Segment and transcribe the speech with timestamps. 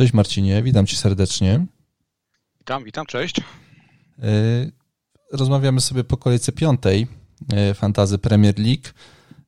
[0.00, 1.66] Cześć Marcinie, witam cię serdecznie.
[2.58, 3.40] Witam, witam, cześć.
[3.40, 3.42] E,
[5.32, 7.06] rozmawiamy sobie po kolejce piątej
[7.52, 8.88] e, Fantazy Premier League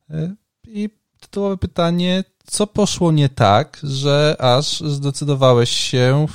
[0.09, 0.35] e,
[0.67, 0.89] i
[1.19, 6.25] tytułowe pytanie, co poszło nie tak, że aż zdecydowałeś się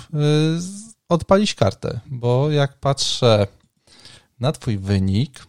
[1.09, 2.01] odpalić kartę?
[2.07, 3.47] Bo jak patrzę
[4.41, 5.47] na twój wynik,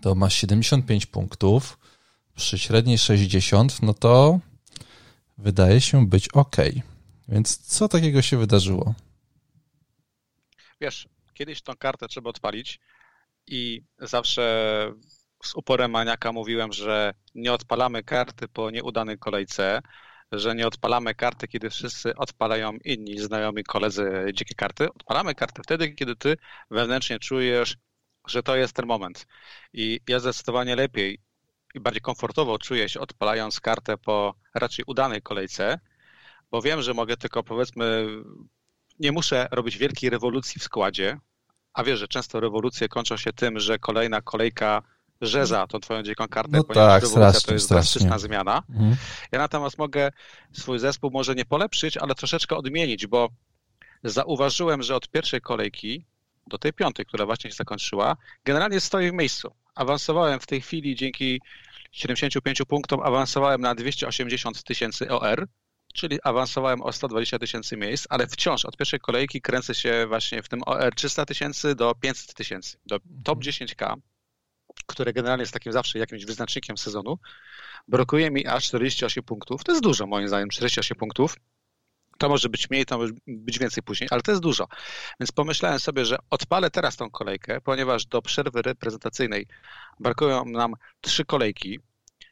[0.00, 1.78] to masz 75 punktów,
[2.36, 4.40] przy średniej 60, no to
[5.38, 6.56] wydaje się być ok.
[7.30, 8.94] Więc co takiego się wydarzyło?
[10.80, 12.80] Wiesz, kiedyś tą kartę trzeba odpalić
[13.46, 14.42] i zawsze
[15.44, 19.80] z uporem maniaka mówiłem, że nie odpalamy karty po nieudanej kolejce,
[20.32, 24.88] że nie odpalamy karty, kiedy wszyscy odpalają inni znajomi koledzy dzikie karty.
[24.92, 26.36] Odpalamy kartę wtedy, kiedy ty
[26.70, 27.76] wewnętrznie czujesz,
[28.26, 29.26] że to jest ten moment.
[29.72, 31.18] I ja zdecydowanie lepiej
[31.74, 35.78] i bardziej komfortowo czuję się odpalając kartę po raczej udanej kolejce,
[36.50, 38.06] bo wiem, że mogę tylko powiedzmy,
[38.98, 41.18] nie muszę robić wielkiej rewolucji w składzie,
[41.72, 44.82] a wiesz, że często rewolucje kończą się tym, że kolejna kolejka
[45.20, 48.62] rzeza tą twoją dziką kartę, no ponieważ tak, rewolucja strasznie, to jest drastyczna zmiana.
[48.70, 48.96] Mhm.
[49.32, 50.10] Ja natomiast mogę
[50.52, 53.28] swój zespół może nie polepszyć, ale troszeczkę odmienić, bo
[54.04, 56.04] zauważyłem, że od pierwszej kolejki
[56.46, 59.50] do tej piątej, która właśnie się zakończyła, generalnie stoi w miejscu.
[59.74, 61.40] Awansowałem w tej chwili dzięki
[61.92, 65.48] 75 punktom, awansowałem na 280 tysięcy OR,
[65.94, 70.48] czyli awansowałem o 120 tysięcy miejsc, ale wciąż od pierwszej kolejki kręcę się właśnie w
[70.48, 73.94] tym OR 300 tysięcy do 500 tysięcy, do top 10K,
[74.86, 77.18] które generalnie jest takim zawsze jakimś wyznacznikiem sezonu.
[77.88, 79.64] Brakuje mi aż 48 punktów.
[79.64, 81.36] To jest dużo moim zdaniem, 48 punktów.
[82.18, 84.68] To może być mniej, to może być więcej później, ale to jest dużo.
[85.20, 89.46] Więc pomyślałem sobie, że odpalę teraz tą kolejkę, ponieważ do przerwy reprezentacyjnej
[90.00, 91.78] brakują nam trzy kolejki,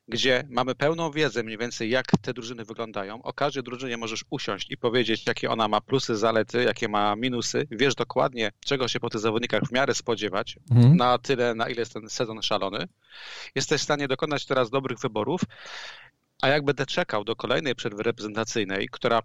[0.08, 3.22] gdzie mamy pełną wiedzę mniej więcej, jak te drużyny wyglądają.
[3.22, 7.66] O każdej drużynie możesz usiąść i powiedzieć, jakie ona ma plusy, zalety, jakie ma minusy.
[7.70, 10.96] Wiesz dokładnie, czego się po tych zawodnikach w miarę spodziewać, mhm.
[10.96, 12.88] na tyle, na ile jest ten sezon szalony.
[13.54, 15.40] Jesteś w stanie dokonać teraz dobrych wyborów,
[16.42, 19.22] a jak będę czekał do kolejnej przerwy reprezentacyjnej, która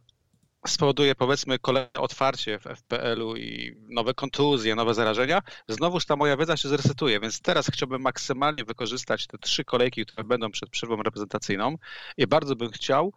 [0.67, 6.57] spowoduje powiedzmy kolejne otwarcie w FPL-u i nowe kontuzje, nowe zarażenia, znowuż ta moja wiedza
[6.57, 11.75] się zresetuje, więc teraz chciałbym maksymalnie wykorzystać te trzy kolejki, które będą przed przerwą reprezentacyjną
[12.17, 13.13] i bardzo bym chciał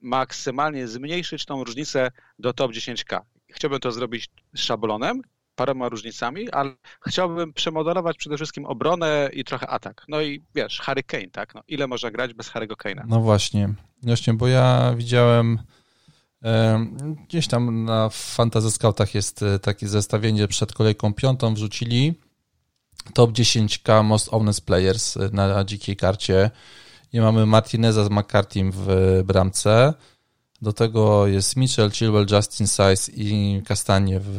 [0.00, 3.20] maksymalnie zmniejszyć tą różnicę do top 10K.
[3.48, 5.22] Chciałbym to zrobić szablonem,
[5.54, 6.74] paroma różnicami, ale
[7.08, 10.04] chciałbym przemodelować przede wszystkim obronę i trochę atak.
[10.08, 11.54] No i wiesz, Harry Kane, tak?
[11.54, 13.02] No, ile można grać bez Harry'ego Kane'a?
[13.06, 15.58] No właśnie, właśnie, bo ja widziałem
[17.28, 22.14] Gdzieś tam na Fantasy Scoutach jest e, takie zestawienie przed kolejką piątą wrzucili
[23.14, 26.50] top 10k most honest players e, na dzikiej karcie.
[27.12, 29.94] I mamy Martineza z McCarthy w bramce.
[30.62, 34.38] Do tego jest Mitchell, Chilwell, Justin Size i Kastanie w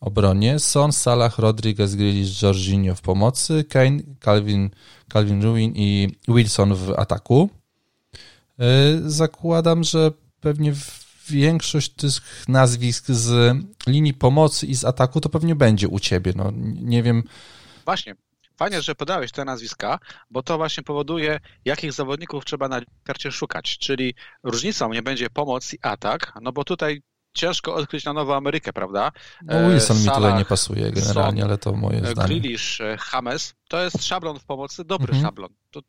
[0.00, 0.58] obronie.
[0.58, 3.64] Son, Salah, Rodriguez, Grealish, Jorginho w pomocy.
[3.64, 4.70] Kane, Calvin,
[5.12, 7.48] Calvin Ruin i Wilson w ataku.
[8.58, 8.64] E,
[9.06, 10.10] zakładam, że
[10.40, 10.72] pewnie
[11.28, 12.12] większość tych
[12.48, 13.56] nazwisk z
[13.86, 16.32] linii pomocy i z ataku to pewnie będzie u ciebie.
[16.36, 17.22] No, nie wiem.
[17.84, 18.14] Właśnie.
[18.56, 19.98] Fajnie, że podałeś te nazwiska,
[20.30, 23.78] bo to właśnie powoduje, jakich zawodników trzeba na karcie szukać.
[23.78, 27.02] Czyli różnicą nie będzie pomoc i atak, no bo tutaj
[27.34, 29.12] ciężko odkryć na Nową Amerykę, prawda?
[29.42, 32.40] No Wilson Salah, mi tutaj nie pasuje generalnie, Son, ale to moje zdanie.
[32.40, 32.82] Grealish,
[33.12, 35.22] James, to jest szablon w pomocy, dobry mhm.
[35.22, 35.50] szablon.
[35.70, 35.80] To,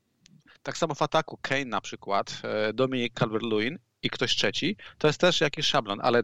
[0.63, 5.19] tak samo w ataku Kane na przykład, e, Dominic Calvert-Lewin i ktoś trzeci, to jest
[5.19, 6.23] też jakiś szablon, ale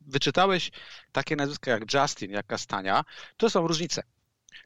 [0.00, 0.70] wyczytałeś
[1.12, 3.04] takie nazwiska jak Justin, jak Kastania,
[3.36, 4.02] to są różnice.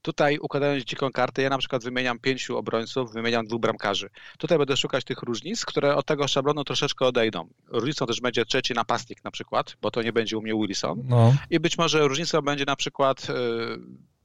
[0.02, 4.10] Tutaj układając dziką kartę, ja na przykład wymieniam pięciu obrońców, wymieniam dwóch bramkarzy.
[4.38, 7.48] Tutaj będę szukać tych różnic, które od tego szablonu troszeczkę odejdą.
[7.68, 11.02] Różnicą też będzie trzeci napastnik na przykład, bo to nie będzie u mnie Wilson.
[11.04, 11.34] No.
[11.50, 13.34] I być może różnicą będzie na przykład y,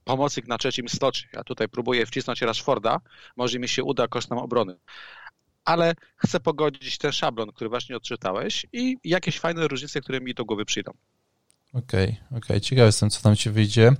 [0.04, 1.28] pomocnik na trzecim stocie.
[1.32, 3.00] Ja tutaj próbuję wcisnąć Rashforda,
[3.36, 4.76] może mi się uda kosztem obrony
[5.66, 10.44] ale chcę pogodzić ten szablon, który właśnie odczytałeś i jakieś fajne różnice, które mi do
[10.44, 10.92] głowy przyjdą.
[11.72, 12.38] Okej, okay, okej.
[12.38, 12.60] Okay.
[12.60, 13.92] Ciekaw jestem, co tam ci wyjdzie.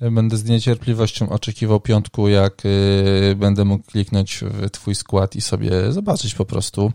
[0.00, 5.92] Będę z niecierpliwością oczekiwał piątku, jak y, będę mógł kliknąć w twój skład i sobie
[5.92, 6.92] zobaczyć po prostu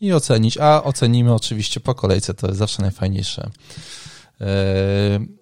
[0.00, 0.58] i ocenić.
[0.58, 3.50] A ocenimy oczywiście po kolejce, to jest zawsze najfajniejsze.
[4.40, 4.44] Y,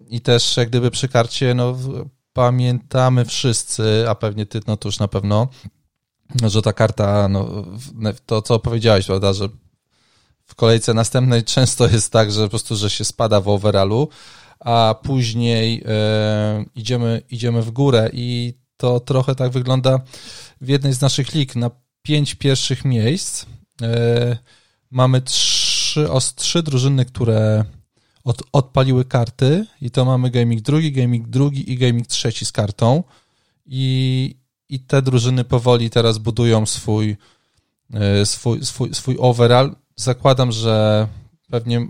[0.08, 1.78] I też jak gdyby przy karcie, no
[2.32, 5.48] pamiętamy wszyscy, a pewnie ty, no to już na pewno,
[6.46, 7.64] że ta karta, no,
[8.26, 9.48] to co powiedziałeś, prawda, że
[10.44, 14.08] w kolejce następnej często jest tak, że po prostu, że się spada w overallu,
[14.60, 20.00] a później e, idziemy, idziemy w górę i to trochę tak wygląda
[20.60, 21.56] w jednej z naszych lig.
[21.56, 21.70] Na
[22.02, 23.46] pięć pierwszych miejsc
[23.82, 24.38] e,
[24.90, 27.64] mamy trz, trzy, os, trzy drużyny, które
[28.24, 33.04] od, odpaliły karty i to mamy gaming drugi, gaming drugi i gaming trzeci z kartą
[33.66, 34.36] i,
[34.68, 37.16] i te drużyny powoli teraz budują swój,
[37.94, 39.76] e, swój, swój, swój overall.
[39.96, 41.08] Zakładam, że
[41.50, 41.88] pewnie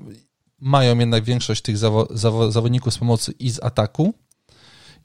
[0.61, 4.15] mają jednak większość tych zawo, zawo, zawodników z pomocy i z ataku.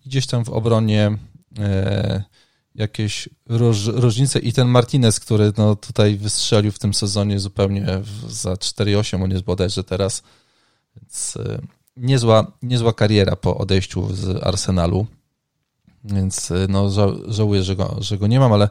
[0.05, 1.17] Gdzieś tam w obronie
[1.59, 2.23] e,
[2.75, 8.31] jakieś róż, różnice i ten Martinez, który no, tutaj wystrzelił w tym sezonie zupełnie w,
[8.33, 10.23] za 4,8 on jest bodajże teraz,
[10.95, 11.61] więc e,
[11.97, 15.07] niezła, niezła kariera po odejściu z Arsenalu,
[16.03, 18.69] więc e, no, ża żałuję, że go, że go nie mam, ale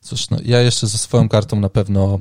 [0.00, 2.18] cóż, no, ja jeszcze ze swoją kartą na pewno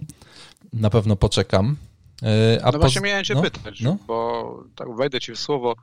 [0.73, 1.75] na pewno poczekam.
[2.23, 3.97] E, a no właśnie miałem cię no, pytać, no?
[4.07, 5.75] bo tak wejdę ci w słowo,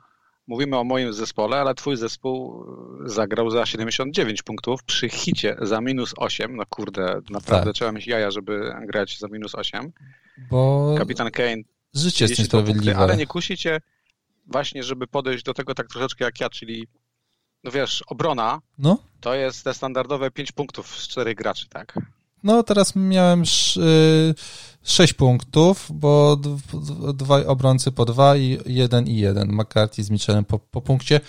[0.47, 2.65] mówimy o moim zespole, ale twój zespół
[3.05, 6.55] zagrał za 79 punktów przy hicie za minus 8.
[6.55, 7.75] No kurde, naprawdę tak.
[7.75, 9.91] trzeba mieć jaja, żeby grać za minus 8.
[10.49, 11.63] Bo Kapitan Kane
[11.93, 12.91] życie jest niesprawiedliwe.
[12.91, 13.81] Punkty, ale nie kusicie
[14.47, 16.87] właśnie, żeby podejść do tego tak troszeczkę jak ja, czyli
[17.63, 18.97] no wiesz, obrona no?
[19.21, 21.99] to jest te standardowe 5 punktów z 4 graczy, tak?
[22.43, 23.43] No teraz miałem...
[23.75, 24.33] Yy
[24.83, 26.37] 6 punktów, bo
[27.13, 29.51] dwaj obrońcy po dwa i jeden i jeden.
[29.51, 31.21] McCarthy z Michelem po, po punkcie.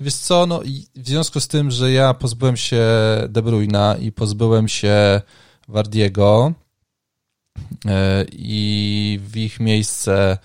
[0.00, 0.60] Wiesz co, no
[0.94, 2.82] w związku z tym, że ja pozbyłem się
[3.28, 5.20] De Bruyna i pozbyłem się
[5.68, 6.52] Wardiego
[7.86, 10.38] e, i w ich miejsce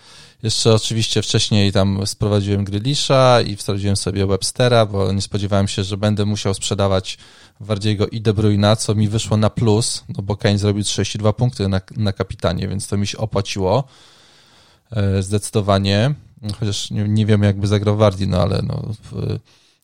[0.44, 5.97] jeszcze oczywiście wcześniej tam sprowadziłem Grylisza i wprowadziłem sobie Webstera, bo nie spodziewałem się, że
[5.97, 7.18] będę musiał sprzedawać
[7.59, 11.68] Wardiego i De Bruyna, co mi wyszło na plus, no bo Kane zrobił 32 punkty
[11.68, 13.83] na, na kapitanie, więc to mi się opłaciło
[14.91, 16.13] e, zdecydowanie.
[16.59, 18.83] Chociaż nie, nie wiem, jakby zagrał Wardi, no ale no,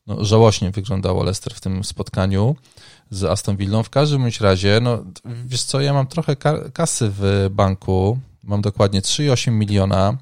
[0.07, 2.55] no, żałośnie wyglądało Leicester w tym spotkaniu
[3.09, 3.83] z Aston Villą.
[3.83, 5.03] W każdym razie, no
[5.45, 6.35] wiesz co, ja mam trochę
[6.73, 10.17] kasy w banku, mam dokładnie 3,8 miliona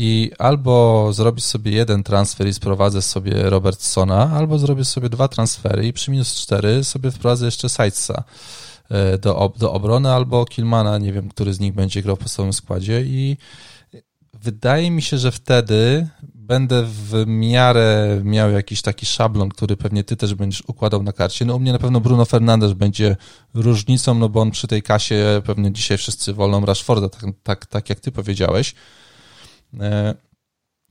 [0.00, 5.86] i albo zrobisz sobie jeden transfer i sprowadzę sobie Robertsona, albo zrobię sobie dwa transfery
[5.86, 8.24] i przy minus cztery sobie wprowadzę jeszcze Sidesa
[8.90, 12.52] e, do, do obrony, albo Kilmana, nie wiem, który z nich będzie grał w podstawowym
[12.52, 13.36] składzie i
[14.34, 20.16] wydaje mi się, że wtedy będę w miarę miał jakiś taki szablon, który pewnie ty
[20.16, 21.44] też będziesz układał na karcie.
[21.44, 23.16] No u mnie na pewno Bruno Fernandes będzie
[23.54, 27.88] różnicą, no bo on przy tej kasie pewnie dzisiaj wszyscy wolą Rashforda, tak, tak, tak
[27.88, 28.74] jak ty powiedziałeś.
[29.80, 30.14] E,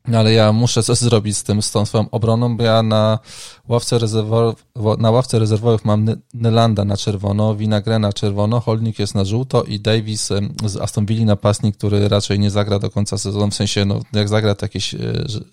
[0.07, 3.19] no ale ja muszę coś zrobić z tym, z tą swoją obroną, bo ja na
[3.67, 4.55] ławce, rezerwowych,
[4.97, 9.79] na ławce rezerwowych mam Nylanda na czerwono, Winagre na czerwono, Holnik jest na żółto i
[9.79, 10.29] Davis
[10.65, 14.29] z Aston Villa napastnik, który raczej nie zagra do końca sezonu, w sensie no, jak
[14.29, 14.97] zagra to jakieś e,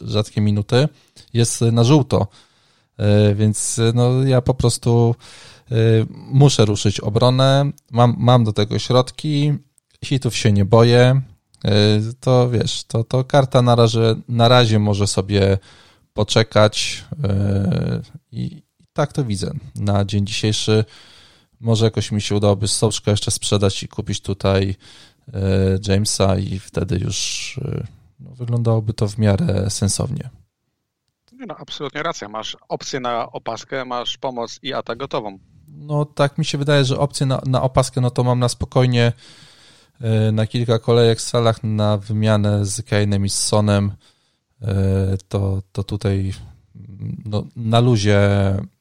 [0.00, 0.88] rzadkie minuty,
[1.32, 2.26] jest na żółto.
[2.98, 5.14] E, więc no, ja po prostu
[6.12, 9.52] muszę ruszyć obronę, mam, mam do tego środki,
[10.04, 11.20] hitów się nie boję,
[12.20, 15.58] to wiesz, to, to karta na razie, na razie może sobie
[16.12, 18.00] poczekać e,
[18.32, 18.62] i,
[18.92, 19.50] tak to widzę.
[19.74, 20.84] Na dzień dzisiejszy
[21.60, 24.76] może jakoś mi się udałoby Soczka jeszcze sprzedać i kupić tutaj
[25.34, 25.40] e,
[25.88, 27.60] Jamesa i wtedy już
[28.20, 30.30] no, wyglądałoby to w miarę sensownie.
[31.46, 32.28] No, absolutnie racja.
[32.28, 35.38] Masz opcję na opaskę, masz pomoc i atak gotową.
[35.68, 39.12] No tak mi się wydaje, że opcję na, na opaskę, no to mam na spokojnie
[40.32, 43.92] na kilka kolejek w salach na wymianę z Kainem i z Sonem,
[44.62, 46.32] e, to, to tutaj
[47.24, 48.20] no, na luzie,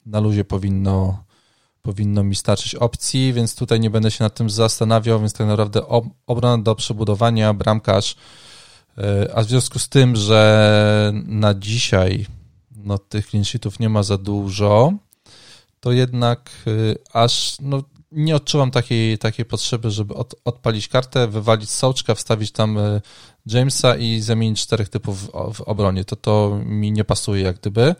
[0.05, 1.23] na luzie powinno,
[1.81, 5.81] powinno mi starczyć opcji, więc tutaj nie będę się nad tym zastanawiał, więc tak naprawdę
[6.27, 8.15] obrona do przebudowania, bramkarz,
[8.97, 12.25] e, a w związku z tym, że na dzisiaj
[12.75, 14.93] no, tych clean sheetów nie ma za dużo,
[15.79, 16.51] to jednak
[17.13, 22.77] aż no, nie odczuwam takiej, takiej potrzeby, żeby od, odpalić kartę, wywalić sołczka, wstawić tam
[22.77, 23.01] e,
[23.45, 26.05] Jamesa i zamienić czterech typów w, obronie.
[26.05, 27.95] To to mi nie pasuje jak gdyby.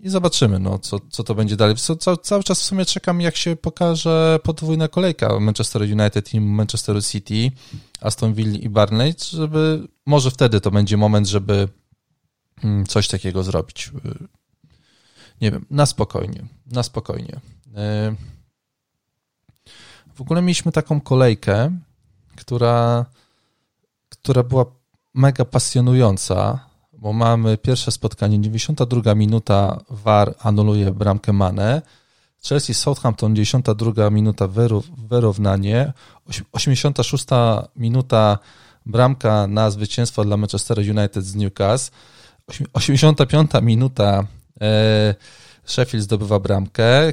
[0.00, 1.76] I zobaczymy, no, co, co to będzie dalej.
[1.76, 6.40] Co, co, cały czas w sumie czekam, jak się pokaże podwójna kolejka Manchester United i
[6.40, 7.50] Manchester City,
[8.00, 11.68] Aston Villa i Barney, żeby może wtedy to będzie moment, żeby
[12.64, 13.90] mm, coś takiego zrobić.
[15.40, 17.40] Nie wiem, na spokojnie, na spokojnie.
[20.14, 21.78] W ogóle mieliśmy taką kolejkę,
[22.36, 23.06] która,
[24.08, 24.64] która była
[25.14, 26.60] mega pasjonująca,
[26.92, 31.82] bo mamy pierwsze spotkanie, 92 minuta, VAR anuluje bramkę Mane,
[32.48, 34.48] Chelsea Southampton, 92 minuta
[35.08, 35.92] wyrównanie,
[36.52, 37.24] 86
[37.76, 38.38] minuta
[38.86, 41.96] bramka na zwycięstwo dla Manchester United z Newcastle,
[42.72, 44.26] 85 minuta
[44.60, 45.14] e,
[45.64, 47.12] Sheffield zdobywa bramkę, y,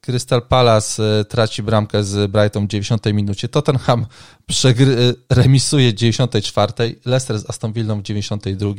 [0.00, 4.06] Crystal Palace traci bramkę z Brighton w 90 minucie, Tottenham
[4.46, 6.72] przegry, remisuje w 94,
[7.04, 8.74] Leicester z Aston Villą w 92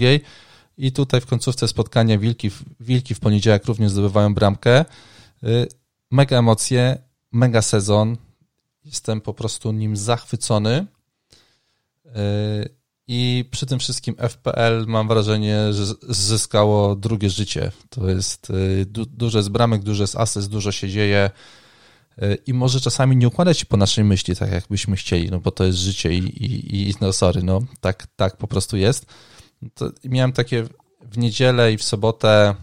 [0.77, 4.85] i tutaj w końcówce spotkania Wilki, Wilki w poniedziałek również zdobywają bramkę.
[6.11, 6.97] Mega emocje,
[7.31, 8.17] mega sezon,
[8.85, 10.85] jestem po prostu nim zachwycony
[13.07, 17.71] i przy tym wszystkim FPL mam wrażenie, że zyskało drugie życie.
[17.89, 21.31] To jest y, du duże z bramek, duże z asyst, dużo się dzieje
[22.21, 25.51] y, i może czasami nie układać się po naszej myśli tak, jakbyśmy chcieli, no bo
[25.51, 29.05] to jest życie i, i, i no sorry, no tak, tak po prostu jest.
[29.73, 30.63] To miałem takie
[31.01, 32.55] w niedzielę i w sobotę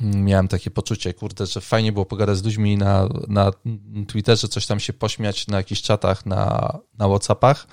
[0.00, 3.52] mm, miałem takie poczucie, kurde, że fajnie było pogadać z ludźmi na, na
[4.08, 7.66] Twitterze, coś tam się pośmiać na jakichś czatach, na, na Whatsappach,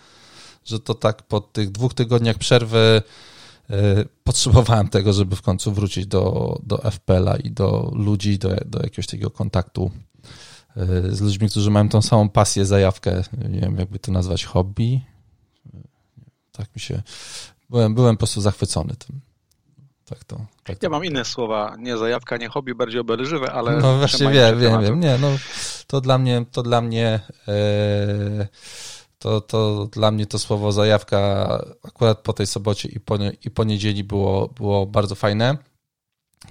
[0.65, 3.01] że to tak po tych dwóch tygodniach przerwy
[3.69, 3.73] y,
[4.23, 9.07] potrzebowałem tego, żeby w końcu wrócić do, do FPL-a i do ludzi, do, do jakiegoś
[9.07, 9.91] takiego kontaktu
[10.77, 15.01] y, z ludźmi, którzy mają tą samą pasję, zajawkę, nie wiem jakby to nazwać, hobby.
[16.51, 17.01] Tak mi się...
[17.69, 19.19] Byłem, byłem po prostu zachwycony tym.
[20.05, 20.85] Tak to, tak to.
[20.85, 23.77] Ja mam inne słowa, nie zajawka, nie hobby, bardziej obelżywe, ale...
[23.77, 24.99] No właśnie wiem, wiem, wiem.
[24.99, 25.27] Nie, no
[25.87, 27.19] to dla mnie, to dla mnie...
[27.47, 28.47] Yy
[29.21, 31.47] to, to dla mnie to słowo zajawka
[31.83, 35.57] akurat po tej sobocie i po, i po niedzieli było, było bardzo fajne.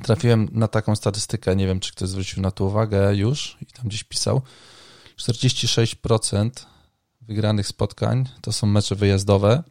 [0.02, 3.88] Trafiłem na taką statystykę, nie wiem, czy ktoś zwrócił na to uwagę już i tam
[3.88, 4.42] gdzieś pisał.
[5.18, 6.50] 46%
[7.20, 9.62] wygranych spotkań to są mecze wyjazdowe.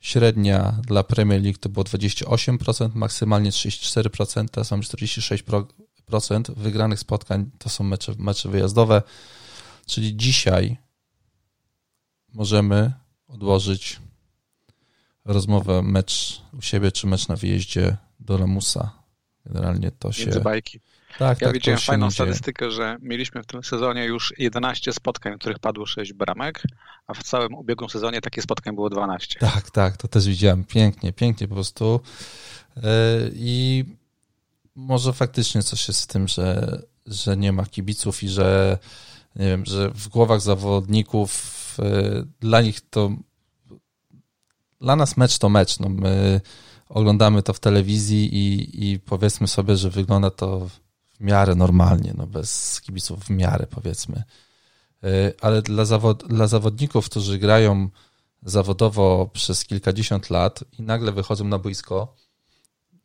[0.00, 7.68] Średnia dla Premier League to było 28%, maksymalnie 34%, to są 46% wygranych spotkań to
[7.68, 9.02] są mecze, mecze wyjazdowe.
[9.86, 10.76] Czyli dzisiaj
[12.34, 12.92] możemy
[13.28, 14.00] odłożyć
[15.24, 18.90] rozmowę mecz u siebie czy mecz na wyjeździe do Lamusa.
[19.46, 20.24] Generalnie to się...
[20.24, 20.80] Między bajki.
[21.18, 25.38] Tak, ja tak, widziałem fajną statystykę, że mieliśmy w tym sezonie już 11 spotkań, w
[25.38, 26.62] których padło 6 bramek,
[27.06, 29.38] a w całym ubiegłym sezonie takich spotkań było 12.
[29.38, 30.64] Tak, tak, to też widziałem.
[30.64, 32.00] Pięknie, pięknie po prostu.
[32.76, 32.82] E,
[33.34, 33.84] I
[34.74, 38.78] może faktycznie coś jest z tym, że, że nie ma kibiców i że
[39.36, 43.10] nie wiem, że w głowach zawodników Y, dla nich to
[44.80, 45.80] dla nas mecz to mecz.
[45.80, 46.40] No my
[46.88, 52.26] oglądamy to w telewizji i, i powiedzmy sobie, że wygląda to w miarę normalnie, no
[52.26, 54.22] bez kibiców w miarę powiedzmy.
[55.04, 57.88] Y, ale dla, zawod, dla zawodników, którzy grają
[58.42, 62.14] zawodowo przez kilkadziesiąt lat i nagle wychodzą na boisko,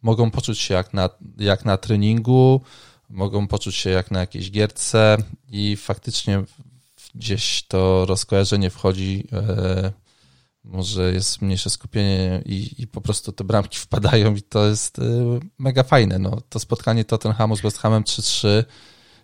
[0.01, 2.61] mogą poczuć się jak na, jak na treningu,
[3.09, 6.43] mogą poczuć się jak na jakiejś gierce i faktycznie
[7.17, 9.91] gdzieś to rozkojarzenie wchodzi, e,
[10.63, 15.01] może jest mniejsze skupienie i, i po prostu te bramki wpadają i to jest e,
[15.59, 16.19] mega fajne.
[16.19, 18.63] No, to spotkanie Tottenhamu z West Hamem 3-3,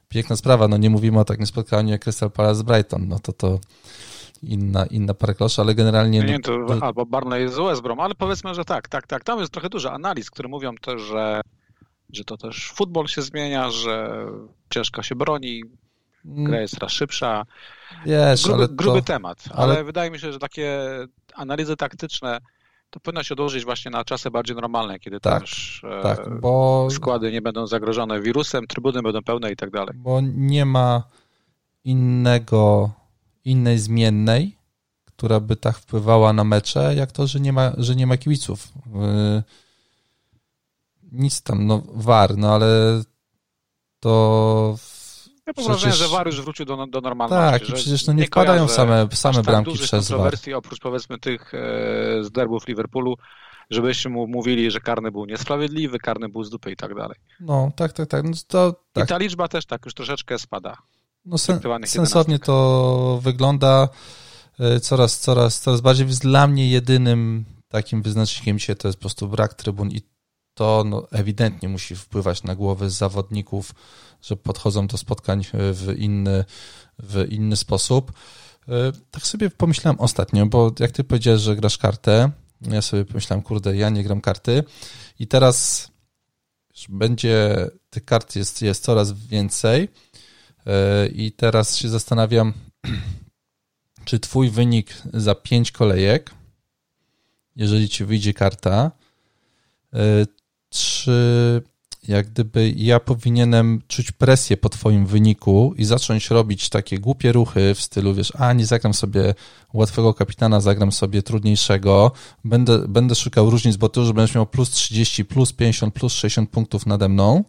[0.07, 0.67] piękna sprawa.
[0.67, 3.59] No nie mówimy o takim spotkaniu jak Crystal Palace z Brighton, no to to
[4.43, 6.19] inna, inna para kloszy, ale generalnie...
[6.19, 6.85] Nie, no, to, to...
[6.85, 9.23] albo Barney z West Brom, ale powiedzmy, że tak, tak, tak.
[9.23, 11.41] Tam jest trochę dużo analiz, które mówią też, że,
[12.13, 14.25] że to też futbol się zmienia, że
[14.69, 15.63] ciężko się broni,
[16.25, 17.45] gra jest coraz szybsza.
[18.05, 19.73] Wiesz, gruby, to, gruby temat, ale...
[19.73, 19.83] ale...
[19.83, 20.79] wydaje mi się, że takie
[21.33, 22.39] analizy taktyczne
[22.93, 26.87] to powinno się odłożyć właśnie na czasy bardziej normalne, kiedy tak, też e, tak, bo...
[26.91, 29.95] składy nie będą zagrożone wirusem, trybuny będą pełne i tak dalej.
[29.97, 31.03] Bo nie ma
[31.83, 32.91] innego,
[33.45, 34.57] innej zmiennej,
[35.05, 38.67] która by tak wpływała na mecze, jak to, że nie ma, że nie ma kibiców.
[38.95, 39.43] E,
[41.11, 43.01] nic tam, no war, no ale
[43.99, 44.75] to
[45.47, 45.97] ja mam przecież...
[45.97, 47.51] że VAR już wrócił do, do normalności.
[47.51, 50.33] Tak, i przecież no nie, nie wpadają same, same tak bramki przez VAR.
[50.55, 51.57] oprócz powiedzmy tych e,
[52.23, 53.15] z derbów Liverpoolu,
[53.69, 57.17] żebyśmy mu mówili, że karny był niesprawiedliwy, karny był z dupy i tak dalej.
[57.39, 58.23] No, tak, tak, tak.
[58.23, 59.03] No, to, tak.
[59.03, 60.77] I ta liczba też tak już troszeczkę spada.
[61.25, 63.89] No, sen, sensownie to wygląda
[64.59, 66.07] e, coraz, coraz, coraz bardziej.
[66.07, 70.01] Dla mnie jedynym takim wyznacznikiem dzisiaj to jest po prostu brak trybun i
[70.53, 73.75] to no, ewidentnie musi wpływać na głowy zawodników,
[74.21, 76.45] że podchodzą do spotkań w inny,
[76.99, 78.11] w inny sposób.
[78.69, 82.31] E, tak sobie pomyślałem ostatnio, bo jak ty powiedziałeś, że grasz kartę,
[82.61, 84.63] ja sobie pomyślałem, kurde, ja nie gram karty
[85.19, 85.87] i teraz
[86.89, 87.55] będzie,
[87.89, 89.89] tych kart jest, jest coraz więcej
[90.65, 92.53] e, i teraz się zastanawiam,
[94.05, 96.31] czy twój wynik za pięć kolejek,
[97.55, 98.91] jeżeli ci wyjdzie karta,
[99.93, 99.99] e,
[100.73, 101.61] czy
[102.07, 107.75] jak gdyby ja powinienem czuć presję po twoim wyniku i zacząć robić takie głupie ruchy
[107.75, 109.33] w stylu, wiesz, a nie zagram sobie
[109.73, 112.11] łatwego kapitana, zagram sobie trudniejszego,
[112.43, 116.49] będę, będę szukał różnic, bo to już będziesz miał plus 30, plus 50, plus 60
[116.49, 117.43] punktów nade mną,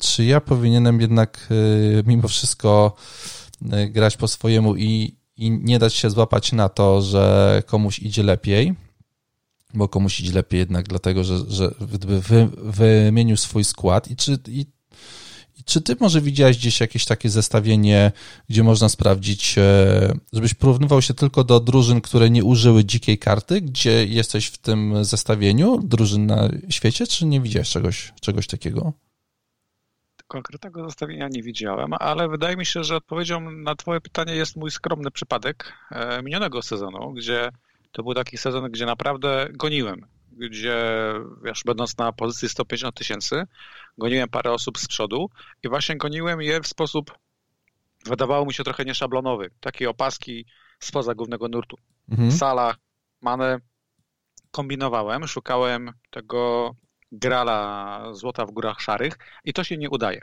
[0.00, 1.48] czy ja powinienem jednak
[2.06, 2.96] mimo wszystko
[3.88, 8.74] grać po swojemu i, i nie dać się złapać na to, że komuś idzie lepiej,
[9.74, 14.66] bo komuś idzie lepiej jednak dlatego, że, że wy, wymienił swój skład i czy, i
[15.64, 18.12] czy ty może widziałeś gdzieś jakieś takie zestawienie,
[18.48, 23.60] gdzie można sprawdzić, e, żebyś porównywał się tylko do drużyn, które nie użyły dzikiej karty,
[23.60, 28.92] gdzie jesteś w tym zestawieniu drużyn na świecie, czy nie widziałeś czegoś, czegoś takiego?
[30.26, 34.70] Konkretnego zestawienia nie widziałem, ale wydaje mi się, że odpowiedzią na twoje pytanie jest mój
[34.70, 37.50] skromny przypadek e, minionego sezonu, gdzie
[37.94, 40.76] to był taki sezon, gdzie naprawdę goniłem gdzie,
[41.44, 43.46] wiesz, będąc na pozycji 150 tysięcy,
[43.98, 45.30] goniłem parę osób z przodu
[45.62, 47.18] i właśnie goniłem je w sposób,
[48.04, 49.50] wydawało mi się trochę nieszablonowy.
[49.60, 50.46] Takie opaski
[50.78, 51.76] spoza głównego nurtu.
[52.08, 52.30] Mhm.
[52.30, 52.76] W salach,
[53.20, 53.58] manę
[54.50, 56.70] kombinowałem, szukałem tego
[57.12, 60.20] grala złota w górach szarych i to się nie udaje.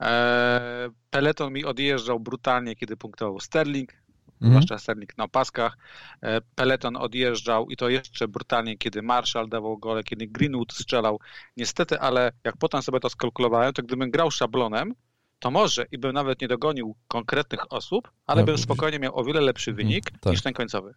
[0.00, 3.92] E, Peleton mi odjeżdżał brutalnie, kiedy punktował Sterling,
[4.42, 4.52] mhm.
[4.52, 5.78] zwłaszcza Sterling na opaskach.
[6.22, 11.20] E, Peleton odjeżdżał i to jeszcze brutalnie, kiedy Marshall dawał gole, kiedy Greenwood strzelał.
[11.56, 14.94] Niestety, ale jak potem sobie to skalkulowałem, to gdybym grał szablonem,
[15.38, 19.40] to może i bym nawet nie dogonił konkretnych osób, ale bym spokojnie miał o wiele
[19.40, 20.32] lepszy mhm, wynik tak.
[20.32, 20.94] niż ten końcowy.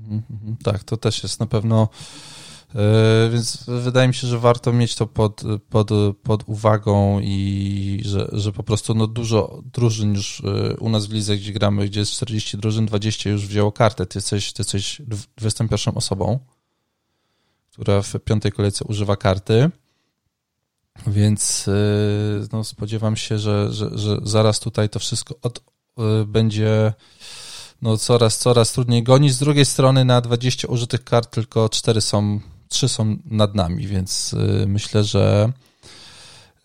[0.00, 1.88] Mhm, tak, to też jest na pewno
[3.32, 5.90] więc wydaje mi się, że warto mieć to pod, pod,
[6.22, 11.12] pod uwagą i że, że po prostu no dużo drużyn już e, u nas w
[11.12, 14.06] lidze, gdzie gramy, gdzie jest 40 drużyn, 20 już wzięło kartę.
[14.06, 15.02] Ty jesteś, ty jesteś
[15.36, 16.38] 21 osobą,
[17.72, 19.70] która w piątej kolejce używa karty.
[21.06, 21.72] Więc e,
[22.52, 25.62] no, spodziewam się, że, że, że zaraz tutaj to wszystko od,
[26.26, 26.92] będzie
[27.82, 29.32] no, coraz, coraz trudniej gonić.
[29.32, 32.40] Z drugiej strony na 20 użytych kart tylko 4 są
[32.74, 35.52] trzy są nad nami, więc y, myślę, że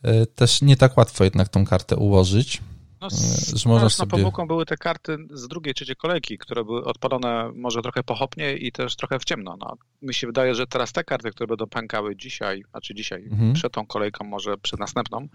[0.05, 2.61] y, też nie tak łatwo jednak tą kartę ułożyć.
[3.01, 4.09] No, y, że można sobie...
[4.09, 8.71] pomyłką były te karty z drugiej, trzeciej kolejki, które były odpalone może trochę pochopnie i
[8.71, 9.57] też trochę w ciemno.
[9.59, 13.53] No, mi się wydaje, że teraz te karty, które będą pękały dzisiaj, znaczy dzisiaj, mhm.
[13.53, 15.27] przed tą kolejką, może przed następną,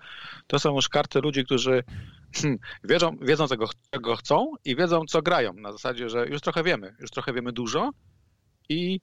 [0.47, 1.85] to są już karty ludzi, którzy
[2.35, 5.53] hmm, wiedzą, wiedzą tego, czego chcą i wiedzą, co grają.
[5.53, 7.91] Na zasadzie, że już trochę wiemy, już trochę wiemy dużo
[8.69, 9.01] i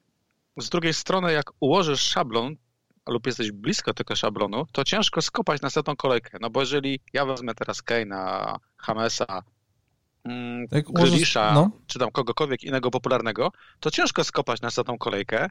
[0.57, 2.55] z drugiej strony, jak ułożysz szablon
[3.09, 6.37] lub jesteś blisko tego szablonu, to ciężko skopać następną kolejkę.
[6.41, 9.43] No bo jeżeli ja wezmę teraz Keina, Hamesa,
[10.23, 10.67] mm,
[11.53, 11.71] no.
[11.87, 15.49] czy tam kogokolwiek innego popularnego, to ciężko skopać następną kolejkę,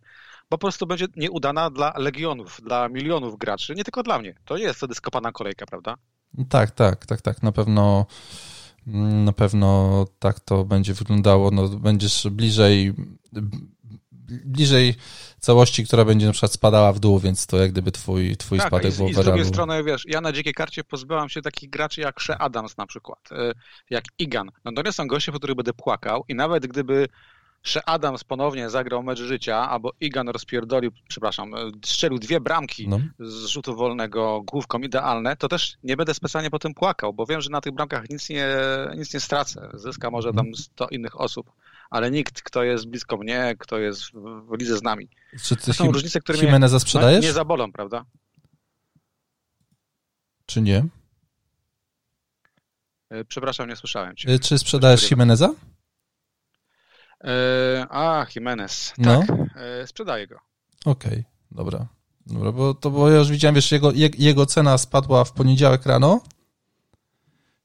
[0.51, 4.35] bo po prostu będzie nieudana dla legionów, dla milionów graczy, nie tylko dla mnie.
[4.45, 5.95] To nie jest wtedy skopana kolejka, prawda?
[6.49, 7.43] Tak, tak, tak, tak.
[7.43, 8.07] Na pewno
[9.25, 11.51] na pewno tak to będzie wyglądało.
[11.51, 12.95] No, będziesz bliżej
[14.31, 14.95] bliżej
[15.39, 18.67] całości, która będzie na przykład spadała w dół, więc to jak gdyby twój, twój tak,
[18.67, 22.01] spadek był i z drugiej strony, wiesz, ja na dzikiej karcie pozbyłam się takich graczy
[22.01, 23.53] jak Shea Adams na przykład, y,
[23.91, 24.51] jak Igan.
[24.65, 27.09] No to nie są goście, po których będę płakał i nawet gdyby
[27.63, 33.01] Shea Adams ponownie zagrał mecz życia, albo Igan rozpierdolił, przepraszam, y, strzelił dwie bramki no.
[33.19, 37.41] z rzutu wolnego główką idealne, to też nie będę specjalnie po tym płakał, bo wiem,
[37.41, 38.47] że na tych bramkach nic nie,
[38.97, 39.71] nic nie stracę.
[39.75, 41.01] Zyska może tam 100 mhm.
[41.01, 41.53] innych osób
[41.91, 45.09] ale nikt, kto jest blisko mnie, kto jest w lidze z nami.
[45.43, 47.25] Czy ty to są różnice, które Jimeneza mnie sprzedajesz?
[47.25, 48.05] nie zabolą, prawda?
[50.47, 50.87] Czy nie?
[53.11, 54.29] E, przepraszam, nie słyszałem cię.
[54.29, 55.55] E, czy sprzedajesz Jimeneza?
[57.25, 58.95] E, a, Jimenez.
[58.99, 59.23] No.
[59.27, 59.37] Tak,
[59.87, 60.41] sprzedaję go.
[60.85, 61.87] Okej, okay, dobra.
[62.27, 66.21] Dobra, bo to bo ja już widziałem, wiesz, jego, jego cena spadła w poniedziałek rano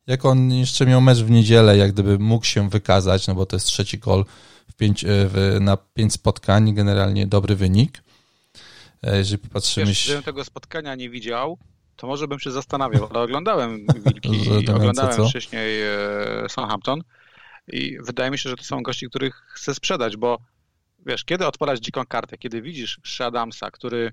[0.08, 3.56] jak on jeszcze miał mecz w niedzielę, jak gdyby mógł się wykazać, no bo to
[3.56, 4.26] jest trzeci gol
[4.72, 8.04] w pięć, e, w, na pięć spotkań, generalnie dobry wynik.
[9.04, 9.86] E, jeżeli popatrzymy...
[9.86, 11.58] Wiesz, gdybym tego spotkania nie widział,
[11.96, 15.30] to może bym się zastanawiał, ale oglądałem Wilki i oglądałem co?
[15.30, 17.02] wcześniej e, Southampton
[17.68, 20.38] i wydaje mi się, że to są gości, których chcę sprzedać, bo
[21.06, 24.12] wiesz, kiedy odpalać dziką kartę, kiedy widzisz Shadamsa, który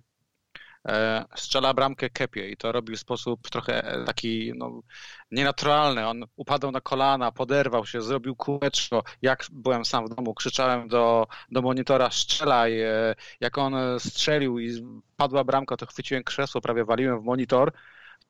[1.37, 4.83] strzela bramkę Kepie i to robi w sposób trochę e, taki no,
[5.31, 6.09] nienaturalny.
[6.09, 9.05] On upadał na kolana, poderwał się, zrobił kółeczko.
[9.23, 12.81] Jak byłem sam w domu, krzyczałem do, do monitora strzelaj.
[12.81, 14.83] E, jak on strzelił i
[15.17, 17.73] padła bramka, to chwyciłem krzesło, prawie waliłem w monitor.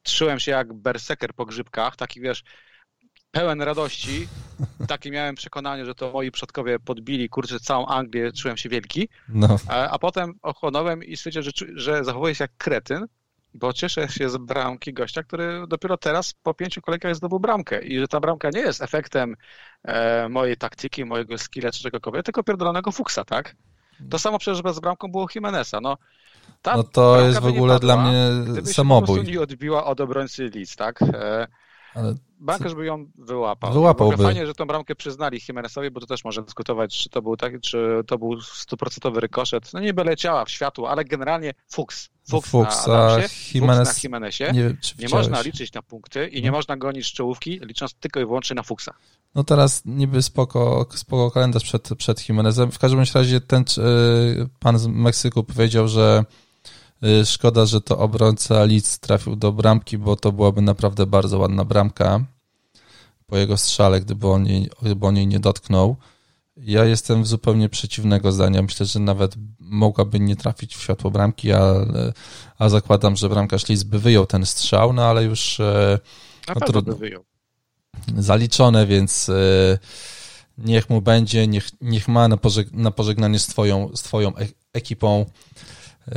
[0.02, 2.44] Trzyłem się jak berseker po grzybkach, taki wiesz,
[3.32, 4.28] pełen radości.
[4.88, 9.08] Takie miałem przekonanie, że to moi przodkowie podbili, kurczę, całą Anglię, czułem się wielki.
[9.28, 9.56] No.
[9.68, 13.06] A, a potem ochłonąłem i stwierdziłem, że, że zachowuję się jak kretyn,
[13.54, 17.98] bo cieszę się z bramki gościa, który dopiero teraz po pięciu kolejkach zdobył bramkę i
[17.98, 19.36] że ta bramka nie jest efektem
[19.84, 23.56] e, mojej taktyki, mojego skilla czy czegokolwiek, tylko pierdolonego fuksa, tak?
[24.10, 25.98] To samo przecież bez bramką było Jimeneza, no.
[26.62, 28.30] ta no to jest w ogóle padła, dla mnie
[28.66, 29.14] samobój.
[29.14, 31.02] Gdyby się nie odbiła od obrońcy Leeds, tak?
[31.02, 31.46] E,
[31.94, 33.72] ale Bankarz by ją wyłapał.
[33.72, 34.22] Wyłapałby.
[34.22, 37.60] Fajnie, że tą bramkę przyznali Jimenezowi, bo to też może dyskutować, czy to był taki,
[37.60, 39.72] czy to był stuprocentowy rykoszet.
[39.72, 42.08] No niby leciała w światło, ale generalnie fuks.
[42.30, 44.52] Fuks, fuks na Adamsie, Jimenez, fuks na Jimenezie.
[44.52, 46.56] Nie, nie można liczyć na punkty i nie no.
[46.56, 48.94] można gonić z czołówki, licząc tylko i wyłącznie na fuksa.
[49.34, 52.72] No teraz niby spoko, spoko kalendarz przed, przed Jimenezem.
[52.72, 56.24] W każdym razie ten yy, pan z Meksyku powiedział, że
[57.24, 62.24] szkoda, że to obrońca Leeds trafił do bramki, bo to byłaby naprawdę bardzo ładna bramka
[63.26, 65.96] po jego strzale, gdyby on jej, gdyby on jej nie dotknął.
[66.56, 68.62] Ja jestem zupełnie przeciwnego zdania.
[68.62, 71.74] Myślę, że nawet mogłaby nie trafić w światło bramki, a,
[72.58, 75.98] a zakładam, że bramkarz Leeds by wyjął ten strzał, no ale już e,
[76.48, 76.92] no, trudno.
[76.92, 77.24] By wyjął.
[78.18, 79.78] Zaliczone, więc e,
[80.58, 84.32] niech mu będzie, niech, niech ma na, pożeg na pożegnanie z twoją, z twoją
[84.72, 85.26] ekipą
[86.08, 86.12] e,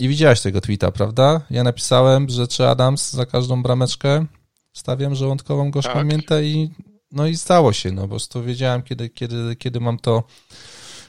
[0.00, 1.40] I widziałeś tego tweeta, prawda?
[1.50, 4.26] Ja napisałem, że czy Adams za każdą brameczkę
[4.72, 6.06] stawiam żołądkową gorzką tak.
[6.06, 6.70] miętę i
[7.12, 10.24] no i stało się, no po prostu wiedziałem, kiedy, kiedy, kiedy mam to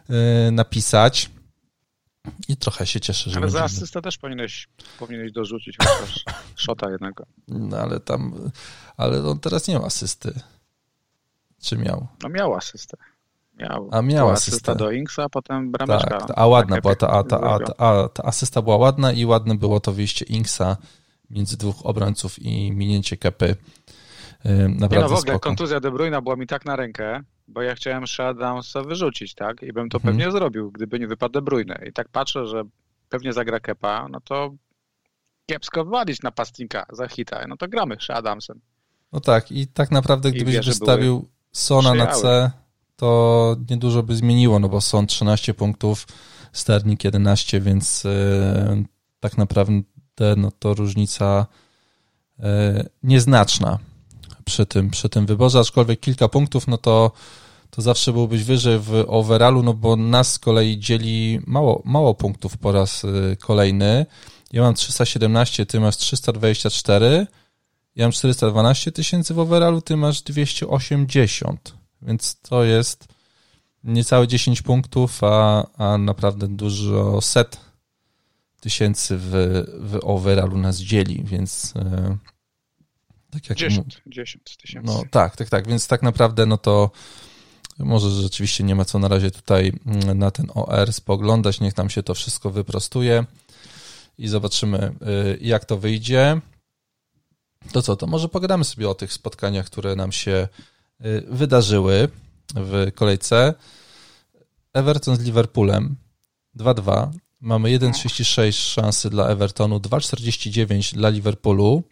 [0.09, 0.15] yy,
[0.51, 1.29] napisać.
[2.47, 3.37] I trochę się cieszę, że.
[3.37, 4.67] Ale za asystę też powinieneś,
[4.99, 6.23] powinieneś dorzucić chociaż
[6.65, 7.25] szota jednego.
[7.47, 8.51] No ale tam.
[8.97, 10.39] Ale on teraz nie ma asysty.
[11.61, 12.07] Czy miał?
[12.23, 12.97] No miał asystę.
[13.53, 13.89] Miał.
[13.91, 14.51] A miał asystę.
[14.51, 16.17] asysta do Inksa, a potem brameczka.
[16.19, 19.25] Tak, a ładna była ta, a, ta, a, ta, a, ta asysta była ładna i
[19.25, 20.77] ładne było to wyjście Inksa
[21.29, 23.55] między dwóch obrońców i minięcie kepy.
[24.45, 25.39] Naprawdę nie no w ogóle spoko.
[25.39, 29.63] kontuzja De Bruyne była mi tak na rękę, bo ja chciałem Shadowsa wyrzucić, tak?
[29.63, 30.01] I bym to mhm.
[30.01, 31.79] pewnie zrobił, gdyby nie wypadł De Bruyne.
[31.89, 32.63] I tak patrzę, że
[33.09, 34.53] pewnie zagra Kepa, no to
[35.45, 37.47] kiepsko walić napastnika za hita.
[37.47, 38.61] No to gramy Adamsem.
[39.11, 42.51] No tak, i tak naprawdę gdybyś wie, wystawił Sona na C,
[42.95, 46.07] to niedużo by zmieniło, no bo Son 13 punktów,
[46.53, 48.11] Sternik 11, więc yy,
[49.19, 51.45] tak naprawdę no to różnica
[52.39, 52.45] yy,
[53.03, 53.79] nieznaczna
[54.49, 57.11] przy tym, przy tym wyborze, aczkolwiek kilka punktów, no to,
[57.69, 62.57] to zawsze byłbyś wyżej w overallu, no bo nas z kolei dzieli mało, mało punktów
[62.57, 64.05] po raz y, kolejny.
[64.51, 67.27] Ja mam 317, ty masz 324,
[67.95, 73.07] ja mam 412 tysięcy w overallu, ty masz 280, więc to jest
[73.83, 77.57] niecałe 10 punktów, a, a naprawdę dużo set
[78.59, 79.31] tysięcy w,
[79.79, 81.73] w overallu nas dzieli, więc...
[81.75, 82.38] Yy,
[83.31, 84.87] tak jak 10, 10 tysięcy.
[84.87, 86.91] No tak, tak, tak, więc tak naprawdę no to
[87.79, 91.89] może rzeczywiście nie ma co na razie tutaj mm, na ten OR spoglądać, niech nam
[91.89, 93.25] się to wszystko wyprostuje
[94.17, 94.95] i zobaczymy
[95.33, 96.41] y, jak to wyjdzie.
[97.71, 100.47] To co, to może pogadamy sobie o tych spotkaniach, które nam się
[101.05, 102.09] y, wydarzyły
[102.55, 103.53] w kolejce.
[104.73, 105.95] Everton z Liverpoolem
[106.57, 107.11] 2-2.
[107.41, 111.83] Mamy 1,36 szansy dla Evertonu, 2,49 dla Liverpoolu.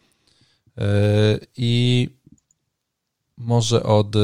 [1.58, 2.10] I
[3.38, 4.16] może od.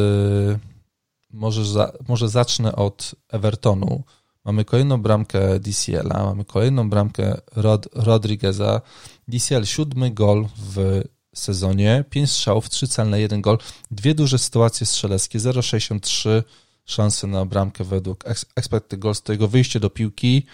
[1.32, 4.04] Może, za, może zacznę od Evertonu.
[4.46, 8.82] Mamy kolejną bramkę DCL-a, mamy kolejną bramkę Rod, Rodrigueza.
[9.28, 11.04] DCL siódmy gol w
[11.36, 13.58] sezonie, 5 strzałów, 3 celne, 1 gol,
[13.92, 16.44] dwie duże sytuacje strzeleckie, 0,63
[16.86, 18.24] szanse na bramkę według
[18.56, 19.22] expected goals.
[19.22, 20.46] To jego wyjście do piłki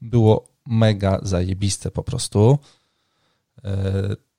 [0.00, 2.58] było mega zajebiste po prostu.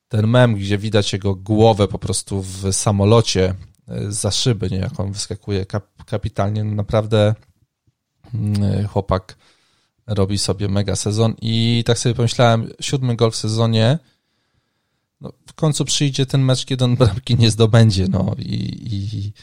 [0.08, 3.54] E, ten mem, gdzie widać jego głowę po prostu w samolocie
[3.88, 7.36] e, za szyby, nie, jak on wyskakuje kap, kapitalnie, no naprawdę
[8.34, 9.38] mm, chłopak
[10.08, 11.36] robi sobie mega sezon.
[11.42, 14.00] I tak sobie pomyślałem, siódmy gol w sezonie,
[15.22, 18.36] no, w końcu przyjdzie ten mecz, kiedy on bramki nie zdobędzie, no.
[18.40, 18.54] I,
[18.94, 19.34] i...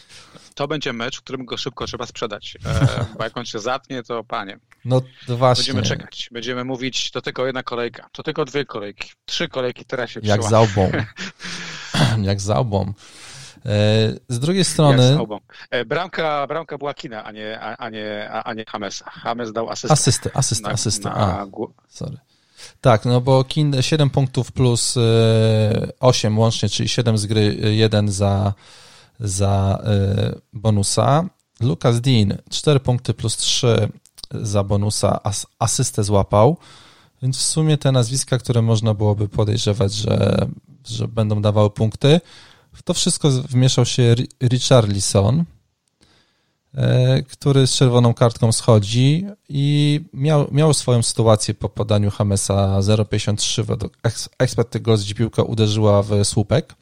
[0.54, 4.02] To będzie mecz, w którym go szybko trzeba sprzedać, e, bo jak on się zatnie,
[4.02, 4.58] to panie.
[4.84, 5.74] No właśnie.
[5.74, 10.10] Będziemy czekać, będziemy mówić, to tylko jedna kolejka, to tylko dwie kolejki, trzy kolejki teraz
[10.10, 10.90] się Jak za obą.
[12.22, 12.92] jak za obą.
[13.66, 13.70] E,
[14.28, 15.18] z drugiej strony.
[15.70, 19.10] E, bramka, bramka była Kina, a nie, a, nie, a nie Hamesa.
[19.10, 19.92] Hames dał asystę.
[19.92, 21.10] Asystę, asystę, asystę.
[21.10, 21.46] A,
[21.88, 22.16] sorry.
[22.80, 24.94] Tak, no bo Kin 7 punktów plus
[26.00, 28.52] 8 e, łącznie, czyli 7 z gry, 1 za,
[29.20, 29.82] za
[30.52, 31.28] bonusa.
[31.60, 33.88] Lucas Dean 4 punkty plus 3
[34.30, 36.56] za bonusa, as, asystę złapał.
[37.22, 40.46] Więc w sumie te nazwiska, które można byłoby podejrzewać, że,
[40.86, 42.20] że będą dawały punkty,
[42.72, 45.44] w to wszystko wmieszał się Richarlison,
[46.74, 53.64] e, który z czerwoną kartką schodzi i miał, miał swoją sytuację po podaniu Hamesa 0,53
[53.64, 53.98] według
[54.38, 56.74] expected goals, piłka uderzyła w słupek.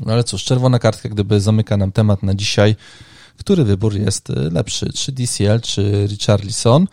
[0.00, 2.76] No ale cóż, czerwona kartka gdyby zamyka nam temat na dzisiaj,
[3.36, 6.86] który wybór jest lepszy, czy DCL, czy Richarlison.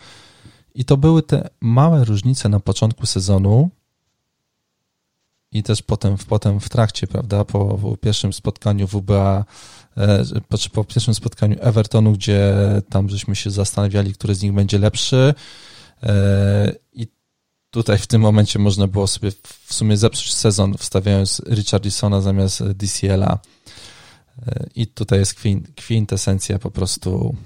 [0.74, 3.70] I to były te małe różnice na początku sezonu,
[5.54, 9.44] i też potem, potem w trakcie, prawda, po, po pierwszym spotkaniu WBA,
[9.96, 12.54] e, po, po pierwszym spotkaniu Evertonu, gdzie
[12.90, 15.34] tam żeśmy się zastanawiali, który z nich będzie lepszy.
[16.02, 17.06] E, i
[17.74, 19.30] tutaj w tym momencie można było sobie
[19.66, 23.38] w sumie zepsuć sezon, wstawiając Richardisona zamiast DCL-a
[24.46, 25.40] e, i tutaj jest
[25.76, 27.36] kwintesencja po prostu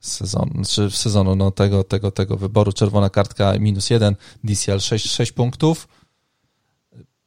[0.00, 2.72] sezonu, znaczy sezonu no, tego, tego, tego wyboru.
[2.72, 5.88] Czerwona kartka minus jeden, DCL 6, 6 punktów,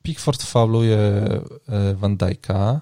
[0.03, 2.81] Pickford fauluje e, Van Dijk'a.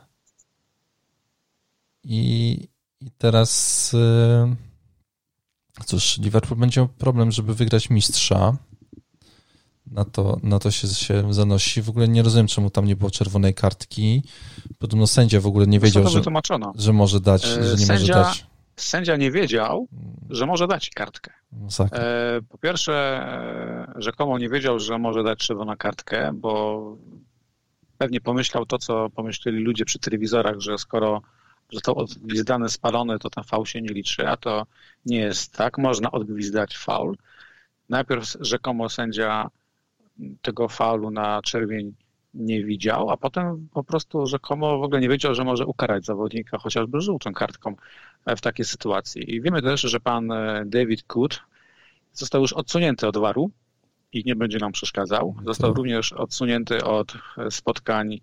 [2.03, 2.59] I,
[3.01, 4.55] i teraz e,
[5.83, 8.57] cóż, Liverpool będzie miał problem, żeby wygrać mistrza.
[9.91, 11.81] Na to, na to się, się zanosi.
[11.81, 14.23] W ogóle nie rozumiem, czemu tam nie było czerwonej kartki.
[14.79, 16.21] Podobno sędzia w ogóle nie wiedział, że,
[16.75, 18.45] że może dać, że nie sędzia, może dać.
[18.75, 19.87] Sędzia nie wiedział,
[20.29, 21.31] że może dać kartkę.
[21.91, 23.25] E, po pierwsze,
[23.95, 26.81] rzekomo nie wiedział, że może dać czerwoną kartkę, bo
[27.97, 31.21] pewnie pomyślał to, co pomyśleli ludzie przy telewizorach, że skoro
[31.71, 34.65] został odgwizdany, spalony, to ten faul się nie liczy, a to
[35.05, 35.77] nie jest tak.
[35.77, 37.17] Można odgwizdać faul.
[37.89, 39.49] Najpierw rzekomo sędzia
[40.41, 41.93] tego faulu na czerwień
[42.33, 46.57] nie widział, a potem po prostu rzekomo w ogóle nie wiedział, że może ukarać zawodnika
[46.57, 47.75] chociażby żółtą kartką
[48.27, 49.35] w takiej sytuacji.
[49.35, 50.29] I wiemy też, że pan
[50.65, 51.41] David Good
[52.13, 53.51] został już odsunięty od waru,
[54.13, 55.35] i nie będzie nam przeszkadzał.
[55.45, 57.13] Został również odsunięty od
[57.49, 58.21] spotkań,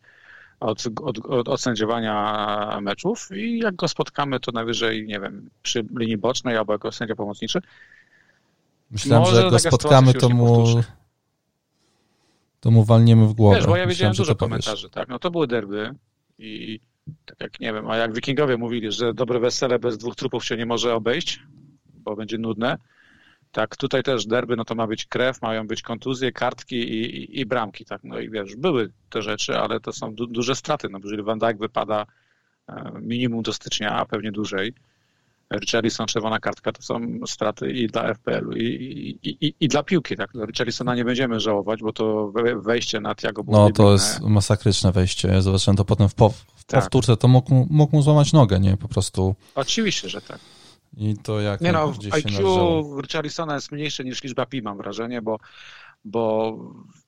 [0.63, 5.85] od, od, od, od sędziowania meczów i jak go spotkamy, to najwyżej, nie wiem, przy
[5.99, 7.61] linii bocznej albo jako sędzia pomocniczy.
[8.91, 10.67] Myślałem, Może że jak go spotkamy, to mu,
[12.61, 13.57] to mu walniemy w głowę.
[13.57, 15.95] Wiesz, bo ja widziałem dużo komentarzy, tak, no to były derby
[16.39, 16.81] i
[17.27, 20.57] tak jak, nie wiem, a jak wikingowie mówili, że dobre wesele bez dwóch trupów się
[20.57, 21.41] nie może obejść,
[21.95, 22.79] bo będzie nudne,
[23.53, 27.41] tak, tutaj też derby, no to ma być krew, mają być kontuzje, kartki i, i,
[27.41, 30.89] i bramki, tak, no i wiesz, były te rzeczy, ale to są du duże straty,
[30.89, 32.07] no bo jeżeli Van Dijk wypada
[32.69, 34.75] e, minimum do stycznia, a pewnie dłużej,
[35.61, 38.65] Richarlison, czerwona kartka, to są straty i dla FPL-u i,
[39.23, 43.15] i, i, i, dla piłki, tak, no, Richarlisona nie będziemy żałować, bo to wejście na
[43.15, 46.81] Tiago było No to jest masakryczne wejście, ja zobaczyłem to potem w, po, w tak.
[46.81, 49.35] powtórce, to mógł, mógł mu złamać nogę, nie, po prostu.
[49.55, 50.39] Oczywiście, że tak.
[50.97, 55.39] I to jak Nie no, IQ Richarlisona jest mniejsze niż liczba pi, mam wrażenie, bo,
[56.05, 56.57] bo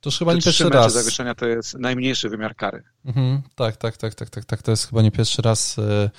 [0.01, 0.93] to chyba nie pierwszy raz.
[0.93, 2.83] zawieszenia to jest najmniejszy wymiar kary.
[3.05, 4.63] Mhm, tak, tak, tak, tak, tak, tak.
[4.63, 5.79] To jest chyba nie pierwszy raz.
[5.79, 6.11] E,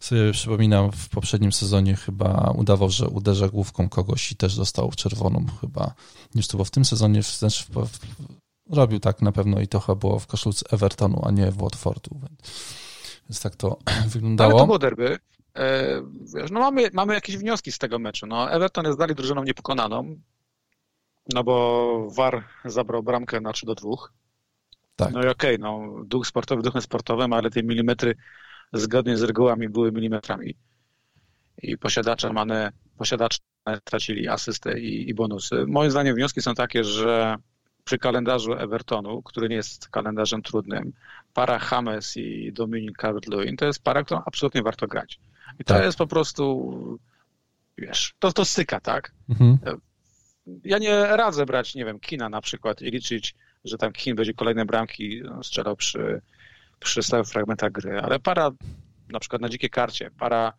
[0.00, 5.46] sobie przypominam, w poprzednim sezonie chyba udawał, że uderza główką kogoś i też dostał czerwoną
[5.60, 5.94] chyba,
[6.34, 7.98] niż to było w tym sezonie, znaczy w, w,
[8.70, 12.20] robił tak na pewno i to chyba było w koszulce Evertonu, a nie w Watfordu.
[13.28, 14.50] Więc tak to wyglądało.
[14.52, 15.18] Ale to było derby.
[15.56, 16.02] E,
[16.34, 18.26] wiesz, no mamy, mamy jakieś wnioski z tego meczu.
[18.26, 20.16] No, Everton jest dalej drużyną niepokonaną,
[21.34, 23.90] no bo VAR zabrał bramkę na 3 do 2.
[24.96, 25.12] Tak.
[25.12, 28.14] No i okej, okay, no, duch sportowy duchem sportowym, ale te milimetry
[28.72, 30.54] zgodnie z regułami były milimetrami.
[31.62, 33.38] I posiadacze Mane, posiadacze
[33.84, 35.64] tracili asystę i, i bonusy.
[35.66, 37.36] Moim zdaniem wnioski są takie, że
[37.84, 40.92] przy kalendarzu Evertonu, który nie jest kalendarzem trudnym,
[41.34, 45.18] para James i Dominic Calvert-Lewin to jest para, którą absolutnie warto grać.
[45.62, 45.84] I to tak.
[45.84, 46.98] jest po prostu,
[47.78, 49.12] wiesz, to, to styka, tak?
[49.28, 49.58] Mhm.
[50.64, 54.34] Ja nie radzę brać, nie wiem, kina na przykład i liczyć, że tam kin będzie
[54.34, 56.22] kolejne bramki no, strzelał przy,
[56.78, 58.50] przy stałych fragmentach gry, ale para
[59.08, 60.52] na przykład na dzikiej karcie, para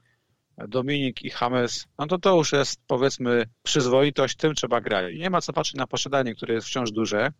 [0.67, 5.13] Dominik i James, no to to już jest powiedzmy przyzwoitość, tym trzeba grać.
[5.13, 7.31] I nie ma co patrzeć na posiadanie, które jest wciąż duże,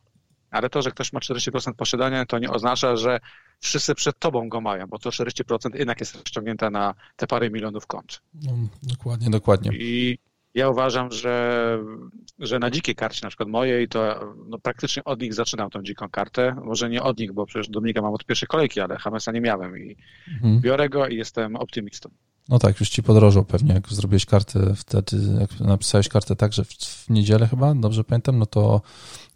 [0.53, 3.19] Ale to, że ktoś ma 40% posiadania, to nie oznacza, że
[3.59, 7.87] wszyscy przed tobą go mają, bo to 40% jednak jest rozciągnięte na te parę milionów
[7.87, 8.21] kont.
[8.33, 8.51] No,
[8.83, 9.71] dokładnie, dokładnie.
[9.73, 10.17] I
[10.53, 11.77] ja uważam, że,
[12.39, 16.09] że na dzikiej karcie, na przykład mojej, to no, praktycznie od nich zaczynam tą dziką
[16.09, 16.55] kartę.
[16.63, 19.77] Może nie od nich, bo przecież Dominika mam od pierwszej kolejki, ale Hamesa nie miałem
[19.77, 19.97] i
[20.33, 20.61] mhm.
[20.61, 22.09] biorę go i jestem optymistą.
[22.49, 26.69] No tak, już ci podrożał pewnie, jak zrobiłeś kartę wtedy, jak napisałeś kartę także w,
[26.73, 28.81] w niedzielę chyba, dobrze pamiętam, no to,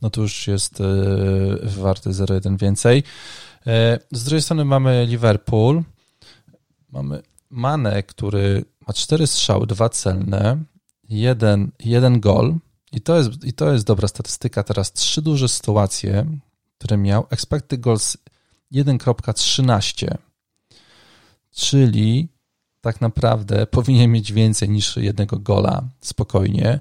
[0.02, 3.04] no to już jest yy, warty 0,1 więcej.
[3.65, 3.74] Yy,
[4.12, 5.84] z drugiej strony mamy Liverpool,
[6.89, 10.63] mamy Mane, który ma cztery strzały, dwa celne,
[11.10, 12.56] jeden, jeden gol
[12.91, 14.63] i to, jest, i to jest dobra statystyka.
[14.63, 16.26] Teraz trzy duże sytuacje,
[16.78, 17.28] które miał.
[17.30, 18.17] Expected goals
[18.72, 20.17] 1.13,
[21.52, 22.28] czyli
[22.82, 26.80] tak naprawdę powinien mieć więcej niż jednego gola spokojnie.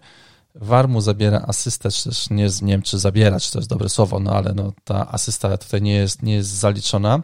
[0.55, 3.89] War mu zabiera asystę, czy też nie, nie wiem, czy zabiera, czy to jest dobre
[3.89, 7.23] słowo, no ale no, ta asysta tutaj nie jest, nie jest zaliczona.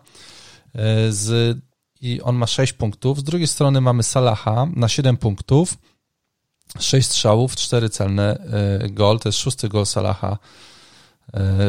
[0.75, 1.59] E, z,
[2.01, 3.21] I on ma 6 punktów.
[3.21, 5.75] Z drugiej strony mamy Salaha na 7 punktów,
[6.79, 8.39] 6 strzałów, 4 celne
[8.83, 9.19] e, gol.
[9.19, 10.39] To jest szósty gol Salaha e,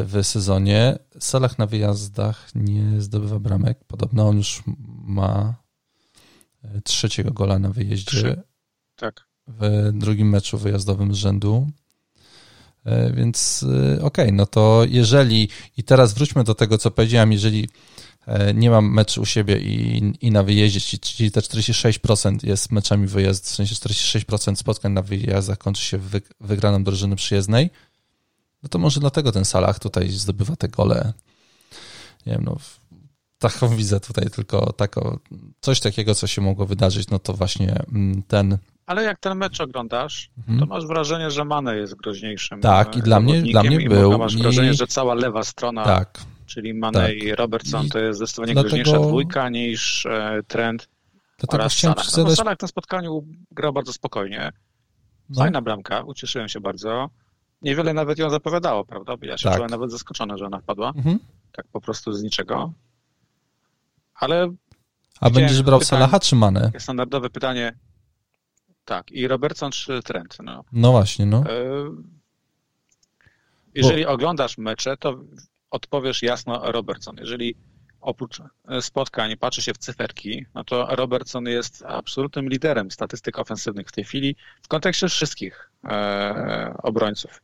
[0.04, 1.00] w sezonie.
[1.20, 3.84] Salah na wyjazdach nie zdobywa bramek.
[3.88, 5.63] Podobno on już ma
[6.84, 8.12] trzeciego gola na wyjeździe.
[8.12, 8.42] Trzy.
[8.96, 9.28] Tak.
[9.48, 11.68] W drugim meczu wyjazdowym z rzędu.
[12.86, 17.32] E, więc e, okej, okay, no to jeżeli, i teraz wróćmy do tego, co powiedziałem,
[17.32, 17.70] jeżeli
[18.28, 23.08] e, nie mam meczu u siebie i, i na wyjeździe, czyli te 46% jest meczami
[23.08, 27.70] wyjazd, w sensie 46% spotkań na wyjazdach kończy się wy, wygraną drużyny przyjezdnej,
[28.64, 31.14] no to może dlatego ten Salah tutaj zdobywa te gole.
[32.26, 32.58] Nie wiem, no
[33.52, 35.20] taką widzę tutaj tylko tako,
[35.62, 38.58] coś takiego, co się mogło wydarzyć, no to właśnie mm, ten...
[38.86, 40.60] Ale jak ten mecz oglądasz, mhm.
[40.60, 44.18] to masz wrażenie, że Mane jest groźniejszym Tak, i dla mnie, dla mnie był.
[44.18, 47.16] Masz wrażenie, że cała lewa strona, tak, czyli Mane tak.
[47.16, 48.76] i Robertson, to jest zdecydowanie dlatego...
[48.76, 50.88] groźniejsza dwójka niż e, Trent
[51.38, 52.12] Dlatego oraz Salah.
[52.12, 52.30] Zadać...
[52.30, 54.52] No, Salah w tym spotkaniu grał bardzo spokojnie.
[55.30, 55.40] No.
[55.40, 57.10] Fajna bramka, ucieszyłem się bardzo.
[57.62, 59.16] Niewiele nawet ją zapowiadało, prawda?
[59.22, 59.56] Ja się tak.
[59.56, 60.94] czułem nawet zaskoczony, że ona wpadła.
[60.96, 61.20] Mhm.
[61.52, 62.74] Tak po prostu z niczego
[64.16, 64.54] ale...
[65.20, 66.72] A będziesz brał pytań, Salaha czy Mane?
[66.80, 67.78] Standardowe pytanie.
[68.86, 70.38] Tak, i Robertson czy Trent.
[70.44, 71.38] No, no właśnie, no.
[71.38, 71.44] E,
[73.76, 74.12] jeżeli Bo...
[74.12, 75.24] oglądasz mecze, to
[75.72, 77.16] odpowiesz jasno Robertson.
[77.20, 77.56] Jeżeli
[78.02, 78.42] oprócz
[78.82, 84.04] spotkań patrzy się w cyferki, no to Robertson jest absolutnym liderem statystyk ofensywnych w tej
[84.04, 87.42] chwili w kontekście wszystkich e, obrońców.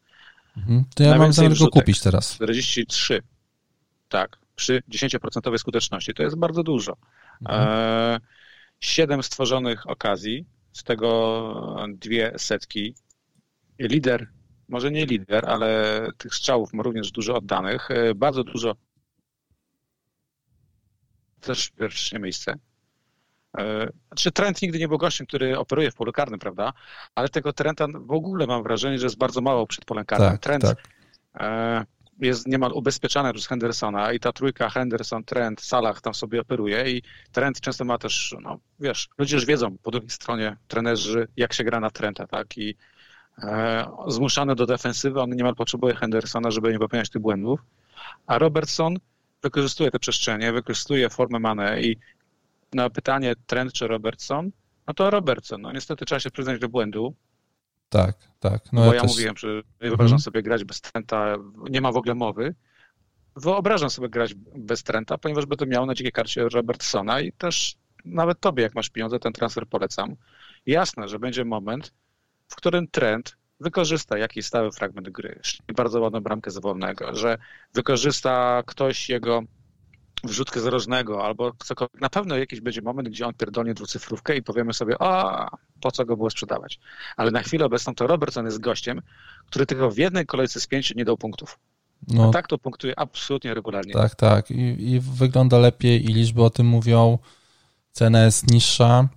[0.58, 0.86] Mhm.
[0.96, 2.34] To ja mam zamiar go kupić teraz.
[2.34, 3.22] 43.
[4.10, 6.14] Tak przy 10% skuteczności.
[6.14, 6.98] To jest bardzo dużo.
[7.42, 8.20] Mhm.
[8.80, 12.96] Siedem stworzonych okazji, z tego dwie setki.
[13.80, 14.28] Lider,
[14.70, 17.92] może nie lider, ale tych strzałów ma również dużo oddanych.
[17.92, 18.76] E, bardzo dużo
[21.42, 22.56] też pierwsze miejsce.
[23.58, 26.74] E, znaczy trend nigdy nie był gościem, który operuje w polu karnym, prawda?
[27.16, 30.32] Ale tego trenda w ogóle mam wrażenie, że jest bardzo mało przed polem karnym.
[30.32, 30.78] Tak, trend tak
[32.20, 37.02] jest niemal ubezpieczana przez Hendersona i ta trójka Henderson, Trent, Salah tam sobie operuje i
[37.32, 41.64] Trent często ma też, no wiesz, ludzie już wiedzą po drugiej stronie, trenerzy, jak się
[41.64, 42.76] gra na Trenta, tak, i
[43.44, 47.60] e, zmuszany do defensywy, on niemal potrzebuje Hendersona, żeby nie popełniać tych błędów,
[48.28, 48.98] a Robertson
[49.44, 51.98] wykorzystuje te przestrzenie, wykorzystuje formę Mane i
[52.74, 54.52] na pytanie Trent czy Robertson,
[54.88, 57.14] no to Robertson, no niestety trzeba się przyznać do błędu,
[57.90, 58.74] tak, tak.
[58.74, 59.12] No Bo ja, ja też...
[59.12, 59.48] mówiłem, że
[59.80, 60.20] wyobrażam mhm.
[60.20, 61.36] sobie grać bez Trenta,
[61.70, 62.56] nie ma w ogóle mowy.
[63.36, 67.76] Wyobrażam sobie grać bez Trenta, ponieważ będę miał na dzikiej karcie Robertsona i też
[68.06, 70.16] nawet tobie, jak masz pieniądze, ten transfer polecam.
[70.66, 71.94] Jasne, że będzie moment,
[72.48, 75.40] w którym Trent wykorzysta jakiś stały fragment gry,
[75.76, 77.38] bardzo ładną bramkę z wolnego, że
[77.74, 79.44] wykorzysta ktoś jego
[80.24, 82.02] wrzutkę zrożnego albo cokolwiek.
[82.02, 85.48] Na pewno jakiś będzie moment, gdzie on pierdolnie dwucyfrówkę i powiemy sobie, a
[85.82, 86.80] po co go było sprzedawać.
[87.18, 89.02] Ale na chwilę obecną to Robertson jest gościem,
[89.46, 91.60] który tylko w jednej kolejce z pięciu nie dał punktów.
[92.08, 93.94] No, a tak to punktuje absolutnie regularnie.
[93.94, 94.52] Tak, tak.
[94.52, 97.18] I, I, wygląda lepiej i liczby o tym mówią.
[97.92, 99.08] Cena jest niższa,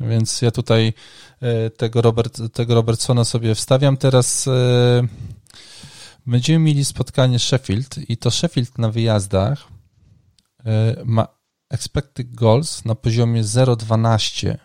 [0.00, 0.92] więc ja tutaj
[1.40, 3.96] e, tego, Robert, tego Robertsona sobie wstawiam.
[3.96, 5.02] Teraz e,
[6.26, 9.73] będziemy mieli spotkanie Sheffield i to Sheffield na wyjazdach
[11.04, 11.28] ma
[11.70, 14.56] expected goals na poziomie 0,12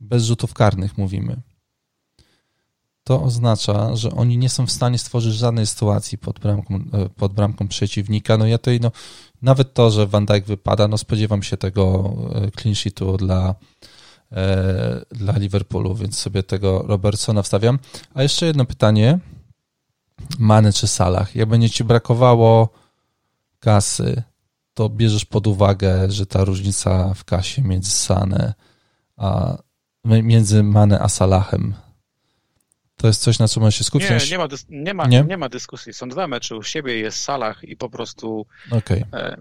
[0.00, 1.42] bez rzutów karnych mówimy.
[3.04, 7.32] To oznacza, że oni nie są w stanie stworzyć żadnej sytuacji pod bramką, e, pod
[7.32, 8.36] bramką przeciwnika.
[8.36, 8.92] No ja tutaj, no,
[9.42, 13.54] nawet to, że Van Dijk wypada, no spodziewam się tego e, clean sheetu dla,
[15.10, 17.78] dla Liverpoolu, więc sobie tego Robertsona wstawiam.
[18.14, 19.18] A jeszcze jedno pytanie,
[20.38, 21.36] Many czy Salah.
[21.36, 22.68] Jak będzie ci brakowało
[23.60, 24.22] kasy,
[24.74, 28.54] to bierzesz pod uwagę, że ta różnica w kasie między Sane
[29.16, 29.58] a
[30.04, 31.74] między Mane a Salahem
[33.02, 34.10] to jest coś, na co możesz się skupić?
[34.10, 35.24] Nie, nie ma, nie, ma, nie?
[35.28, 35.92] nie ma dyskusji.
[35.92, 39.04] Są dwa mecze u siebie, jest Salah i po prostu okay.
[39.12, 39.36] e,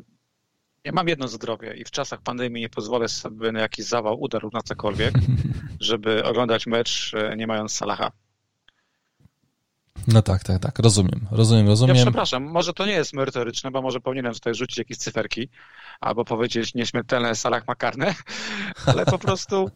[0.84, 4.44] ja mam jedno zdrowie i w czasach pandemii nie pozwolę sobie na jakiś zawał, udar
[4.54, 5.14] na cokolwiek,
[5.80, 8.12] żeby oglądać mecz e, nie mając Salaha.
[10.08, 10.80] No tak, tak, tak.
[10.80, 11.96] Rozumiem, rozumiem, rozumiem.
[11.96, 15.50] Ja przepraszam, może to nie jest merytoryczne, bo może powinienem tutaj rzucić jakieś cyferki
[16.02, 18.16] albo powiedzieć nieśmiertelne Salah ma karne,
[18.86, 19.72] ale po prostu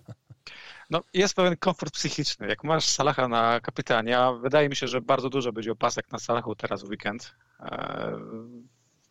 [0.89, 2.47] no, jest pewien komfort psychiczny.
[2.47, 6.19] Jak masz Salaha na kapitanie, a wydaje mi się, że bardzo dużo będzie opasek na
[6.19, 7.35] Salachu teraz w weekend.
[7.59, 8.11] E,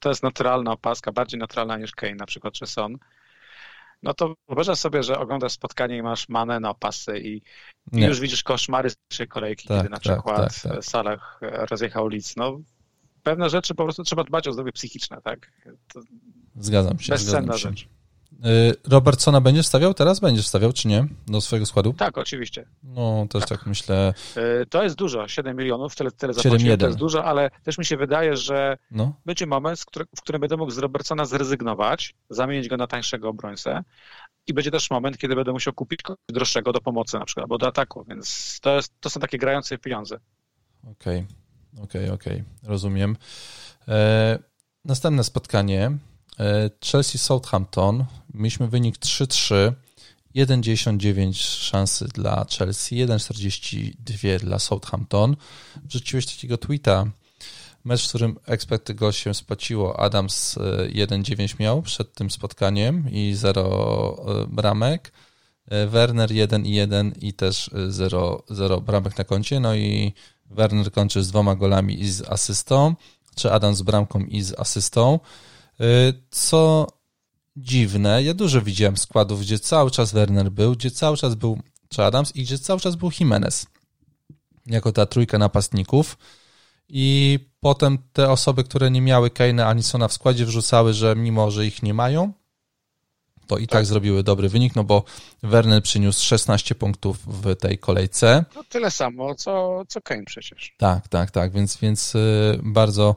[0.00, 2.98] to jest naturalna opaska, bardziej naturalna niż Kane na przykład, czy Son.
[4.04, 7.42] No to wyobrażasz sobie, że oglądasz spotkanie i masz manę na opasy i,
[7.92, 8.96] i już widzisz koszmary z
[9.28, 10.84] kolejki, tak, kiedy na tak, przykład tak, tak.
[10.84, 12.36] Salah rozjechał Lidz.
[12.36, 12.60] No,
[13.22, 15.52] pewne rzeczy po prostu trzeba dbać o zdrowie psychiczne, tak?
[15.92, 16.00] To
[16.56, 17.12] zgadzam się.
[17.12, 17.68] Bezcenna zgadzam się.
[17.68, 17.88] rzecz.
[18.44, 20.20] Y, Robertsona będziesz stawiał teraz?
[20.20, 21.06] Będziesz stawiał, czy nie?
[21.26, 21.92] Do swojego składu?
[21.92, 22.66] Tak, oczywiście.
[22.82, 24.14] No, też tak, tak myślę.
[24.62, 27.84] Y, to jest dużo, 7 milionów, tyle, tyle zapłaciłem, to jest dużo, ale też mi
[27.84, 29.20] się wydaje, że no.
[29.26, 29.80] będzie moment,
[30.16, 33.84] w którym będę mógł z Robertsona zrezygnować, zamienić go na tańszego obrońcę
[34.46, 37.58] i będzie też moment, kiedy będę musiał kupić kogoś droższego do pomocy na przykład, albo
[37.58, 40.18] do ataku, więc to, jest, to są takie grające pieniądze.
[40.82, 41.26] Okej,
[41.72, 41.84] okay.
[41.84, 42.44] okej, okay, okej, okay.
[42.62, 43.16] rozumiem.
[43.88, 44.38] E,
[44.84, 45.98] następne spotkanie
[46.40, 48.04] E, Chelsea-Southampton.
[48.34, 49.72] Mieliśmy wynik 3-3.
[50.36, 55.36] 1,99 szansy dla Chelsea, 1,42 dla Southampton.
[55.84, 57.06] Wrzuciłeś takiego tweeta,
[57.84, 60.00] mecz, w którym expected goal się spłaciło.
[60.00, 60.58] Adams
[60.94, 65.12] 1,9 e, miał przed tym spotkaniem i 0 e, bramek.
[65.88, 69.60] Werner 1 i 1 i też 0, 0 bramek na koncie.
[69.60, 70.12] No i
[70.50, 72.94] Werner kończy z dwoma golami i z asystą,
[73.34, 75.20] czy Adams z bramką i z asystą.
[75.80, 76.86] Y, co
[77.56, 81.58] dziwne, ja dużo widziałem składów, gdzie cały czas Werner był, gdzie cały czas był
[81.98, 83.66] Adams i gdzie cały czas był Jimenez
[84.66, 86.18] jako ta trójka napastników.
[86.88, 91.50] I potem te osoby, które nie miały Kane'a ani Sona w składzie, wrzucały, że mimo,
[91.50, 92.32] że ich nie mają,
[93.46, 95.04] to i tak, tak zrobiły dobry wynik, no bo
[95.42, 98.44] Werner przyniósł 16 punktów w tej kolejce.
[98.54, 100.74] No tyle samo, co, co Kane przecież.
[100.78, 103.16] Tak, tak, tak, więc, więc y, bardzo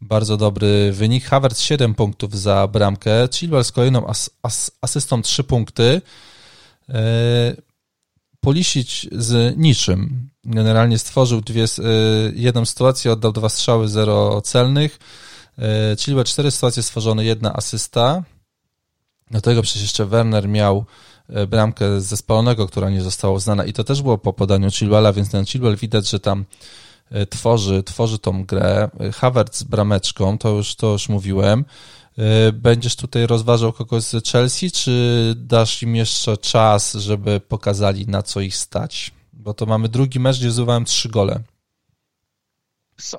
[0.00, 1.24] bardzo dobry wynik.
[1.24, 3.28] Havertz 7 punktów za bramkę.
[3.32, 6.02] Chilwell z kolejną as, as, asystą 3 punkty.
[6.88, 7.66] E,
[8.40, 10.30] Polisić z niczym.
[10.44, 11.66] Generalnie stworzył dwie, e,
[12.34, 14.98] jedną sytuację, oddał dwa strzały, zero celnych.
[15.58, 18.22] E, Chilwell 4 sytuacje stworzone, jedna asysta.
[19.30, 20.84] Do tego przecież jeszcze Werner miał
[21.48, 25.30] bramkę ze spalonego, która nie została uznana i to też było po podaniu Chilwella, więc
[25.30, 26.44] ten Chilwell widać, że tam
[27.30, 28.88] tworzy, tworzy tą grę.
[29.14, 31.64] Havertz z brameczką, to już, to już mówiłem.
[32.18, 38.22] E, będziesz tutaj rozważał kogoś z Chelsea, czy dasz im jeszcze czas, żeby pokazali na
[38.22, 39.10] co ich stać?
[39.32, 41.40] Bo to mamy drugi mecz, gdzie zdobyłem trzy gole.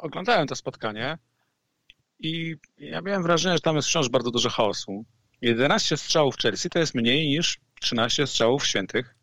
[0.02, 1.18] Oglądałem to spotkanie
[2.20, 5.06] i ja miałem wrażenie, że tam jest wciąż bardzo dużo chaosu.
[5.42, 9.16] 11 strzałów Chelsea to jest mniej niż 13 strzałów świętych.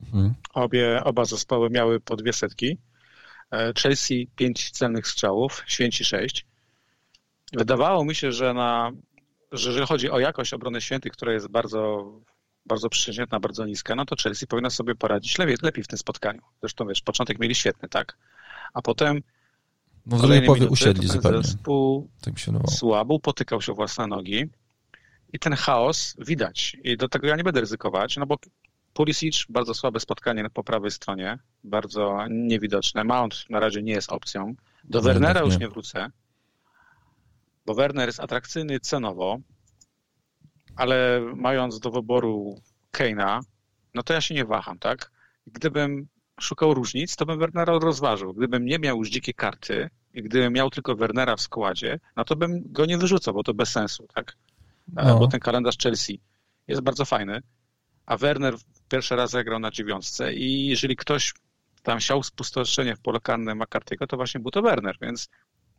[0.00, 0.34] Mhm.
[0.54, 2.78] Obie, oba zespoły miały po dwie setki.
[3.50, 6.46] E, Chelsea 5 celnych strzałów, Święci 6.
[7.52, 8.90] Wydawało mi się, że, na,
[9.52, 12.12] że jeżeli chodzi o jakość obrony Świętych, która jest bardzo,
[12.66, 16.42] bardzo przeciętna, bardzo niska, no to Chelsea powinna sobie poradzić lepiej, lepiej w tym spotkaniu.
[16.60, 18.16] Zresztą wiesz, początek mieli świetny, tak?
[18.74, 19.22] A potem
[20.06, 21.42] no w drugiej połowie usiedli zupełnie.
[21.42, 24.46] Zespół tak się słabo, potykał się o własne nogi
[25.32, 26.76] i ten chaos widać.
[26.84, 28.36] I do tego ja nie będę ryzykować, no bo
[28.98, 33.04] Pulisic, bardzo słabe spotkanie po prawej stronie, bardzo niewidoczne.
[33.04, 34.54] Mount na razie nie jest opcją.
[34.84, 36.10] Do Wernera już nie wrócę,
[37.66, 39.38] bo Werner jest atrakcyjny cenowo,
[40.76, 43.40] ale mając do wyboru Keina,
[43.94, 45.10] no to ja się nie waham, tak?
[45.46, 46.08] Gdybym
[46.40, 48.34] szukał różnic, to bym Wernera rozważył.
[48.34, 52.36] Gdybym nie miał już dzikie karty i gdybym miał tylko Wernera w składzie, no to
[52.36, 54.36] bym go nie wyrzucał, bo to bez sensu, tak?
[54.88, 55.18] No.
[55.18, 56.20] Bo ten kalendarz Chelsea
[56.68, 57.42] jest bardzo fajny,
[58.06, 58.54] a Werner
[58.88, 61.34] pierwszy raz zagrał na dziewiątce i jeżeli ktoś
[61.82, 65.28] tam siał spustoszenie w pole karne McCarthy'ego, to właśnie był to Werner, więc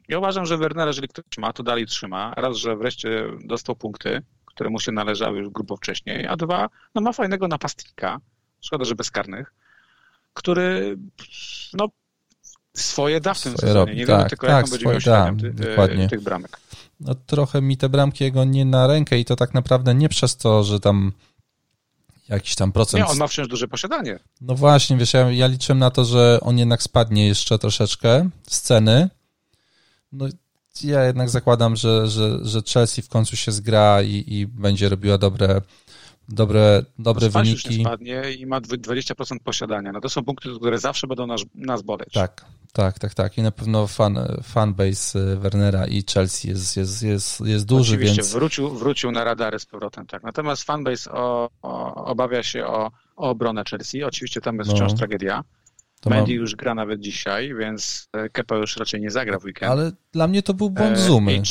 [0.07, 2.34] ja uważam, że Wernera, jeżeli ktoś ma, to dalej trzyma.
[2.38, 7.01] Raz, że wreszcie dostał punkty, które mu się należały już grubo wcześniej, a dwa, no
[7.01, 8.20] ma fajnego napastnika,
[8.62, 9.53] szkoda, że bezkarnych,
[10.34, 10.97] który
[11.74, 11.88] no
[12.74, 13.91] swoje da w tym swoje sezonie.
[13.91, 13.97] Robi.
[13.97, 16.60] Nie tak, wiemy tylko, tak, jaką będzie miał ty, tych bramek.
[16.99, 20.38] No trochę mi te bramki jego nie na rękę i to tak naprawdę nie przez
[20.38, 21.12] to, że tam
[22.30, 23.04] jakiś tam procent.
[23.04, 24.20] Nie, on ma wciąż duże posiadanie.
[24.42, 28.62] No właśnie, wiesz, ja, ja liczyłem na to, że on jednak spadnie jeszcze troszeczkę z
[28.62, 29.10] ceny,
[30.12, 30.28] no
[30.84, 35.18] ja jednak zakładam, że, że, że Chelsea w końcu się zgra i, i będzie robiła
[35.18, 35.62] dobre,
[36.30, 37.68] dobre, dobre no, wyniki.
[37.68, 39.92] Już nie spadnie i ma 20% posiadania.
[39.92, 42.14] No to są punkty, które zawsze będą nas, nas boleć.
[42.14, 43.38] Tak, tak, tak, tak.
[43.38, 48.22] I na pewno fan, fanbase e, Wernera i Chelsea jest, jest, jest, jest duży, Oczywiście,
[48.22, 48.34] więc...
[48.34, 50.24] wrócił, wrócił na radary z powrotem, tak.
[50.24, 54.04] Natomiast fanbase o, o, obawia się o, o obronę Chelsea.
[54.04, 54.76] Oczywiście tam jest no.
[54.76, 55.44] wciąż tragedia.
[56.02, 56.42] To Mendy mam...
[56.42, 59.72] już gra nawet dzisiaj, więc e, Kepa już raczej nie zagra w weekend.
[59.72, 61.42] Ale dla mnie to był błąd e, Zumy.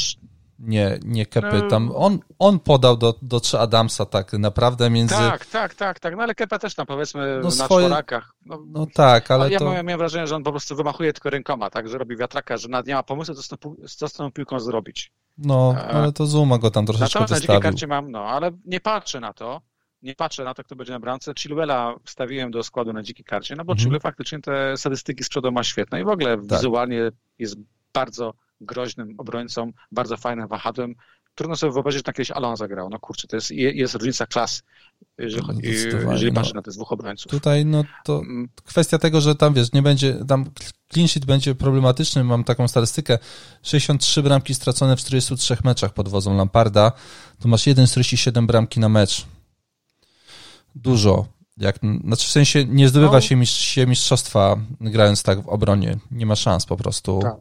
[0.59, 1.59] Nie, nie Kepy.
[1.62, 1.68] No.
[1.68, 5.14] Tam on, on podał do, do Adamsa tak naprawdę między...
[5.14, 6.16] Tak, tak, tak, tak.
[6.16, 7.86] No ale Kepa też tam powiedzmy no, na swoje...
[7.86, 8.34] czworakach.
[8.46, 9.64] No, no tak, ale ja to...
[9.64, 12.68] miałem, miałem wrażenie, że on po prostu wymachuje tylko rękoma, tak, że robi wiatraka, że
[12.68, 13.56] nawet nie ma pomysłu, co z, tą,
[13.96, 15.12] co z tą piłką zrobić.
[15.38, 17.54] No, e, ale to Zuma go tam troszeczkę Natomiast wystawił.
[17.54, 19.61] na dzikiej karcie mam, no, ale nie patrzę na to,
[20.02, 21.32] nie patrzę na to, kto będzie na bramce.
[21.38, 23.84] Chilwella wstawiłem do składu na dzikiej karcie, no bo mhm.
[23.84, 26.59] Chilwell faktycznie te statystyki z przodu ma świetne i w ogóle tak.
[26.59, 27.56] wizualnie jest
[27.92, 30.94] bardzo groźnym obrońcą, bardzo fajnym wahadłem.
[31.34, 32.88] Trudno sobie wyobrazić, że tam kiedyś Alon zagrał.
[32.90, 34.62] No kurczę, to jest, jest różnica klas,
[35.18, 37.32] jeżeli, no, jeżeli patrzy no, na tych dwóch obrońców.
[37.32, 38.48] Tutaj no to mm.
[38.64, 40.50] kwestia tego, że tam wiesz, nie będzie, tam
[40.92, 43.18] clean sheet będzie problematyczny, mam taką statystykę,
[43.62, 46.92] 63 bramki stracone w 43 meczach pod wodzą Lamparda,
[47.38, 49.26] to masz 1,47 bramki na mecz
[50.74, 51.26] dużo.
[51.56, 53.20] Jak, znaczy w sensie nie zdobywa no.
[53.20, 55.98] się, mistrz, się mistrzostwa grając tak w obronie.
[56.11, 57.18] Nie ma szans po prostu.
[57.22, 57.36] Tak.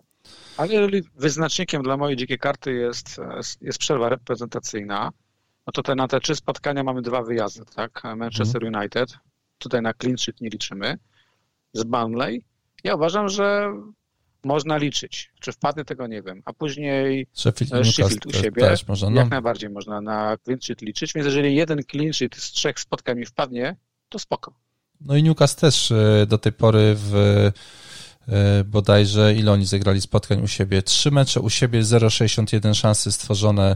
[0.58, 3.22] Ale jeżeli wyznacznikiem dla mojej dzikiej karty jest,
[3.62, 5.12] jest przerwa reprezentacyjna,
[5.68, 8.04] no to te, na te trzy spotkania mamy dwa wyjazdy, tak?
[8.16, 8.82] Manchester hmm.
[8.82, 9.18] United,
[9.58, 10.98] tutaj na clean sheet nie liczymy,
[11.74, 12.44] z Burnley.
[12.84, 13.74] Ja uważam, że
[14.44, 15.32] można liczyć.
[15.40, 16.42] Czy wpadnie, tego nie wiem.
[16.46, 19.22] A później Sheffield, e, Sheffield u siebie, też można, no.
[19.22, 23.18] jak najbardziej można na clean sheet liczyć, więc jeżeli jeden clean sheet z trzech spotkań
[23.18, 23.76] mi wpadnie,
[24.10, 24.54] to spoko.
[25.02, 27.14] No i Newcastle też e, do tej pory w
[28.66, 30.82] bodajże ile oni zagrali spotkań u siebie?
[30.82, 33.76] Trzy mecze u siebie, 0,61 szansy stworzone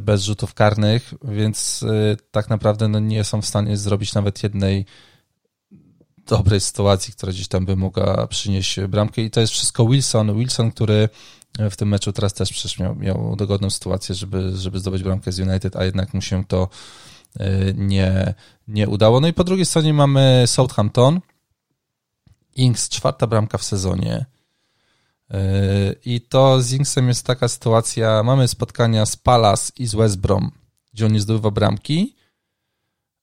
[0.00, 1.84] bez rzutów karnych, więc
[2.30, 4.86] tak naprawdę no nie są w stanie zrobić nawet jednej
[6.26, 10.38] dobrej sytuacji, która gdzieś tam by mogła przynieść bramkę i to jest wszystko Wilson.
[10.38, 11.08] Wilson, który
[11.70, 15.38] w tym meczu teraz też przecież miał, miał dogodną sytuację, żeby, żeby zdobyć bramkę z
[15.38, 16.68] United, a jednak mu się to
[17.40, 18.34] e, nie,
[18.68, 19.20] nie udało.
[19.20, 21.20] No i po drugiej stronie mamy Southampton.
[22.54, 24.26] Inks, czwarta bramka w sezonie.
[25.30, 25.40] E,
[26.04, 30.50] I to z Inksem jest taka sytuacja, mamy spotkania z Palace i z West Brom,
[30.92, 32.16] gdzie on nie zdobywa bramki,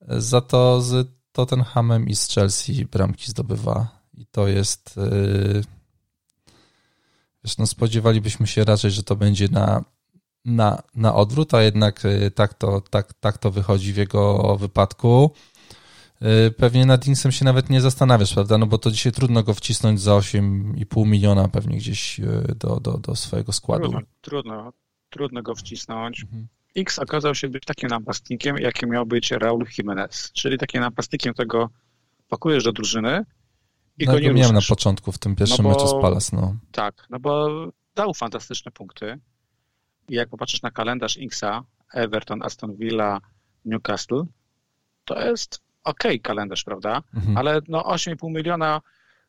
[0.07, 3.87] za to z Tottenhamem i z Chelsea bramki zdobywa.
[4.13, 4.97] I to jest.
[4.97, 5.63] Yy,
[7.43, 9.83] wiesz, no spodziewalibyśmy się raczej, że to będzie na,
[10.45, 12.03] na, na odwrót, a jednak
[12.35, 15.31] tak to, tak, tak to wychodzi w jego wypadku.
[16.21, 18.57] Yy, pewnie nad Dingsem się nawet nie zastanawiasz, prawda?
[18.57, 22.21] No bo to dzisiaj trudno go wcisnąć za 8,5 miliona pewnie gdzieś
[22.55, 23.83] do, do, do swojego składu.
[23.83, 24.73] Trudno, trudno,
[25.09, 26.23] trudno go wcisnąć.
[26.23, 26.47] Mhm.
[26.75, 31.69] X okazał się być takim napastnikiem, jakim miał być Raul Jimenez, czyli takim napastnikiem, którego
[32.29, 33.25] pakujesz do drużyny
[33.97, 36.35] i no, go nie miałem na początku w tym pierwszym no bo, meczu z Palace,
[36.35, 36.55] no.
[36.71, 37.49] Tak, no bo
[37.95, 39.19] dał fantastyczne punkty
[40.09, 41.63] i jak popatrzysz na kalendarz Xa,
[41.93, 43.21] Everton, Aston Villa,
[43.65, 44.23] Newcastle,
[45.05, 47.03] to jest ok kalendarz, prawda?
[47.15, 47.37] Mhm.
[47.37, 48.81] Ale no 8,5 miliona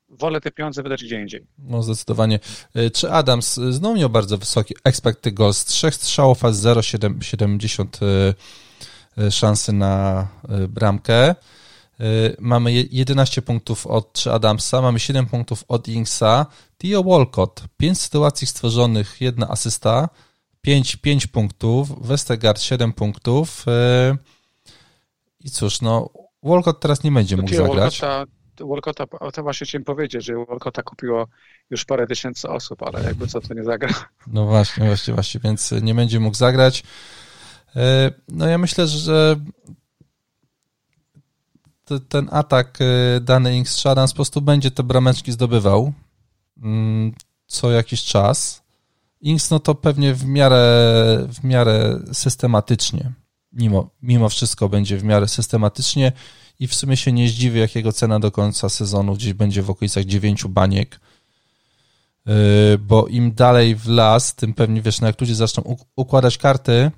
[0.08, 1.46] wolę te pieniądze wydać gdzie indziej.
[1.58, 2.40] No zdecydowanie.
[2.74, 8.34] E, czy Adams znowu miał bardzo wysoki expected goals, trzech strzałów, a 0,70 e,
[9.26, 10.26] e, szansy na
[10.68, 11.34] bramkę.
[12.38, 16.46] Mamy 11 punktów od Adamsa, mamy 7 punktów od Inksa.
[16.78, 20.08] Theo Walcott, 5 sytuacji stworzonych, jedna asysta,
[20.60, 23.66] 5, 5 punktów, Westergaard 7 punktów.
[25.40, 26.10] I cóż, no
[26.42, 28.00] Walcott teraz nie będzie mógł zagrać.
[28.00, 31.26] Walcotta Walcota, o to właśnie chciałem powiedzieć, że Walcota kupiło
[31.70, 33.94] już parę tysięcy osób, ale jakby co, to nie zagra.
[34.26, 36.82] No właśnie, właśnie, właśnie, więc nie będzie mógł zagrać.
[37.76, 39.36] E, no ja myślę, że
[42.08, 45.92] ten atak e, dany Inks Shadans po prostu będzie te brameczki zdobywał
[46.62, 47.12] mm,
[47.46, 48.62] co jakiś czas.
[49.20, 53.12] Inks no to pewnie w miarę, w miarę systematycznie,
[53.52, 56.12] mimo, mimo wszystko będzie w miarę systematycznie
[56.60, 60.04] i w sumie się nie zdziwię, jakiego cena do końca sezonu gdzieś będzie w okolicach
[60.04, 61.00] 9 baniek,
[62.26, 62.34] yy,
[62.78, 66.90] bo im dalej w las, tym pewnie, wiesz, no jak ludzie zaczną układać karty,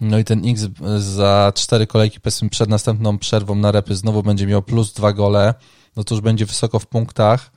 [0.00, 0.66] no i ten X
[0.98, 5.54] za cztery kolejki, powiedzmy przed następną przerwą na repy znowu będzie miał plus dwa gole,
[5.96, 7.50] no to już będzie wysoko w punktach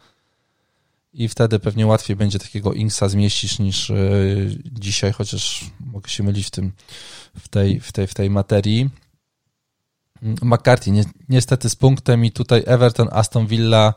[1.16, 6.48] i wtedy pewnie łatwiej będzie takiego Inksa zmieścić niż yy, dzisiaj, chociaż mogę się mylić
[6.48, 6.72] w tym,
[7.40, 8.90] w tej, w tej, w tej materii.
[10.22, 13.94] McCarthy ni niestety z punktem i tutaj Everton, Aston Villa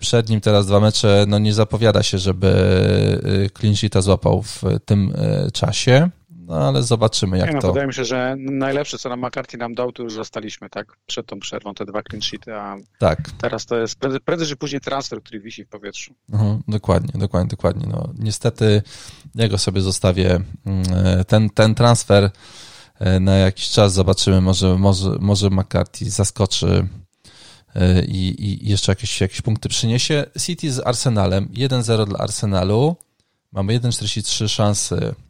[0.00, 5.12] Przed nim teraz dwa mecze, no nie zapowiada się, żeby clean sheeta złapał w tym
[5.52, 6.10] czasie.
[6.46, 7.68] No ale zobaczymy, jak nie, no, to.
[7.68, 10.96] Wydaje mi się, że najlepsze, co nam McCarthy nam dał, to już zostaliśmy, tak?
[11.06, 13.30] Przed tą przerwą, te dwa clean sheety, a tak.
[13.38, 16.14] teraz to jest prędzej, prędzej czy później transfer, który wisi w powietrzu.
[16.32, 17.86] Mhm, dokładnie, dokładnie, dokładnie.
[17.90, 18.82] No, niestety
[19.34, 20.40] ja go sobie zostawię.
[20.66, 20.84] Mm,
[21.24, 22.30] ten, ten transfer
[22.98, 26.88] e, na jakiś czas zobaczymy, może, może, może McCarthy zaskoczy
[27.74, 30.24] e, i, i jeszcze jakieś, jakieś punkty przyniesie.
[30.40, 32.96] City z Arsenalem, 1-0 dla Arsenalu.
[33.52, 35.25] Mamy 1,43 szansy E,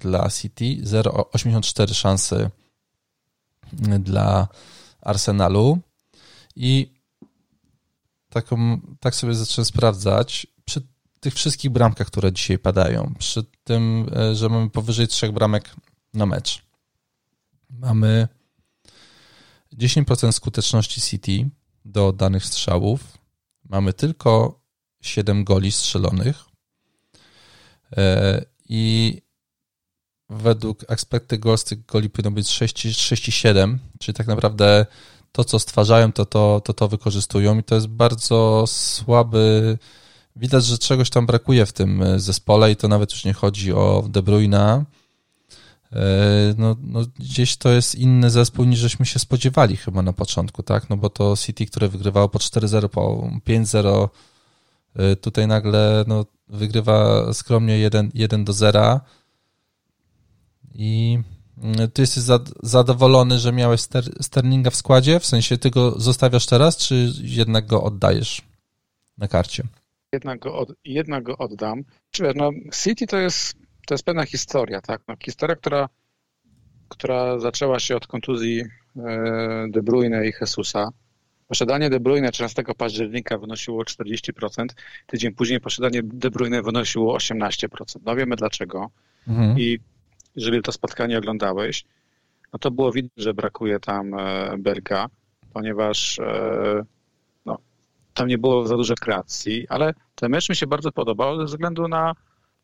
[0.00, 2.50] dla City, 0,84 szansy
[3.88, 4.48] e, dla
[5.00, 5.78] Arsenalu
[6.56, 6.92] i
[8.28, 10.86] taką, tak sobie zacząłem sprawdzać przy
[11.20, 15.74] tych wszystkich bramkach, które dzisiaj padają, przy tym, e, że mamy powyżej trzech bramek
[16.14, 16.62] na mecz.
[17.70, 18.28] Mamy
[19.72, 21.50] 10% skuteczności City
[21.84, 23.18] do danych strzałów.
[23.64, 24.60] Mamy tylko
[25.00, 26.44] 7 goli strzelonych.
[28.68, 29.21] I
[30.32, 34.86] według expected goals tych goli powinno być 6,7, czyli tak naprawdę
[35.32, 39.78] to, co stwarzają, to to, to to wykorzystują i to jest bardzo słaby.
[40.36, 44.04] Widać, że czegoś tam brakuje w tym zespole i to nawet już nie chodzi o
[44.08, 44.84] De Bruyne.
[46.58, 50.90] No, no, gdzieś to jest inny zespół niż żeśmy się spodziewali chyba na początku, tak?
[50.90, 54.08] No bo to City, które wygrywało po 4-0, po 5-0,
[54.96, 59.00] e, tutaj nagle no, wygrywa skromnie 1, 1 do 0
[60.74, 61.18] i
[61.62, 62.24] mm, ty jesteś
[62.62, 63.80] zadowolony, że miałeś
[64.20, 65.20] Sterlinga w składzie?
[65.20, 68.42] W sensie ty go zostawiasz teraz, czy jednak go oddajesz
[69.18, 69.62] na karcie?
[70.12, 71.84] Jednak go, od, jednak go oddam.
[72.10, 72.50] Czy no,
[72.82, 73.56] City to jest,
[73.86, 75.02] to jest pewna historia, tak?
[75.08, 75.88] No, historia, która,
[76.88, 80.88] która zaczęła się od kontuzji e, De Bruyne i Jesusa.
[81.48, 84.66] Posiadanie De Bruyne 13 października wynosiło 40%,
[85.06, 87.98] tydzień później posiadanie De Bruyne wynosiło 18%.
[88.04, 88.90] No wiemy dlaczego.
[89.28, 89.58] Mhm.
[89.58, 89.78] I
[90.36, 91.84] jeżeli to spotkanie oglądałeś,
[92.52, 95.06] no to było widać, że brakuje tam e, Berga,
[95.52, 96.84] ponieważ e,
[97.46, 97.58] no,
[98.14, 101.88] tam nie było za dużo kreacji, ale ten mecz mi się bardzo podobał ze względu
[101.88, 102.14] na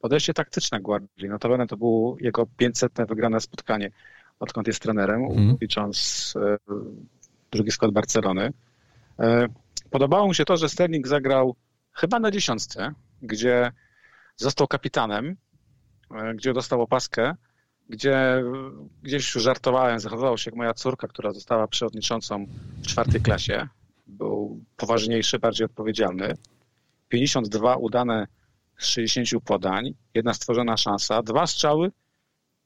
[0.00, 1.32] podejście taktyczne Guardiola.
[1.32, 3.90] Notabene to było jego 500 wygrane spotkanie,
[4.40, 5.56] odkąd jest trenerem, mm.
[5.60, 6.56] licząc e,
[7.50, 8.52] drugi skład Barcelony.
[9.90, 11.56] Podobało mi się to, że Sterling zagrał
[11.92, 12.92] chyba na dziesiątce,
[13.22, 13.72] gdzie
[14.36, 15.36] został kapitanem,
[16.34, 17.34] gdzie dostał opaskę,
[17.88, 18.42] gdzie
[19.02, 22.46] gdzieś żartowałem, zachowywał się jak moja córka, która została przewodniczącą
[22.82, 23.68] w czwartej klasie.
[24.06, 26.34] Był poważniejszy, bardziej odpowiedzialny.
[27.08, 28.26] 52 udane
[28.78, 31.90] z 60 podań, jedna stworzona szansa, dwa strzały,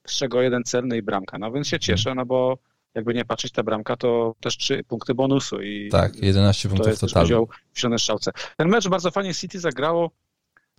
[0.07, 1.37] z czego jeden celny i bramka.
[1.37, 2.57] No więc się cieszę, no bo
[2.93, 5.61] jakby nie patrzeć ta bramka, to też trzy punkty bonusu.
[5.61, 7.35] I tak, 11 punktów to jest totalnie.
[7.73, 8.31] w zielonej strzałce.
[8.57, 10.11] Ten mecz bardzo fajnie City zagrało,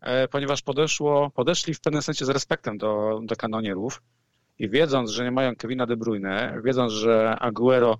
[0.01, 4.03] e, ponieważ podeszło, podeszli w pewnym sensie z respektem do, do kanonierów
[4.59, 7.99] i wiedząc, że nie mają Kevina De Bruyne, wiedząc, że Aguero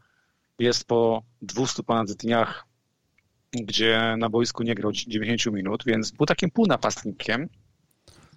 [0.59, 2.67] jest po 200 ponad dniach,
[3.53, 7.49] gdzie na boisku nie grał 90 minut, więc był takim półnapastnikiem.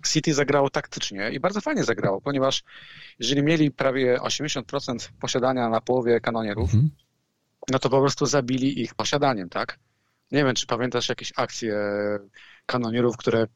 [0.07, 2.63] City zagrało taktycznie i bardzo fajnie zagrało, ponieważ
[3.19, 6.89] jeżeli mieli prawie 80% posiadania na połowie kanonierów, mhm.
[7.71, 9.79] no to po prostu zabili ich posiadaniem, tak?
[10.31, 11.79] Nie wiem, czy pamiętasz jakieś akcje
[12.65, 13.47] kanonierów, które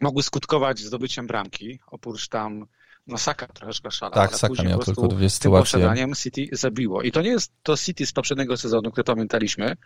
[0.00, 2.66] mogły skutkować zdobyciem bramki, oprócz tam
[3.06, 4.14] no Saka troszeczkę szalał.
[4.14, 5.92] Tak, Saka miał tylko dwie sytuacje.
[5.94, 7.02] Tym City zabiło.
[7.02, 9.76] I to nie jest to City z poprzedniego sezonu, które pamiętaliśmy,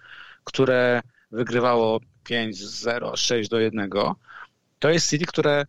[0.44, 1.00] które
[1.30, 4.14] wygrywało 5-0, 6-1.
[4.78, 5.66] To jest City, które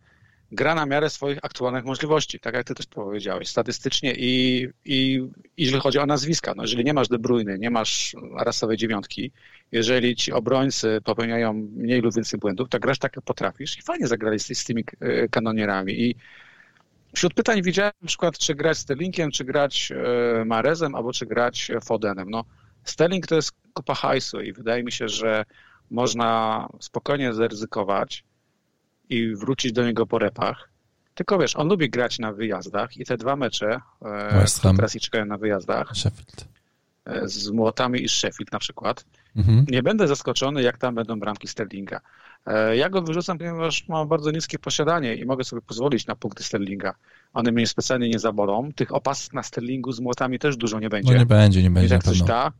[0.52, 5.22] gra na miarę swoich aktualnych możliwości, tak jak ty też powiedziałeś, statystycznie i, i,
[5.56, 6.52] i jeżeli chodzi o nazwiska.
[6.56, 9.32] No, jeżeli nie masz De Bruyne, nie masz rasowej dziewiątki,
[9.72, 14.06] jeżeli ci obrońcy popełniają mniej lub więcej błędów, to grasz tak, jak potrafisz i fajnie
[14.06, 16.14] zagrali z, z tymi e, kanonierami i
[17.16, 21.70] Wśród pytań widziałem na przykład, czy grać Sterlingiem, czy grać e, Marezem, albo czy grać
[21.84, 22.30] Fodenem.
[22.30, 22.44] No,
[22.84, 25.44] Sterling to jest kupa hajsu i wydaje mi się, że
[25.90, 28.24] można spokojnie zaryzykować
[29.08, 30.70] i wrócić do niego po repach.
[31.14, 35.00] Tylko wiesz, on lubi grać na wyjazdach i te dwa mecze, e, które teraz i
[35.00, 36.48] czekają na wyjazdach, Sheffield.
[37.04, 39.04] E, z Młotami i Sheffield na przykład,
[39.36, 39.66] mhm.
[39.68, 42.00] nie będę zaskoczony, jak tam będą bramki Sterlinga.
[42.46, 46.44] E, ja go wyrzucam, ponieważ mam bardzo niskie posiadanie i mogę sobie pozwolić na punkty
[46.44, 46.94] Sterlinga.
[47.34, 48.72] One mnie specjalnie nie zabolą.
[48.72, 51.12] Tych opasek na Sterlingu z młotami też dużo nie będzie.
[51.12, 51.86] No nie będzie, nie będzie.
[51.86, 52.52] I tak coś da.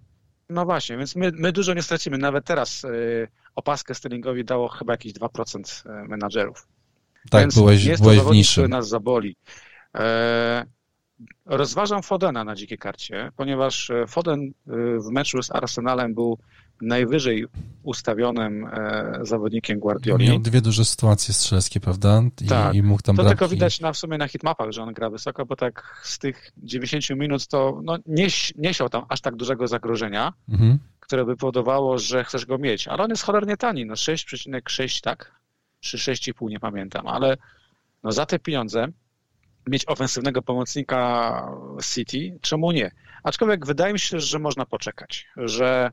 [0.49, 2.19] No właśnie, więc my, my dużo nie stracimy.
[2.19, 6.67] Nawet teraz y, opaskę Sterlingowi dało chyba jakieś 2% e, menadżerów.
[7.31, 8.53] Tak, więc byłeś, jest byłeś to w niszy.
[8.53, 9.37] który nas zaboli.
[9.95, 10.67] E,
[11.47, 16.39] rozważam Fodena na dzikiej karcie, ponieważ e, Foden e, w meczu z Arsenalem był
[16.81, 17.47] najwyżej
[17.83, 20.29] ustawionym e, zawodnikiem Guardioli.
[20.29, 22.23] Miał dwie duże sytuacje strzeleckie, prawda?
[22.41, 22.75] I, tak.
[22.75, 25.47] i mógł tam To tylko widać na, w sumie na hitmapach, że on gra wysoko,
[25.47, 29.69] bo tak z tych 90 minut to no, nie, nie siał tam aż tak dużego
[29.69, 30.79] zagrożenia, mhm.
[31.01, 32.89] które by powodowało, że chcesz go mieć.
[32.89, 35.37] Ale on jest cholernie tani, no 6,6 tak?
[35.81, 37.37] Czy 6,5 nie pamiętam, ale
[38.05, 38.89] no za te pieniądze
[39.67, 41.49] mieć ofensywnego pomocnika
[41.95, 42.91] City, czemu nie?
[43.23, 45.91] Aczkolwiek wydaje mi się, że można poczekać, że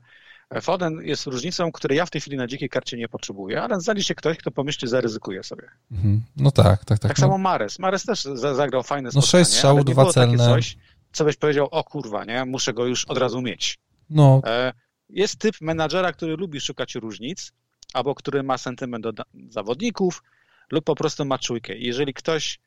[0.60, 4.04] Foden jest różnicą, której ja w tej chwili na dzikiej karcie nie potrzebuję, ale znajdzie
[4.04, 5.68] się ktoś, kto pomyśli, zaryzykuje sobie.
[5.92, 6.22] Mhm.
[6.36, 6.98] No tak, tak, tak.
[6.98, 7.20] Tak no.
[7.20, 7.78] samo Mares.
[7.78, 8.22] Mares też
[8.54, 9.40] zagrał fajne no, spotkanie.
[9.40, 10.38] No sześć strzałów, dwa celne.
[10.38, 10.76] Coś,
[11.12, 13.78] co byś powiedział, o kurwa, nie, muszę go już od razu mieć.
[14.10, 14.40] No.
[14.46, 14.72] E,
[15.10, 17.52] jest typ menadżera, który lubi szukać różnic,
[17.92, 20.22] albo który ma sentyment do zawodników,
[20.70, 21.76] lub po prostu ma czujkę.
[21.76, 22.58] Jeżeli ktoś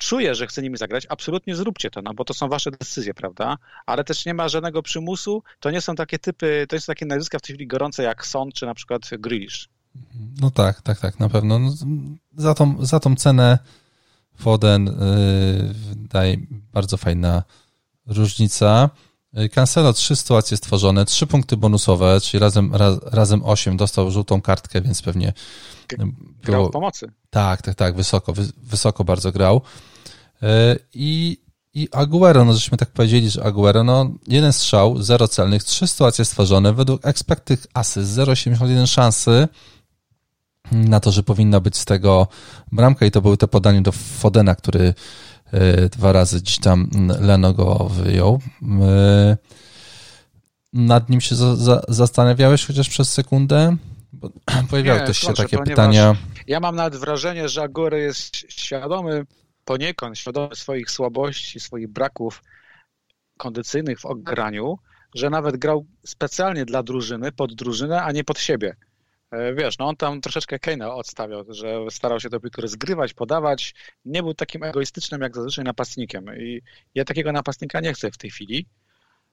[0.00, 3.58] czuje, że chce nimi zagrać, absolutnie zróbcie to, no bo to są wasze decyzje, prawda?
[3.86, 5.42] Ale też nie ma żadnego przymusu.
[5.60, 8.52] To nie są takie typy, to jest takie nazwiska w tej chwili gorące jak Son
[8.52, 9.68] czy na przykład Grealish.
[10.40, 11.58] No tak, tak, tak, na pewno.
[11.58, 11.72] No,
[12.36, 13.58] za, tą, za tą cenę
[14.34, 14.94] Foden yy,
[15.96, 16.36] daje
[16.72, 17.42] bardzo fajna
[18.06, 18.90] różnica.
[19.38, 24.40] Y, Cancelo trzy sytuacje stworzone, trzy punkty bonusowe, czyli razem, raz, razem osiem, dostał żółtą
[24.40, 25.32] kartkę, więc pewnie
[25.98, 26.12] było...
[26.42, 27.12] Grał w pomocy.
[27.30, 29.62] Tak, tak, tak, wysoko, wysoko bardzo grał.
[30.42, 31.38] E, I,
[31.74, 36.24] i Aguero, no żeśmy tak powiedzieli, że Aguero, no jeden strzał, zero celnych, trzy sytuacje
[36.24, 39.48] stworzone, według expected assist 0,81 szansy
[40.72, 42.28] na to, że powinna być z tego
[42.72, 44.94] bramka i to były te podanie do Fodena, który
[45.52, 48.40] e, dwa razy gdzieś tam Leno go wyjął.
[48.82, 49.36] E,
[50.72, 53.76] nad nim się za, za, zastanawiałeś chociaż przez sekundę?
[54.12, 54.30] Bo
[54.70, 56.16] pojawiały też się takie pytania.
[56.46, 59.26] Ja mam nawet wrażenie, że Aguero jest świadomy
[59.70, 62.42] poniekąd świadomy swoich słabości, swoich braków
[63.38, 64.78] kondycyjnych w ograniu,
[65.14, 68.76] że nawet grał specjalnie dla drużyny, pod drużynę, a nie pod siebie.
[69.30, 73.74] E, wiesz, no on tam troszeczkę Kane'a odstawiał, że starał się to piłkę rozgrywać, podawać.
[74.04, 76.24] Nie był takim egoistycznym jak zazwyczaj napastnikiem.
[76.38, 76.62] I
[76.94, 78.66] ja takiego napastnika nie chcę w tej chwili.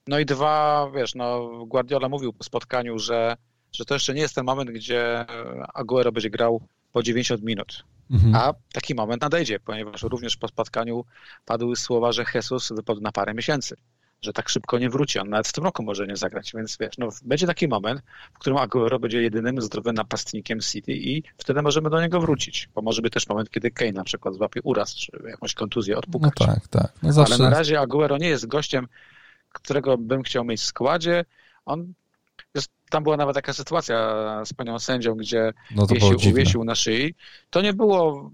[0.07, 3.37] No i dwa, wiesz, no Guardiola mówił po spotkaniu, że,
[3.71, 5.25] że to jeszcze nie jest ten moment, gdzie
[5.73, 6.61] Aguero będzie grał
[6.91, 7.83] po 90 minut.
[8.11, 8.35] Mhm.
[8.35, 11.05] A taki moment nadejdzie, ponieważ również po spotkaniu
[11.45, 13.75] padły słowa, że Jesus wypadł na parę miesięcy,
[14.21, 15.19] że tak szybko nie wróci.
[15.19, 18.01] On nawet w tym roku może nie zagrać, więc wiesz, no, będzie taki moment,
[18.33, 22.81] w którym Aguero będzie jedynym zdrowym napastnikiem City i wtedy możemy do niego wrócić, bo
[22.81, 26.33] może być też moment, kiedy Kane na przykład złapie uraz, czy jakąś kontuzję odpukać.
[26.39, 26.91] No tak, tak.
[27.03, 27.33] No zawsze...
[27.33, 28.87] Ale na razie Aguero nie jest gościem,
[29.53, 31.25] którego bym chciał mieć w składzie.
[31.65, 31.93] On
[32.89, 37.15] tam była nawet taka sytuacja z panią sędzią, gdzie no wiesił, uwiesił na szyi.
[37.49, 38.31] To nie było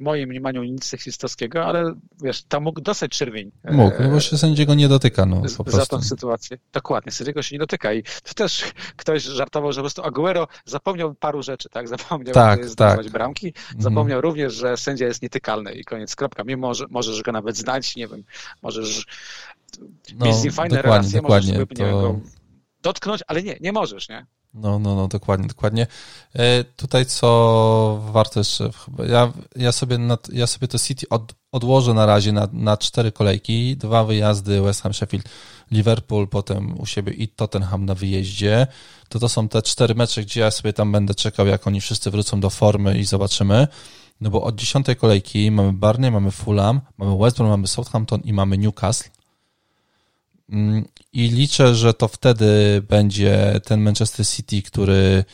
[0.00, 3.50] w moim mniemaniu nic seksistowskiego, ale wiesz, tam mógł dostać czerwień.
[3.70, 5.70] Mógł, bo się sędziego nie dotyka, no po prostu.
[5.70, 6.58] Za tą sytuację.
[6.72, 8.64] Dokładnie, sędziego się nie dotyka i to też
[8.96, 11.88] ktoś żartował, że po prostu Aguero zapomniał paru rzeczy, tak?
[11.88, 13.12] Zapomniał tak, zdawać tak.
[13.12, 13.82] bramki, mhm.
[13.82, 16.44] zapomniał również, że sędzia jest nietykalny i koniec, kropka.
[16.44, 18.24] Mimo, że możesz go nawet znać, nie wiem,
[18.62, 19.06] możesz
[20.18, 21.84] no, mieć z nim fajne dokładnie, relacje, dokładnie, możesz to...
[21.84, 22.39] nie wiem, go
[22.82, 24.26] dotknąć, ale nie, nie możesz, nie?
[24.54, 25.86] No, no, no, dokładnie, dokładnie.
[26.34, 28.70] E, tutaj co warto jeszcze,
[29.08, 33.12] ja, ja, sobie, nad, ja sobie to City od, odłożę na razie na, na cztery
[33.12, 35.28] kolejki, dwa wyjazdy West Ham, Sheffield,
[35.70, 38.66] Liverpool, potem u siebie i Tottenham na wyjeździe.
[39.08, 42.10] To to są te cztery mecze, gdzie ja sobie tam będę czekał, jak oni wszyscy
[42.10, 43.68] wrócą do formy i zobaczymy.
[44.20, 48.32] No bo od dziesiątej kolejki mamy Barney, mamy Fulham, mamy West Brom, mamy Southampton i
[48.32, 49.10] mamy Newcastle.
[51.12, 55.24] I liczę, że to wtedy będzie ten Manchester City, który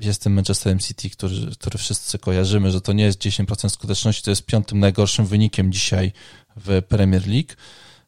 [0.00, 4.30] jest tym Manchesterem City, który, który wszyscy kojarzymy, że to nie jest 10% skuteczności, to
[4.30, 6.12] jest piątym najgorszym wynikiem dzisiaj
[6.56, 7.52] w Premier League.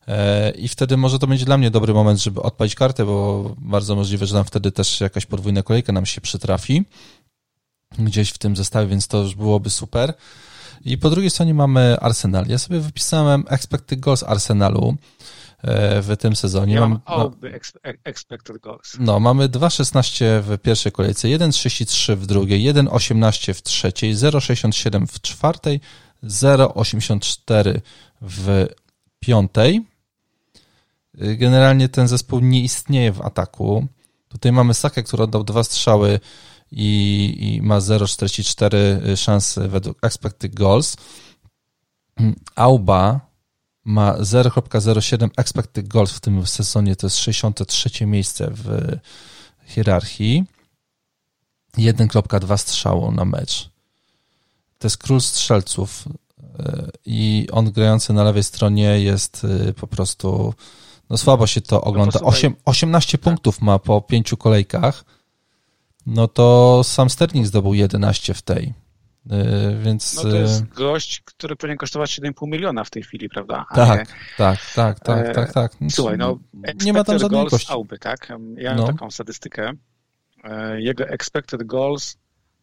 [0.09, 3.97] E, I wtedy może to będzie dla mnie dobry moment, żeby odpalić kartę, bo bardzo
[3.97, 6.85] możliwe, że tam wtedy też jakaś podwójna kolejka nam się przytrafi
[7.99, 10.14] gdzieś w tym zestawie, więc to już byłoby super.
[10.85, 12.47] I po drugiej stronie mamy Arsenal.
[12.49, 14.97] Ja sobie wypisałem expected goals Arsenalu.
[15.63, 16.75] E, w tym sezonie.
[16.75, 17.33] Ja mam no,
[18.05, 18.97] expected goals.
[18.99, 25.81] No, mamy 2,16 w pierwszej kolejce, 1,33 w drugiej, 1,18 w trzeciej, 0,67 w czwartej,
[26.25, 27.81] 0,84
[28.21, 28.67] w
[29.21, 29.87] piątej.
[31.23, 33.87] Y, generalnie ten zespół nie istnieje w ataku.
[34.29, 36.21] Tutaj mamy Sakę, który oddał dwa strzały
[36.73, 40.97] i, i ma 0,44 szansy według expected goals.
[42.17, 43.21] Mm, Auba
[43.87, 48.97] ma 0,07 expected goals w tym sezonie, to jest 63 miejsce w
[49.66, 50.45] hierarchii.
[51.78, 53.70] 1,2 strzału na mecz.
[54.78, 56.05] To jest król strzelców
[57.07, 60.55] i on grający na lewej stronie jest po prostu
[61.11, 62.20] no słabo się to ogląda.
[62.20, 63.20] 8, 18 tak.
[63.20, 65.05] punktów ma po pięciu kolejkach.
[66.07, 68.74] No to sam Sterling zdobył 11 w tej.
[69.31, 70.14] Yy, więc...
[70.14, 73.66] No to jest gość, który powinien kosztować 7,5 miliona w tej chwili, prawda?
[73.74, 74.14] Tak, nie...
[74.37, 75.72] tak, tak, tak, tak, tak.
[75.91, 76.39] Słuchaj, no
[76.85, 78.29] nie ma tam żadnej goals Auby, tak?
[78.57, 78.87] Ja mam no.
[78.87, 79.72] taką statystykę.
[80.45, 82.16] E, jego expected goals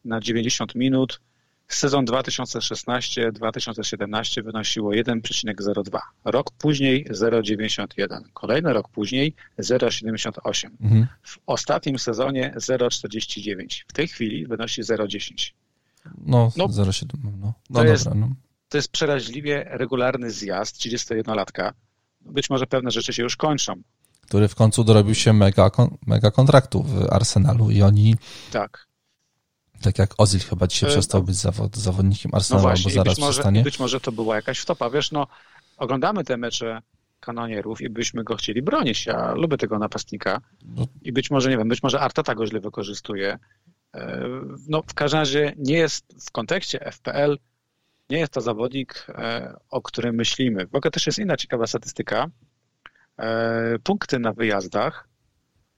[0.06, 1.20] na 90 minut
[1.68, 6.00] Sezon 2016-2017 wynosiło 1,02.
[6.26, 8.22] Rok później 0,91.
[8.34, 10.70] Kolejny rok później 0,78.
[10.82, 11.08] Mhm.
[11.24, 13.84] W ostatnim sezonie 0,49.
[13.88, 15.54] W tej chwili wynosi 0,10.
[16.26, 17.08] No, no 0,7.
[17.24, 18.30] No, no to, dobra, jest, no.
[18.70, 21.72] to jest przeraźliwie regularny zjazd 31-latka.
[22.22, 23.74] Być może pewne rzeczy się już kończą.
[24.22, 25.72] Który w końcu dorobił się mega,
[26.08, 28.16] mega kontraktu w Arsenalu i oni
[28.52, 28.88] tak
[29.84, 32.96] tak jak Ozil chyba dzisiaj e, przestał być zawod, zawodnikiem no Arsenalu, no właśnie, albo
[32.96, 33.64] zaraz być może, przestanie.
[33.64, 34.90] Być może to była jakaś wtopa.
[34.90, 35.28] Wiesz, no
[35.78, 36.82] oglądamy te mecze
[37.20, 39.06] kanonierów i byśmy go chcieli bronić.
[39.06, 40.88] Ja lubię tego napastnika no.
[41.02, 43.40] i być może, nie wiem, być może Arteta go źle wykorzystuje.
[43.94, 44.30] E,
[44.68, 47.38] no w każdym razie nie jest w kontekście FPL,
[48.10, 50.66] nie jest to zawodnik, e, o którym myślimy.
[50.68, 52.30] W ogóle też jest inna ciekawa statystyka.
[53.84, 55.08] Punkty na wyjazdach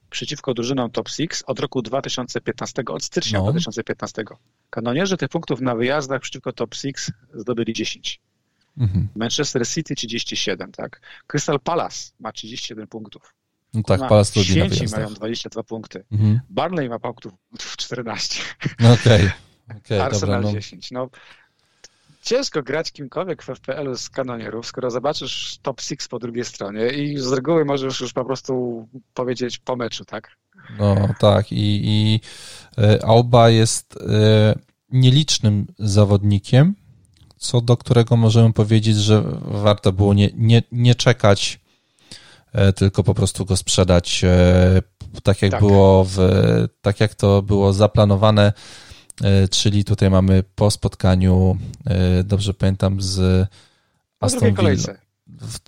[0.10, 3.52] przeciwko drużynom top 6 od roku 2015, od stycznia no.
[3.52, 4.24] 2015.
[4.70, 6.96] Kanonierzy tych punktów na wyjazdach przeciwko top 6
[7.34, 8.22] zdobyli 10.
[8.78, 9.08] Mhm.
[9.16, 11.02] Manchester City 37, tak?
[11.28, 13.34] Crystal Palace ma 37 punktów.
[13.76, 15.00] No tak, na Palace lubi na wyjazdach.
[15.00, 16.04] mają 22 punkty.
[16.12, 16.40] Mhm.
[16.50, 17.34] Barley ma punktów
[17.78, 18.42] 14.
[18.80, 18.96] Okej.
[18.96, 19.32] Okay.
[19.78, 20.60] Okay, Arsenal dobra, no.
[20.60, 20.92] 10.
[20.92, 21.10] No,
[22.26, 27.18] ciężko grać kimkolwiek w FPL z kanonierów, skoro zobaczysz top 6 po drugiej stronie i
[27.18, 30.32] z reguły możesz już po prostu powiedzieć po meczu, tak?
[30.80, 32.20] No tak i, i
[32.78, 34.56] e, Auba jest e,
[34.90, 36.76] nielicznym zawodnikiem,
[37.38, 41.60] co do którego możemy powiedzieć, że warto było nie, nie, nie czekać,
[42.76, 44.22] tylko po prostu go sprzedać
[45.24, 45.60] tak jak tak.
[45.60, 46.18] było w,
[46.82, 48.54] tak jak to było zaplanowane
[49.24, 53.48] E, czyli tutaj mamy po spotkaniu, e, dobrze pamiętam, z
[54.20, 54.94] Aston Villa.
[55.28, 55.60] W,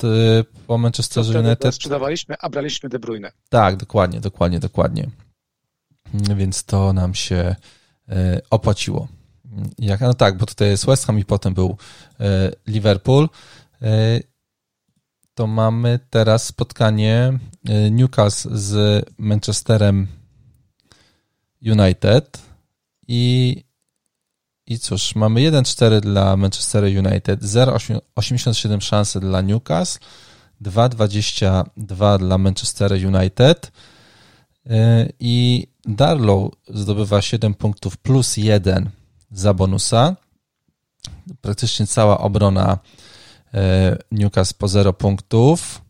[0.67, 1.75] po Manchesterze United.
[1.75, 3.31] Sprzedawaliśmy, a braliśmy De Bruyne.
[3.49, 5.09] Tak, dokładnie, dokładnie, dokładnie.
[6.13, 7.55] Więc to nam się
[8.09, 9.07] e, opłaciło.
[9.79, 11.77] Jak, no tak, bo tutaj jest West Ham i potem był
[12.67, 13.29] Liverpool.
[15.37, 17.39] To mamy teraz spotkanie
[17.91, 20.07] Newcastle z Manchesterem
[21.61, 22.41] United
[23.07, 23.55] i,
[24.67, 30.05] i cóż, mamy 1-4 dla Manchester United, 0,87 szansy dla Newcastle,
[30.61, 33.71] 2,22 dla Manchester United
[34.65, 34.69] y,
[35.19, 38.89] i Darlow zdobywa 7 punktów plus 1
[39.31, 40.15] za bonusa.
[41.41, 43.16] Praktycznie cała obrona y,
[44.11, 45.81] Newcastle po 0 punktów.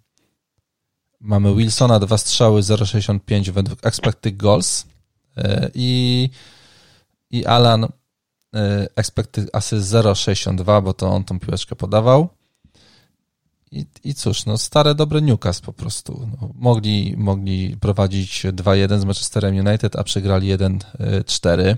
[1.19, 4.85] Mamy Wilsona, dwa strzały 0,65 według expected goals
[5.37, 6.29] y, i
[7.31, 7.89] i Alan y,
[8.95, 12.29] expected assist 0,62, bo to on tą piłeczkę podawał.
[13.71, 16.29] I, I cóż, no stare, dobre Newcastle po prostu.
[16.31, 21.75] No, mogli, mogli prowadzić 2-1 z Manchesterem United, a przegrali 1-4.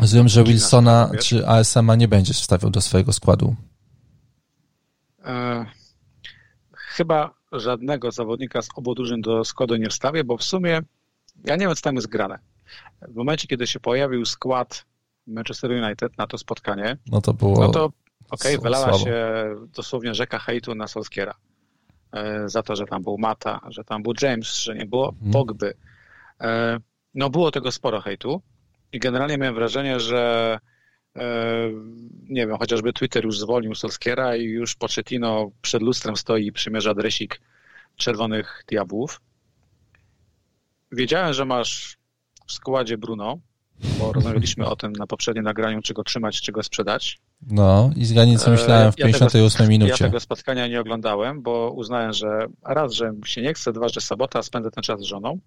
[0.00, 3.56] Rozumiem, że Wilsona czy ASM-a nie będziesz wstawiał do swojego składu.
[5.24, 5.66] E,
[6.72, 10.82] chyba żadnego zawodnika z obu drużyn do składu nie wstawię, bo w sumie
[11.44, 12.38] ja nie wiem, co tam jest grane.
[13.02, 14.84] W momencie, kiedy się pojawił skład
[15.26, 17.60] Manchester United na to spotkanie, no to było.
[17.60, 17.84] No to
[18.30, 19.16] okej, okay, wylała się
[19.76, 21.34] dosłownie rzeka hejtu na Solskiera
[22.12, 25.32] e, za to, że tam był Mata, że tam był James, że nie było hmm.
[25.32, 25.74] Pogby.
[26.40, 26.78] E,
[27.14, 28.42] no było tego sporo hejtu
[28.92, 30.58] i generalnie miałem wrażenie, że
[32.28, 36.94] nie wiem, chociażby Twitter już zwolnił Solskiera i już Pochettino przed lustrem stoi i przymierza
[36.94, 37.40] dresik
[37.96, 39.20] czerwonych diabłów.
[40.92, 41.96] Wiedziałem, że masz
[42.46, 43.38] w składzie Bruno,
[43.98, 47.18] bo rozmawialiśmy o tym na poprzednim nagraniu, czy go trzymać, czy go sprzedać.
[47.50, 49.90] No i zgadnij, co myślałem w ja 58 tego, minucie.
[49.90, 54.00] Ja tego spotkania nie oglądałem, bo uznałem, że raz, że się nie chce, dwa, że
[54.00, 55.38] sabota, spędzę ten czas z żoną.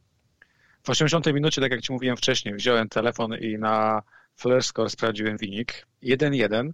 [0.84, 4.02] W 80 minucie, tak jak ci mówiłem wcześniej, wziąłem telefon i na
[4.38, 5.88] Flare sprawdziłem wynik.
[6.04, 6.72] 1-1.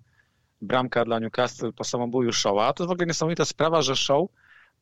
[0.61, 2.73] Bramka dla Newcastle po samobuju Showa.
[2.73, 4.29] To jest w ogóle niesamowita sprawa, że Show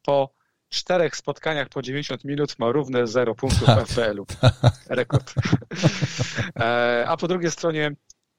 [0.03, 0.34] po
[0.69, 4.25] czterech spotkaniach po 90 minut ma równe 0 punktów w FPL-u.
[4.89, 5.34] Rekord.
[6.59, 7.91] E, a po drugiej stronie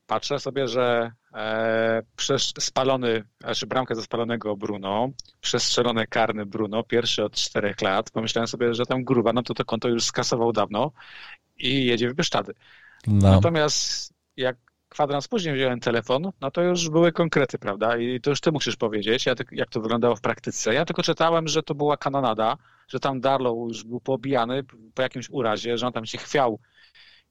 [0.07, 5.09] patrzę sobie, że e, przez spalony, znaczy bramkę ze spalonego Bruno,
[5.40, 8.11] przestrzelone karny Bruno, pierwszy od czterech lat.
[8.11, 10.93] Pomyślałem sobie, że tam gruba, no to to konto już skasował dawno
[11.59, 12.55] i jedzie w Bieszczady.
[13.07, 13.30] No.
[13.30, 14.57] Natomiast jak
[14.89, 17.97] kwadrans później wziąłem telefon, no to już były konkrety, prawda?
[17.97, 20.74] I to już ty musisz powiedzieć, jak to wyglądało w praktyce.
[20.74, 22.57] Ja tylko czytałem, że to była kanonada,
[22.89, 24.64] że tam Darlow już był pobijany
[24.95, 26.59] po jakimś urazie, że on tam się chwiał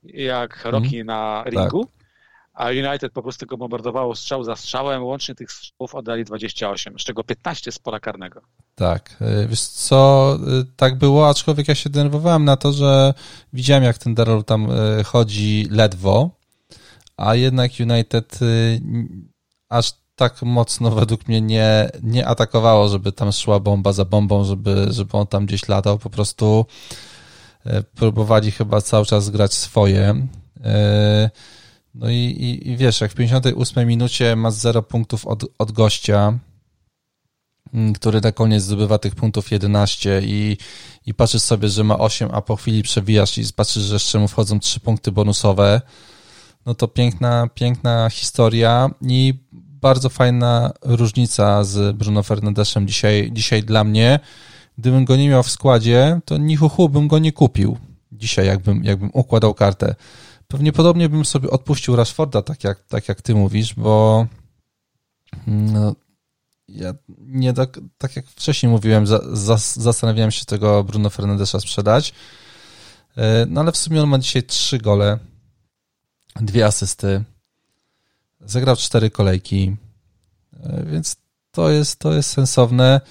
[0.04, 1.06] jak Rocky mm.
[1.06, 1.86] na ringu.
[1.86, 2.02] Tak
[2.54, 5.04] a United po prostu go bombardowało strzał za strzałem.
[5.04, 8.41] Łącznie tych strzałów oddali 28, z czego 15 z pola karnego.
[8.76, 13.14] Tak, y, wiesz co, y, tak było, aczkolwiek ja się denerwowałem na to, że
[13.54, 16.30] widziałem jak ten Darrell tam y, chodzi ledwo,
[17.22, 18.40] a jednak United
[19.70, 24.88] aż tak mocno według mnie nie, nie atakowało, żeby tam szła bomba za bombą, żeby,
[24.90, 26.66] żeby on tam gdzieś latał, po prostu
[27.96, 30.28] próbowali chyba cały czas grać swoje.
[31.96, 36.40] No i, i, i wiesz, jak w 58 minucie masz 0 punktów od, od gościa,
[37.74, 40.58] mm, który na koniec zdobywa tych punktów 11 i,
[41.06, 44.28] i patrzysz sobie, że ma 8, a po chwili przewijasz i patrzysz, że jeszcze mu
[44.28, 45.82] wchodzą 3 punkty bonusowe,
[46.66, 49.34] no to piękna, piękna historia i
[49.82, 54.20] bardzo fajna różnica z Bruno Fernandeszem dzisiaj, dzisiaj dla mnie.
[54.78, 56.57] Gdybym go nie miał w składzie, to ni
[56.89, 57.78] bym go nie kupił
[58.12, 59.95] dzisiaj, jakbym, jakbym układał kartę.
[60.47, 64.28] Pewnie podobnie bym sobie odpuścił Rashforda, tak jak, tak jak ty mówisz, bo
[65.47, 65.95] no,
[66.68, 72.14] ja nie tak, tak jak wcześniej mówiłem, za, za, zastanawiałem się tego Bruno Fernandesza sprzedać.
[73.18, 75.20] E, no ale w sumie on ma dzisiaj trzy gole,
[76.36, 77.24] dwie asysty,
[78.42, 79.76] zagrał cztery kolejki,
[80.64, 81.16] e, więc
[81.52, 83.02] to jest, to jest sensowne.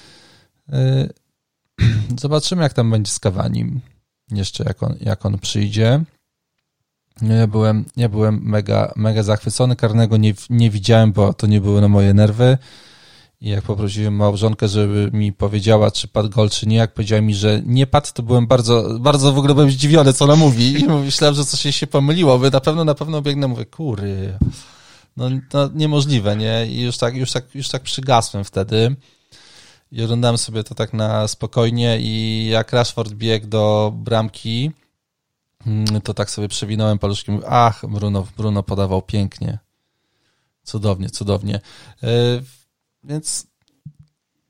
[0.72, 1.08] E,
[2.20, 3.80] zobaczymy, jak tam będzie z Kawanim
[4.30, 6.04] jeszcze, jak on, jak on przyjdzie.
[7.22, 9.76] Ja byłem, ja byłem mega, mega zachwycony.
[9.76, 12.58] Karnego nie, nie widziałem, bo to nie były na moje nerwy.
[13.40, 17.34] I jak poprosiłem małżonkę, żeby mi powiedziała, czy padł gol, czy nie, jak powiedziała mi,
[17.34, 20.80] że nie padł, to byłem bardzo, bardzo w ogóle byłem zdziwiony, co ona mówi.
[20.80, 24.38] I myślałem, że coś się pomyliło, by na pewno, na pewno biegnę, mówię, kury,
[25.16, 26.66] no, no niemożliwe, nie?
[26.66, 28.96] I już tak, już tak, już tak przygasłem wtedy.
[29.92, 34.70] I oglądałem sobie to tak na spokojnie i jak Rashford biegł do bramki,
[35.66, 37.40] Mm, to tak sobie przewinąłem paluszkiem.
[37.46, 39.58] Ach, Bruno, Bruno podawał pięknie.
[40.62, 41.60] Cudownie, cudownie.
[43.04, 43.46] Więc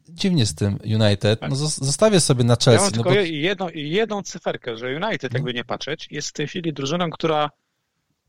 [0.08, 1.40] dziwnie z tym United.
[1.48, 2.70] No, zostawię sobie na Chelsea.
[2.70, 3.16] Ja mam no tylko bo...
[3.20, 7.50] jedną, jedną cyferkę, że United, jakby nie patrzeć, jest w tej chwili drużyną, która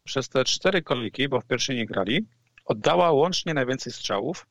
[0.03, 2.25] przez te cztery kolejki, bo w pierwszej nie grali,
[2.65, 4.47] oddała łącznie najwięcej strzałów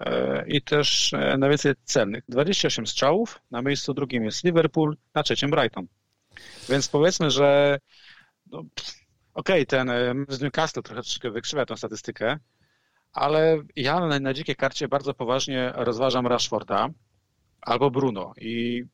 [0.00, 2.24] e, i też e, najwięcej celnych.
[2.28, 5.86] 28 strzałów, na miejscu drugim jest Liverpool, na trzecim Brighton.
[6.68, 7.78] Więc powiedzmy, że
[8.46, 12.38] no, okej, okay, ten e, z Newcastle trochę wykrzywia tę statystykę,
[13.14, 16.88] ale ja na, na dzikiej karcie bardzo poważnie rozważam Rashforda
[17.60, 18.84] albo Bruno i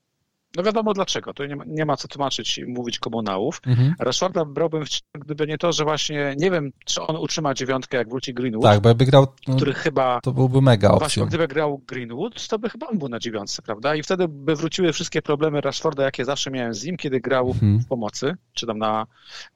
[0.56, 3.60] no wiadomo dlaczego, to nie ma, nie ma co tłumaczyć i mówić komunałów.
[3.66, 3.94] Mhm.
[3.98, 8.34] Rashforda brałbym, gdyby nie to, że właśnie nie wiem, czy on utrzyma dziewiątkę, jak wróci
[8.34, 8.64] Greenwood.
[8.64, 10.20] Tak, bo jakby grał, no, który chyba...
[10.20, 10.98] To byłby mega opcja.
[10.98, 13.94] Właśnie, gdyby grał Greenwood, to by chyba on był na dziewiątce, prawda?
[13.94, 17.78] I wtedy by wróciły wszystkie problemy Rashforda, jakie zawsze miałem z nim, kiedy grał mhm.
[17.78, 19.06] w pomocy, czy tam na,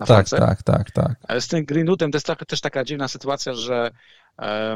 [0.00, 1.16] na tak, tak, tak, tak.
[1.40, 3.90] Z tym Greenwoodem to jest tak, też taka dziwna sytuacja, że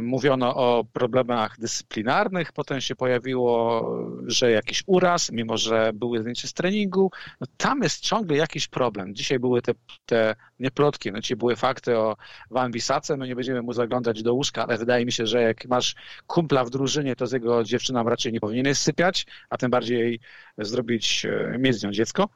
[0.02, 3.84] mówiono o problemach dyscyplinarnych, potem się pojawiło,
[4.26, 7.11] że jakiś uraz, mimo że były zdjęcia z treningu.
[7.40, 9.14] No, tam jest ciągle jakiś problem.
[9.14, 9.72] Dzisiaj były te,
[10.06, 12.16] te nie plotki, no dzisiaj były fakty o
[12.50, 15.66] Van Bisace, no nie będziemy mu zaglądać do łóżka, ale wydaje mi się, że jak
[15.66, 15.94] masz
[16.26, 20.20] kumpla w drużynie, to z jego dziewczyną raczej nie powinieneś sypiać, a tym bardziej
[20.59, 22.28] zrobić, e, mieć z nią dziecko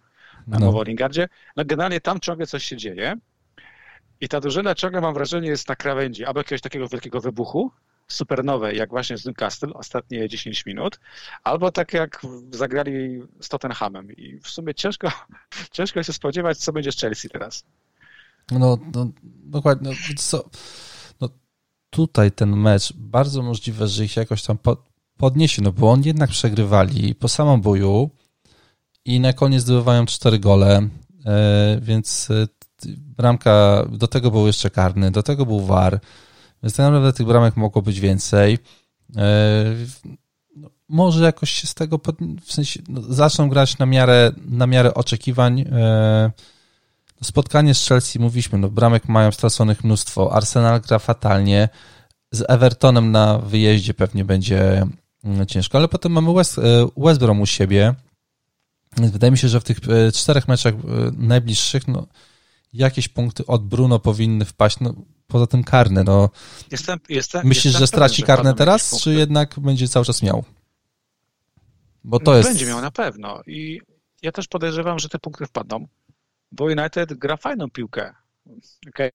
[0.46, 0.66] na no.
[1.56, 3.16] No generalnie tam ciągle coś się dzieje.
[4.22, 7.70] I ta drużyna ciągle, mam wrażenie, jest na krawędzi albo jakiegoś takiego wielkiego wybuchu,
[8.08, 11.00] supernowej, jak właśnie z Newcastle, ostatnie 10 minut,
[11.44, 14.12] albo tak jak zagrali z Tottenhamem.
[14.12, 15.08] I w sumie ciężko,
[15.76, 17.64] ciężko się spodziewać, co będzie z Chelsea teraz.
[18.50, 19.10] No, no
[19.44, 19.90] dokładnie.
[19.90, 20.44] No, co,
[21.20, 21.28] no,
[21.90, 24.58] tutaj ten mecz, bardzo możliwe, że ich jakoś tam
[25.16, 28.10] podniesie, no bo on jednak przegrywali po samym boju
[29.04, 30.88] i na koniec zdobywają cztery gole,
[31.26, 36.00] e, więc e, bramka, do tego był jeszcze karny, do tego był war,
[36.62, 38.58] więc tak naprawdę tych bramek mogło być więcej.
[39.16, 39.64] E,
[40.88, 44.94] może jakoś się z tego, pod, w sensie, no, zaczną grać na miarę, na miarę
[44.94, 45.60] oczekiwań.
[45.60, 46.30] E,
[47.20, 51.68] no, spotkanie z Chelsea, mówiliśmy, no bramek mają straconych mnóstwo, Arsenal gra fatalnie,
[52.30, 54.86] z Evertonem na wyjeździe pewnie będzie
[55.24, 56.62] mm, ciężko, ale potem mamy West, e,
[56.96, 57.94] West Brom u siebie,
[58.96, 59.80] wydaje mi się, że w tych
[60.14, 60.74] czterech meczach
[61.12, 62.06] najbliższych, no,
[62.72, 64.94] jakieś punkty od Bruno powinny wpaść, no,
[65.26, 66.04] poza tym karne.
[66.04, 66.30] No.
[66.70, 70.44] Jestem, jestem, Myślisz, jestem że straci pewien, karne teraz, czy jednak będzie cały czas miał?
[72.04, 72.48] Bo to jest...
[72.48, 73.80] Będzie miał na pewno i
[74.22, 75.86] ja też podejrzewam, że te punkty wpadną,
[76.52, 78.14] bo United gra fajną piłkę.
[78.88, 79.10] Okay.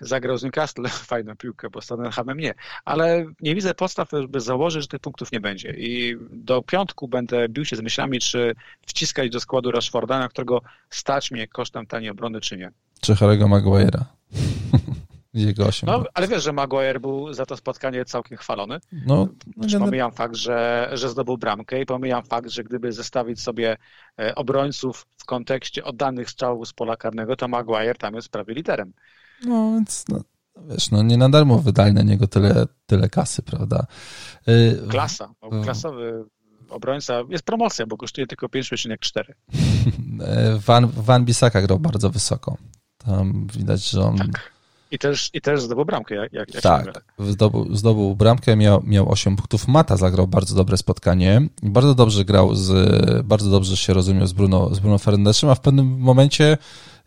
[0.00, 2.54] zagrał z Newcastle fajną piłkę, bo z Tottenhamem nie.
[2.84, 5.74] Ale nie widzę podstaw, żeby założyć, że tych punktów nie będzie.
[5.78, 8.54] I do piątku będę bił się z myślami, czy
[8.86, 12.72] wciskać do składu Rashforda, na którego stać mnie kosztem taniej obrony, czy nie.
[13.04, 14.04] Czy Harry'ego Maguire'a.
[15.34, 18.80] Jego 8 no, ale wiesz, że Maguire był za to spotkanie całkiem chwalony.
[19.06, 23.40] No, no nie, pomijam fakt, że, że zdobył bramkę i pomijam fakt, że gdyby zestawić
[23.40, 23.76] sobie
[24.18, 28.92] e, obrońców w kontekście oddanych strzałów z pola karnego, to Maguire tam jest prawie literem.
[29.44, 30.20] No więc no,
[30.56, 33.86] wiesz, no nie na darmo wydali na niego tyle, tyle kasy, prawda?
[34.48, 35.34] Y, Klasa,
[35.64, 36.24] klasowy
[36.68, 37.20] obrońca.
[37.28, 39.32] Jest promocja, bo kosztuje tylko 5,4.
[40.66, 42.56] Van, Van Bissaka grał bardzo wysoko.
[43.06, 44.18] Tam widać, że on...
[44.18, 44.52] Tak.
[44.90, 46.14] I też, I też zdobył bramkę.
[46.14, 49.68] Jak, jak tak, zdobył, zdobył bramkę, miał, miał 8 punktów.
[49.68, 51.42] Mata zagrał bardzo dobre spotkanie.
[51.62, 55.60] Bardzo dobrze grał, z, bardzo dobrze się rozumiał z Bruno, z Bruno Fernandeszem, a w
[55.60, 56.58] pewnym momencie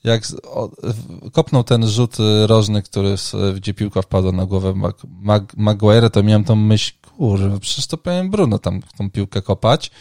[0.04, 0.24] jak
[1.32, 3.16] kopnął ten rzut rożny, który,
[3.56, 7.98] gdzie piłka wpadła na głowę Mag, Mag, Maguire, to miałem tą myśl, kurwa, przecież to
[7.98, 9.92] powiem Bruno tam tą piłkę kopać.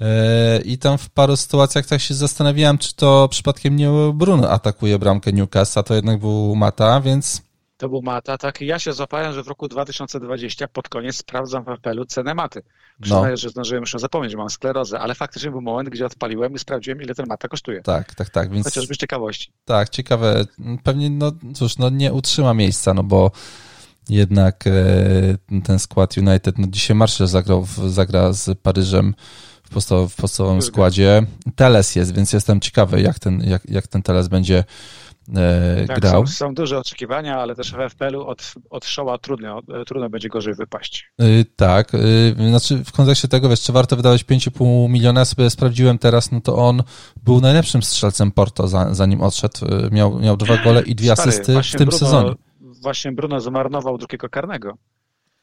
[0.00, 4.98] E, I tam w paru sytuacjach tak się zastanawiałem, czy to przypadkiem nie Bruno atakuje
[4.98, 7.42] bramkę Newcastle, a to jednak był Mata, więc...
[7.76, 8.60] To był Mata, tak.
[8.60, 12.62] Ja się złapałem, że w roku 2020 pod koniec sprawdzam w apelu cenę Maty.
[13.00, 13.36] Przyznaję, no.
[13.36, 17.02] że zdążyłem już zapomnieć, że mam sklerozę, ale faktycznie był moment, gdzie odpaliłem i sprawdziłem,
[17.02, 17.82] ile ten Mata kosztuje.
[17.82, 18.50] Tak, tak, tak.
[18.50, 18.64] Więc...
[18.64, 19.52] Chociażby z ciekawości.
[19.64, 20.44] Tak, ciekawe.
[20.82, 23.30] Pewnie, no cóż, no nie utrzyma miejsca, no bo
[24.08, 30.16] jednak e, ten skład United, no dzisiaj Marshall zagrał, zagra z Paryżem w, podstaw, w
[30.16, 31.22] podstawowym składzie.
[31.56, 34.64] Teles jest, więc jestem ciekawy, jak ten, jak, jak ten Teles będzie
[35.36, 36.26] e, tak, grał.
[36.26, 40.54] Są, są, duże oczekiwania, ale też w FPL-u od, od Showa trudno, trudno będzie gorzej
[40.54, 41.12] wypaść.
[41.18, 41.92] Yy, tak,
[42.38, 46.32] yy, znaczy w kontekście tego, wiesz, czy warto wydawać 5,5 miliona, ja sobie sprawdziłem teraz,
[46.32, 46.82] no to on
[47.22, 49.58] był najlepszym strzelcem Porto, za, zanim odszedł.
[49.90, 52.34] Miał, miał dwa gole i dwie Stary, asysty w tym Bruno, sezonie.
[52.60, 54.76] Właśnie Bruno zmarnował drugiego karnego.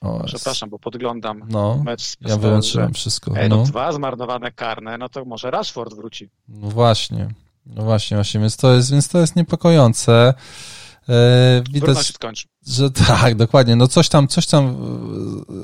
[0.01, 3.37] O, Przepraszam, bo podglądam no, mecz z Ja wyłączyłem wszystko.
[3.37, 3.57] Ej, no.
[3.57, 3.63] no.
[3.63, 6.29] dwa zmarnowane karne, no to może Rashford wróci.
[6.47, 7.27] No właśnie.
[7.65, 10.33] No właśnie, właśnie, więc to jest, więc to jest niepokojące.
[11.09, 12.13] E, widać,
[12.67, 13.75] że tak, dokładnie.
[13.75, 14.73] No coś tam, coś tam e,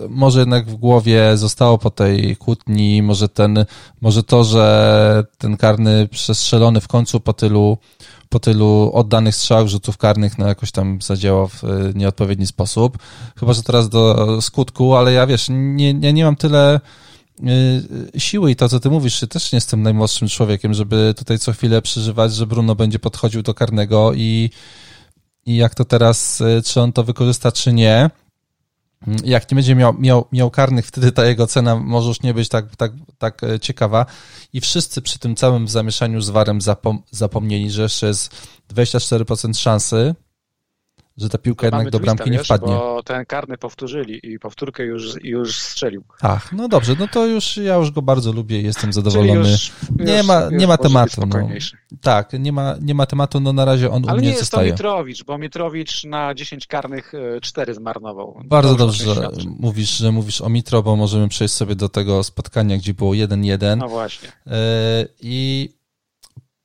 [0.09, 3.65] może jednak w głowie zostało po tej kłótni, może ten,
[4.01, 7.77] może to, że ten karny przestrzelony w końcu po tylu
[8.29, 12.97] po tylu oddanych strzałach, rzutów karnych, no jakoś tam zadziałał w e, nieodpowiedni sposób.
[13.39, 16.79] Chyba, że teraz do skutku, ale ja wiesz, nie, ja nie mam tyle
[18.15, 21.53] e, siły i to, co ty mówisz, też nie jestem najmłodszym człowiekiem, żeby tutaj co
[21.53, 24.49] chwilę przeżywać, że Bruno będzie podchodził do karnego i,
[25.45, 28.09] i jak to teraz, e, czy on to wykorzysta, czy nie.
[29.23, 32.49] Jak nie będzie miał, miał, miał karnych, wtedy ta jego cena może już nie być
[32.49, 34.05] tak, tak, tak e, ciekawa.
[34.53, 38.35] I wszyscy przy tym całym zamieszaniu z warem zapom zapomnieli, że jeszcze jest
[38.73, 40.15] 24% szansy,
[41.17, 42.67] że ta piłka jednak do bramki nie wpadnie.
[42.67, 46.03] Bo ten karny powtórzyli i powtórkę już, już strzelił.
[46.21, 49.51] Ach, no dobrze, no to już ja już go bardzo lubię jestem zadowolony.
[49.51, 51.21] Już, nie, ma, już nie ma tematu.
[51.27, 51.49] No.
[52.01, 54.39] Tak, nie ma, nie ma tematu, no na razie on Ale u mnie nie jest
[54.39, 54.67] zostaje.
[54.67, 57.11] to Mitrowicz, bo Mitrowicz na 10 karnych
[57.41, 58.41] 4 e, zmarnował.
[58.45, 62.77] Bardzo dobrze, że mówisz, że mówisz o Mitro, bo możemy przejść sobie do tego spotkania,
[62.77, 63.77] gdzie było 1-1.
[63.77, 64.29] No właśnie.
[64.47, 65.69] E, I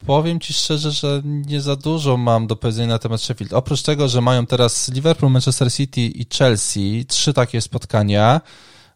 [0.07, 3.53] Powiem Ci szczerze, że nie za dużo mam do powiedzenia na temat Sheffield.
[3.53, 8.41] Oprócz tego, że mają teraz Liverpool, Manchester City i Chelsea, trzy takie spotkania,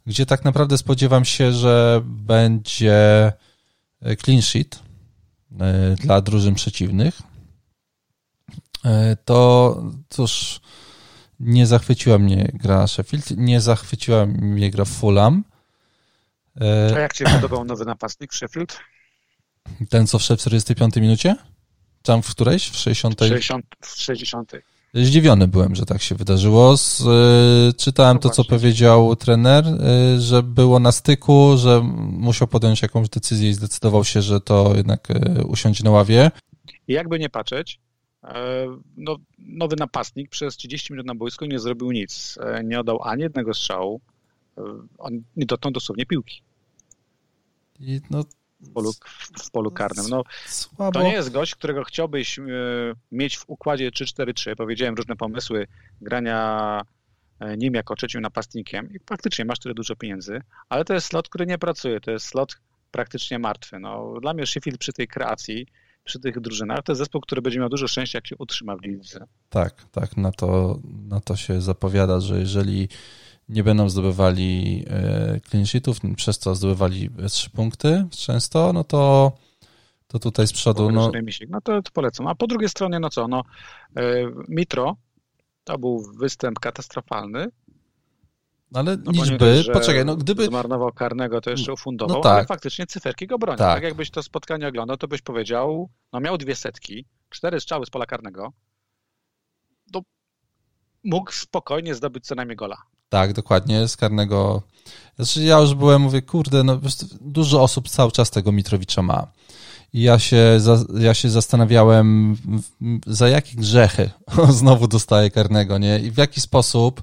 [0.07, 3.33] gdzie tak naprawdę spodziewam się, że będzie
[4.03, 4.79] e, clean sheet
[5.61, 7.23] e, dla drużyn przeciwnych,
[8.85, 9.77] e, to
[10.09, 10.61] cóż,
[11.41, 15.45] nie zachwyciła mnie gra Sheffield, nie zachwyciła mnie gra Fulham.
[16.95, 18.79] A jak Ci podobał nowy napastnik Sheffield?
[19.89, 21.37] Ten, co wszedł w 45 minucie?
[22.03, 22.69] Tam w którejś?
[22.71, 23.21] W 60?
[23.21, 24.53] 60 w 60.
[24.95, 26.77] Zdziwiony byłem, że tak się wydarzyło.
[26.77, 31.81] Z, y, czytałem no to, co powiedział trener, y, że było na styku, że
[32.13, 36.31] musiał podjąć jakąś decyzję i zdecydował się, że to jednak y, usiądzie na ławie.
[36.89, 37.81] Jakby nie patrzeć,
[38.97, 42.39] no, nowy napastnik przez 30 minut na boisku nie zrobił nic.
[42.65, 44.01] Nie oddał ani jednego strzału.
[44.99, 46.43] On nie dotknął dosłownie piłki.
[47.81, 48.25] I no,
[48.65, 48.93] w polu,
[49.43, 50.07] w polu karnym.
[50.11, 50.25] No,
[50.93, 52.43] to nie jest gość, którego chciałbyś e,
[53.13, 54.57] mieć w układzie 3-4-3.
[54.57, 55.67] Powiedziałem różne pomysły
[56.01, 56.81] grania
[57.41, 61.29] e, nim jako trzecim napastnikiem i faktycznie masz tyle dużo pieniędzy, ale to jest slot,
[61.29, 62.57] który nie pracuje, to jest slot
[62.91, 63.79] praktycznie martwy.
[63.79, 65.67] No, dla mnie Sheffield przy tej kreacji,
[66.05, 68.83] przy tych drużynach, to jest zespół, który będzie miał dużo szczęścia, jak się utrzyma w
[68.83, 69.27] lidze.
[69.51, 70.79] Tak, tak, na to,
[71.09, 72.89] na to się zapowiada, że jeżeli
[73.49, 79.33] nie będą zdobywali e, clean sheetów, przez co zdobywali trzy punkty często, no to,
[80.07, 80.91] to tutaj z przodu...
[80.91, 81.11] No,
[81.49, 82.27] no to, to polecam.
[82.27, 83.43] A po drugiej stronie, no co, no
[83.97, 84.03] e,
[84.49, 84.97] Mitro
[85.65, 87.47] To był występ katastrofalny.
[88.75, 90.45] Ale no liczby, nie, poczekaj, no gdyby...
[90.45, 92.33] Zmarnował karnego, to jeszcze ufundował, no tak.
[92.33, 93.59] ale faktycznie cyferki go bronią.
[93.59, 93.75] Tak.
[93.75, 97.91] tak jakbyś to spotkanie oglądał, to byś powiedział, no miał dwie setki, cztery strzały z
[97.91, 98.53] pola karnego,
[99.93, 100.01] to
[101.05, 102.77] mógł spokojnie zdobyć co najmniej gola.
[103.15, 104.63] Tak, dokładnie, z karnego.
[105.17, 106.81] Znaczy ja już byłem, mówię, kurde, no
[107.21, 109.27] dużo osób cały czas tego Mitrowicza ma.
[109.93, 110.59] I ja się,
[110.99, 112.37] ja się zastanawiałem,
[113.07, 114.11] za jakie grzechy
[114.61, 115.99] znowu dostaje karnego, nie?
[115.99, 117.03] I w jaki sposób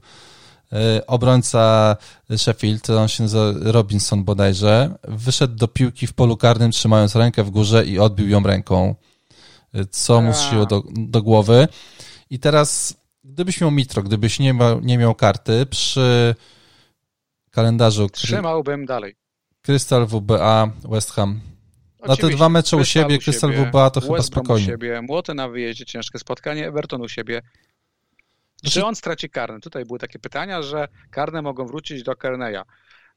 [0.73, 1.95] e, obrońca
[2.37, 7.49] Sheffield, on się nazywa Robinson bodajże, wyszedł do piłki w polu karnym, trzymając rękę w
[7.49, 8.95] górze i odbił ją ręką.
[9.73, 11.67] E, co mu zsiło do, do głowy.
[12.29, 16.35] I teraz gdybyś miał Mitro, gdybyś nie miał, nie miał karty przy
[17.51, 18.09] kalendarzu...
[18.09, 19.15] Trzymałbym dalej.
[19.61, 21.39] Crystal, WBA, West Ham.
[22.07, 24.65] Na te dwa mecze u siebie, Crystal, WBA to West chyba spokojnie.
[24.65, 27.41] u siebie, Młoty na wyjeździe, ciężkie spotkanie, Everton u siebie.
[28.63, 29.59] Czy znaczy- on straci karne?
[29.59, 32.61] Tutaj były takie pytania, że karne mogą wrócić do Kerneya.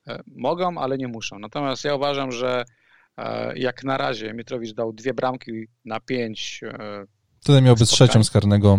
[0.07, 1.39] E, mogą, ale nie muszą.
[1.39, 2.65] Natomiast ja uważam, że
[3.17, 5.53] e, jak na razie Mitrowicz dał dwie bramki
[5.85, 6.61] na pięć.
[6.63, 7.05] E,
[7.41, 8.79] Wtedy miałby trzecią z karnego.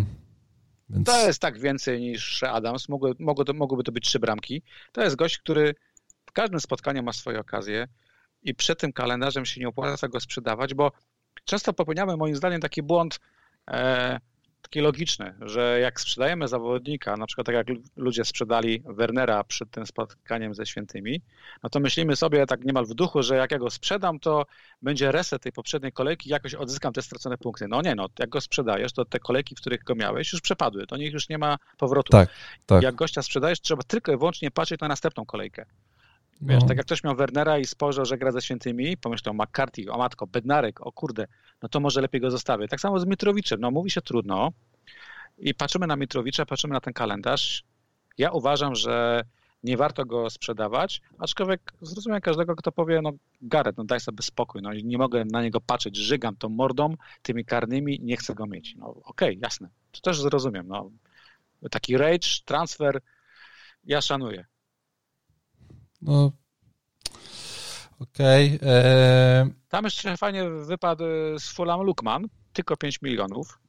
[0.89, 1.05] Więc...
[1.05, 2.89] To jest tak więcej niż Adams.
[2.89, 4.61] Mogły, mogły, mogłyby to być trzy bramki.
[4.91, 5.75] To jest gość, który
[6.25, 7.87] w każdym spotkaniu ma swoje okazje
[8.43, 10.91] i przed tym kalendarzem się nie opłaca go sprzedawać, bo
[11.45, 13.19] często popełniamy moim zdaniem taki błąd.
[13.67, 14.19] E,
[14.65, 19.85] taki logiczny, że jak sprzedajemy zawodnika, na przykład tak jak ludzie sprzedali Wernera przed tym
[19.85, 21.21] spotkaniem ze świętymi,
[21.63, 24.45] no to myślimy sobie tak niemal w duchu, że jak ja go sprzedam, to
[24.81, 27.67] będzie reset tej poprzedniej kolejki, jakoś odzyskam te stracone punkty.
[27.67, 30.87] No nie, no, jak go sprzedajesz, to te kolejki, w których go miałeś, już przepadły,
[30.87, 32.11] to nich już nie ma powrotu.
[32.11, 32.29] Tak,
[32.65, 32.83] tak.
[32.83, 35.65] Jak gościa sprzedajesz, trzeba tylko i wyłącznie patrzeć na następną kolejkę.
[36.41, 36.67] Wiesz, no.
[36.67, 40.27] tak jak ktoś miał Wernera i spojrzał, że gra ze świętymi, pomyślał McCarthy, o matko,
[40.27, 41.27] Bednarek, o kurde,
[41.61, 42.67] no to może lepiej go zostawię.
[42.67, 44.51] Tak samo z Mitrowiczem, no mówi się trudno
[45.37, 47.63] i patrzymy na Mitrowicza, patrzymy na ten kalendarz.
[48.17, 49.23] Ja uważam, że
[49.63, 54.61] nie warto go sprzedawać, aczkolwiek zrozumiem każdego, kto powie, no Gareth, no daj sobie spokój,
[54.61, 58.75] no nie mogę na niego patrzeć, żygam tą mordą, tymi karnymi, nie chcę go mieć.
[58.75, 60.91] No okej, okay, jasne, to też zrozumiem, no
[61.71, 63.01] taki rage, transfer,
[63.85, 64.45] ja szanuję.
[66.05, 66.31] No,
[67.99, 68.55] okej.
[68.55, 68.69] Okay.
[68.69, 69.53] Eee...
[69.69, 71.03] Tam jeszcze fajnie wypadł
[71.39, 73.59] z Fulham Lukman, tylko 5 milionów.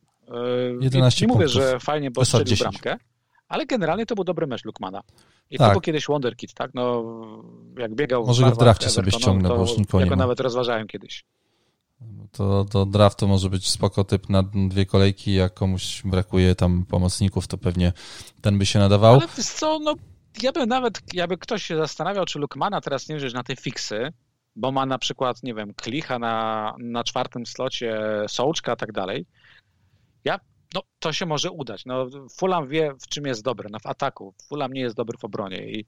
[0.81, 2.97] 11 eee, nie mówię, że fajnie, bo strzelił bramkę,
[3.49, 5.03] ale generalnie to był dobry mecz Lukmana.
[5.51, 5.69] I tak.
[5.69, 6.71] to był kiedyś Wonderkid, tak?
[6.75, 7.05] No,
[7.79, 10.87] jak biegał Może go w drafcie sobie ściągnę, bo już nikogo ja go nawet rozważałem
[10.87, 11.25] kiedyś.
[12.33, 16.85] To, to draft to może być spoko typ na dwie kolejki, jak komuś brakuje tam
[16.85, 17.93] pomocników, to pewnie
[18.41, 19.15] ten by się nadawał.
[19.15, 19.95] Ale co, no
[20.43, 24.13] ja bym nawet, jakby ktoś się zastanawiał, czy Lukmana teraz nie wziąć na te fiksy,
[24.57, 29.27] bo ma na przykład, nie wiem, Klicha na, na czwartym slocie, Sołczka i tak dalej,
[30.25, 30.41] ja,
[30.75, 31.85] no to się może udać.
[31.87, 32.07] No,
[32.39, 34.35] Fulham wie, w czym jest dobry, no w ataku.
[34.49, 35.85] Fulham nie jest dobry w obronie i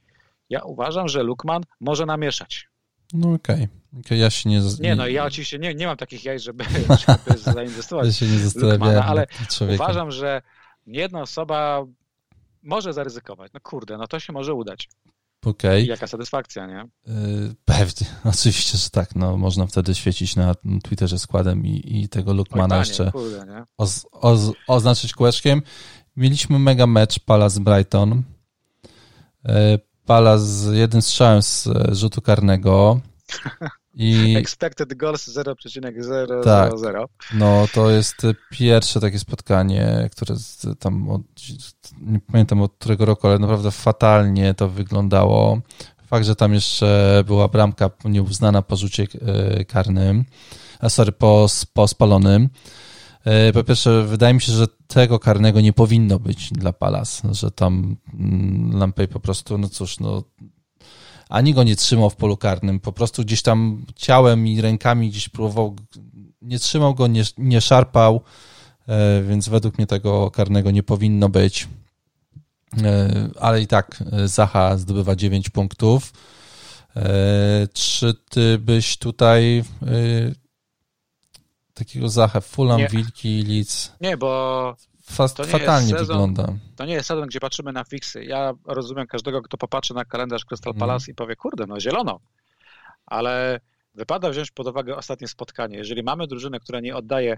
[0.50, 2.68] ja uważam, że Lukman może namieszać.
[3.12, 3.68] No okej.
[3.92, 4.00] Okay.
[4.00, 4.18] okay.
[4.18, 4.60] ja się nie...
[4.80, 6.64] Nie, no ja oczywiście nie, nie mam takich jaj, żeby,
[7.06, 9.26] żeby zainwestować ja się nie Lukmana, ale
[9.74, 10.42] uważam, że
[10.86, 11.86] jedna osoba
[12.62, 13.52] może zaryzykować.
[13.54, 14.88] No kurde, no to się może udać.
[15.44, 15.82] Okay.
[15.82, 16.84] Jaka satysfakcja, nie?
[17.06, 19.14] Yy, pewnie, oczywiście, że tak.
[19.14, 24.06] No, można wtedy świecić na Twitterze składem i, i tego Lukmana Oj, jeszcze kurde, oz,
[24.12, 25.62] oz, oznaczyć kółeczkiem.
[26.16, 28.22] Mieliśmy mega mecz Palace Brighton.
[29.44, 29.52] Yy,
[30.06, 33.00] Palace z jednym strzałem z rzutu karnego.
[33.98, 34.36] I...
[34.36, 36.42] Expected goals 0,000.
[36.44, 36.72] Tak.
[37.34, 38.16] No to jest
[38.50, 40.34] pierwsze takie spotkanie, które
[40.78, 41.22] tam od,
[42.00, 45.60] nie pamiętam od którego roku, ale naprawdę fatalnie to wyglądało.
[46.06, 50.24] Fakt, że tam jeszcze była bramka nieuznana po rzucie e, karnym,
[50.80, 52.48] a sorry, po, po spalonym.
[53.24, 57.50] E, po pierwsze, wydaje mi się, że tego karnego nie powinno być dla Palas, że
[57.50, 60.22] tam mm, Lampej po prostu, no cóż, no
[61.28, 65.28] ani go nie trzymał w polu karnym, po prostu gdzieś tam ciałem i rękami gdzieś
[65.28, 65.76] próbował,
[66.42, 68.20] nie trzymał go, nie, nie szarpał,
[68.88, 71.68] e, więc według mnie tego karnego nie powinno być.
[72.82, 73.10] E,
[73.40, 76.12] ale i tak e, Zacha zdobywa 9 punktów.
[77.72, 79.64] Czy ty byś tutaj
[81.74, 82.88] takiego Zachę, Fulham, nie.
[82.88, 83.92] Wilki, Leeds?
[84.00, 84.76] Nie, bo
[85.08, 86.54] Fast, to fatalnie sezon, wygląda.
[86.76, 88.24] To nie jest sezon, gdzie patrzymy na fiksy.
[88.24, 90.80] Ja rozumiem każdego, kto popatrzy na kalendarz Crystal mhm.
[90.80, 91.12] Palace mm.
[91.12, 92.20] i powie, kurde, no zielono.
[93.06, 93.60] Ale
[93.94, 95.76] wypada wziąć pod uwagę ostatnie spotkanie.
[95.78, 97.36] Jeżeli mamy drużynę, która nie oddaje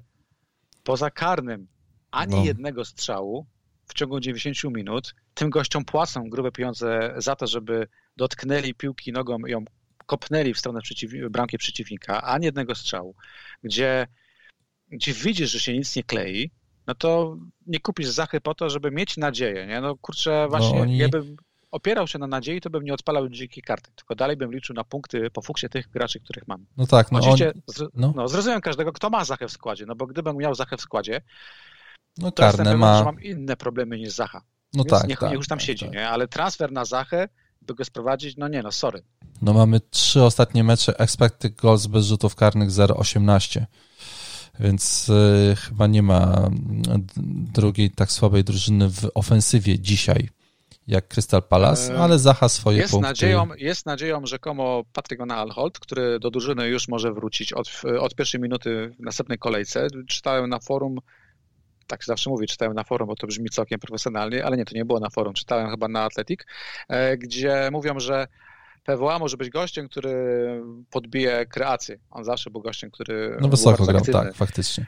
[0.85, 1.69] poza karnym
[2.11, 2.45] ani no.
[2.45, 3.47] jednego strzału
[3.87, 9.39] w ciągu 90 minut, tym gościom płacą grube pieniądze za to, żeby dotknęli piłki nogą
[9.39, 9.65] i ją
[10.07, 13.15] kopnęli w stronę przeciw, bramki przeciwnika, ani jednego strzału,
[13.63, 14.07] gdzie,
[14.89, 16.51] gdzie widzisz, że się nic nie klei,
[16.87, 17.37] no to
[17.67, 19.81] nie kupisz Zachy po to, żeby mieć nadzieję, nie?
[19.81, 20.99] No kurczę, właśnie, no oni...
[20.99, 21.37] jakbym
[21.71, 24.85] opierał się na nadziei, to bym nie odpalał dzikiej karty, tylko dalej bym liczył na
[24.85, 26.67] punkty po fuksie tych graczy, których mam.
[26.77, 27.89] No tak, no Oczywiście on...
[27.95, 28.13] no.
[28.17, 28.29] no.
[28.29, 31.21] zrozumiem każdego, kto ma Zachę w składzie, no bo gdybym miał Zachę w składzie,
[32.19, 32.99] no to karne ma...
[32.99, 34.43] że mam inne problemy niż Zacha.
[34.75, 35.95] No Więc tak, niech, tak, niech już tam tak, siedzi, tak.
[35.95, 36.09] nie?
[36.09, 37.29] Ale transfer na Zachę,
[37.63, 39.03] by go sprowadzić, no nie, no sorry.
[39.43, 43.65] No mamy trzy ostatnie mecze expected goals bez rzutów karnych 0,18.
[44.61, 46.51] Więc y, chyba nie ma
[47.53, 50.29] drugiej tak słabej drużyny w ofensywie dzisiaj
[50.87, 53.09] jak Crystal Palace, ale Zacha swoje jest punkty.
[53.09, 58.15] Nadzieją, jest nadzieją rzekomo Patryk Van Alholt, który do drużyny już może wrócić od, od
[58.15, 59.87] pierwszej minuty w następnej kolejce.
[60.09, 60.99] Czytałem na forum,
[61.87, 64.85] tak zawsze mówię, czytałem na forum, bo to brzmi całkiem profesjonalnie, ale nie, to nie
[64.85, 66.41] było na forum, czytałem chyba na Athletic,
[66.89, 68.27] e, gdzie mówią, że
[68.85, 70.15] PWA może być gościem, który
[70.91, 71.99] podbije kreację.
[72.11, 73.37] On zawsze był gościem, który.
[73.41, 74.87] No wysoko grał, tak, faktycznie.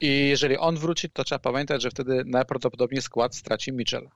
[0.00, 4.08] I jeżeli on wróci, to trzeba pamiętać, że wtedy najprawdopodobniej skład straci Mitchell.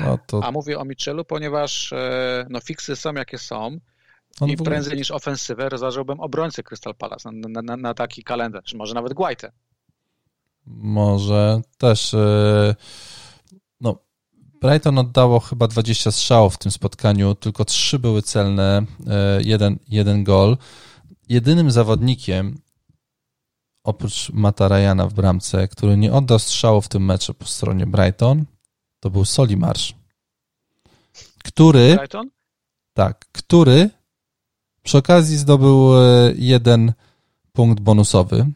[0.00, 0.44] No to...
[0.44, 3.78] A mówię o Mitchellu, ponieważ e, no, fiksy są jakie są.
[4.40, 4.70] On I ogóle...
[4.70, 9.52] prędzej niż ofensywę rozważałbym obrońcę Crystal Palace na, na, na taki kalendarz, może nawet Guaite.
[10.66, 12.12] Może też.
[12.12, 12.74] No,
[14.60, 20.24] Brighton oddało chyba 20 strzałów w tym spotkaniu, tylko 3 były celne, e, jeden, jeden
[20.24, 20.56] gol.
[21.28, 22.58] Jedynym zawodnikiem,
[23.84, 28.44] oprócz Mata Ryana w bramce, który nie oddał strzału w tym meczu po stronie Brighton,
[29.00, 29.94] to był Solimarsz,
[31.44, 31.96] który...
[31.96, 32.30] Brighton?
[32.94, 33.90] Tak, który
[34.82, 36.92] przy okazji zdobył e, jeden
[37.52, 38.46] punkt bonusowy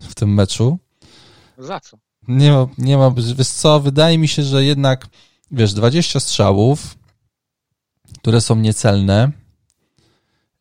[0.00, 0.78] w tym meczu.
[1.58, 1.98] Za co?
[2.28, 5.08] Nie ma, nie ma, wiesz co, wydaje mi się, że jednak,
[5.50, 6.98] wiesz, 20 strzałów,
[8.18, 9.32] które są niecelne,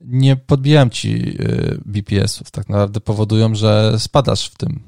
[0.01, 1.37] nie podbijam ci
[1.85, 4.79] BPS-ów, tak naprawdę powodują, że spadasz w tym,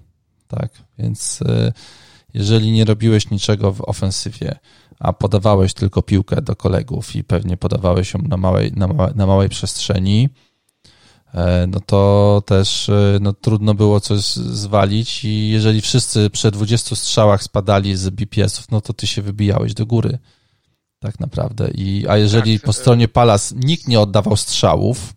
[0.47, 1.73] tak, więc e,
[2.33, 4.59] jeżeli nie robiłeś niczego w ofensywie,
[4.99, 9.25] a podawałeś tylko piłkę do kolegów i pewnie podawałeś ją na małej, na, małe, na
[9.25, 10.29] małej przestrzeni,
[11.67, 17.43] no to też e, no, trudno było coś zwalić i jeżeli wszyscy przy 20 strzałach
[17.43, 20.19] spadali z BPS-ów, no to ty się wybijałeś do góry.
[20.99, 21.71] Tak naprawdę.
[21.71, 25.13] I, a jeżeli tak, po stronie Palas nikt nie oddawał strzałów,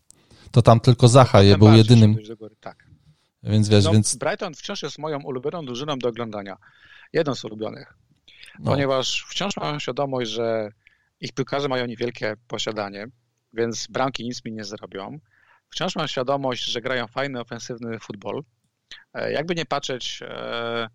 [0.51, 2.17] to tam tylko Zacha je był jedynym.
[2.61, 2.87] Tak.
[3.43, 4.17] Więc wiesz, no, więc.
[4.17, 6.57] Brighton wciąż jest moją ulubioną drużyną do oglądania
[7.13, 7.95] jeden z ulubionych,
[8.59, 8.71] no.
[8.71, 10.69] ponieważ wciąż mam świadomość, że
[11.21, 13.07] ich piłkarze mają niewielkie posiadanie,
[13.53, 15.19] więc bramki nic mi nie zrobią.
[15.75, 18.43] Wciąż mam świadomość, że grają fajny, ofensywny futbol.
[19.15, 20.89] E, jakby nie patrzeć, e,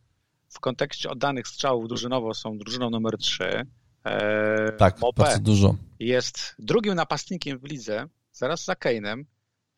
[0.49, 3.65] w kontekście oddanych strzałów drużynowo są drużyną numer 3.
[4.05, 5.75] E, tak, Mope bardzo dużo.
[5.99, 9.23] Jest drugim napastnikiem w lidze, zaraz za Kane'em,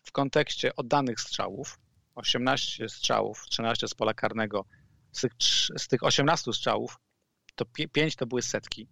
[0.03, 1.79] w kontekście oddanych strzałów.
[2.15, 4.65] 18 strzałów, 13 z pola karnego,
[5.11, 5.31] z tych,
[5.77, 6.99] z tych 18 strzałów,
[7.55, 8.87] to 5 to były setki.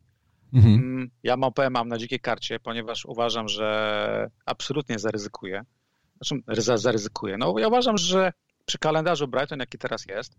[0.54, 0.74] Mhm.
[0.74, 5.66] Mm, ja małpę mam na dzikiej karcie, ponieważ uważam, że absolutnie zaryzykuję.
[6.22, 7.38] Znaczy, zaryzykuję.
[7.38, 8.34] No, ja uważam, że
[8.66, 10.36] przy kalendarzu Brighton, jaki teraz jest,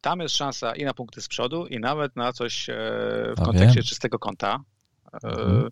[0.00, 2.74] tam jest szansa i na punkty z przodu, i nawet na coś e,
[3.36, 4.60] w A kontekście czystego konta.
[5.24, 5.68] E, mhm.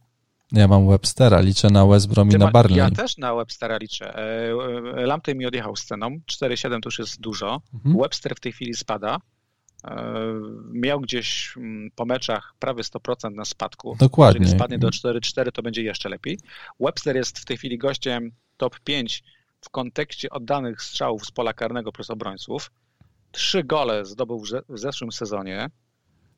[0.52, 2.78] Ja mam Webstera, liczę na West Brom i na Barley.
[2.78, 4.14] Ja też na Webstera liczę.
[4.16, 7.60] E, Lamptey mi odjechał sceną, 4-7 to już jest dużo.
[7.74, 7.98] Mhm.
[7.98, 9.18] Webster w tej chwili spada.
[9.84, 10.14] E,
[10.72, 13.96] miał gdzieś mm, po meczach prawie 100% na spadku.
[13.98, 14.40] Dokładnie.
[14.40, 16.38] Jeżeli spadnie do 4-4, to będzie jeszcze lepiej.
[16.80, 19.22] Webster jest w tej chwili gościem top 5
[19.60, 22.70] w kontekście oddanych strzałów z pola karnego przez obrońców.
[23.32, 25.70] Trzy gole zdobył w zeszłym sezonie.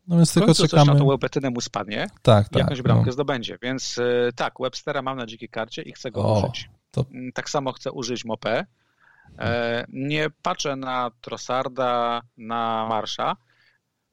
[0.09, 0.85] No więc tylko czekamy.
[0.85, 3.13] Coś na tą łepetynę mu spadnie tak, tak, jakąś bramkę no.
[3.13, 3.59] zdobędzie.
[3.63, 6.71] Więc y, tak, Webstera mam na dzikiej karcie i chcę go o, użyć.
[6.91, 7.05] To...
[7.11, 8.65] Mm, tak samo chcę użyć Mopé.
[9.39, 13.37] E, nie patrzę na Trossarda, na Marsza,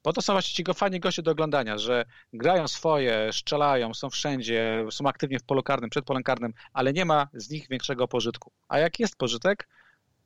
[0.04, 4.86] bo to są właśnie ci fajni goście do oglądania, że grają swoje, strzelają, są wszędzie,
[4.92, 8.52] są aktywnie w polu karnym, przed polem karnym, ale nie ma z nich większego pożytku.
[8.68, 9.68] A jak jest pożytek,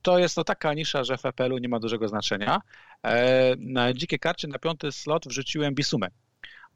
[0.02, 2.62] to jest to taka nisza, że w FPL-u nie ma dużego znaczenia.
[3.04, 6.08] E, na dzikie karcie na piąty slot wrzuciłem Bisumę,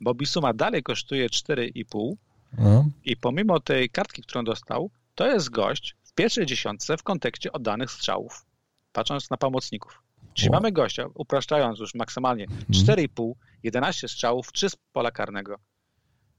[0.02, 2.14] bo Bisuma dalej kosztuje 4,5
[2.58, 2.86] no.
[3.06, 8.46] i pomimo tej kartki, którą dostał, to jest gość pierwszej dziesiątce w kontekście oddanych strzałów,
[8.92, 10.02] patrząc na pomocników.
[10.34, 10.52] Czyli o.
[10.52, 13.34] mamy gościa, upraszczając już maksymalnie, 4,5, mhm.
[13.64, 15.56] 11 strzałów, 3 z pola karnego.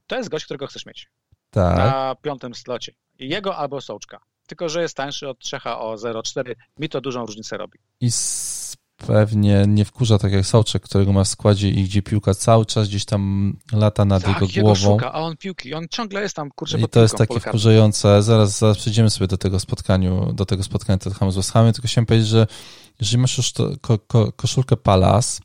[0.07, 1.09] To jest gość, którego chcesz mieć.
[1.49, 1.77] Tak.
[1.77, 2.93] Na piątym slocie.
[3.19, 4.19] Jego albo Sołczka
[4.49, 6.55] tylko że jest tańszy od Czecha o 0,4.
[6.79, 7.79] Mi to dużą różnicę robi.
[8.01, 8.77] I z
[9.07, 12.87] pewnie nie wkurza tak jak Sołczek, którego ma w składzie i gdzie piłka cały czas
[12.87, 14.75] gdzieś tam lata nad tak, jego głową.
[14.75, 18.23] Szuka, a on piłki, on ciągle jest tam, kurczę, I to jest takie wkurzające.
[18.23, 21.87] Zaraz, zaraz przejdziemy sobie do tego spotkaniu, do tego spotkania Tottenhamu z West Hamem, tylko
[21.87, 22.47] chciałem powiedzieć, że
[22.99, 25.41] jeżeli masz już to, ko, ko, koszulkę Palace,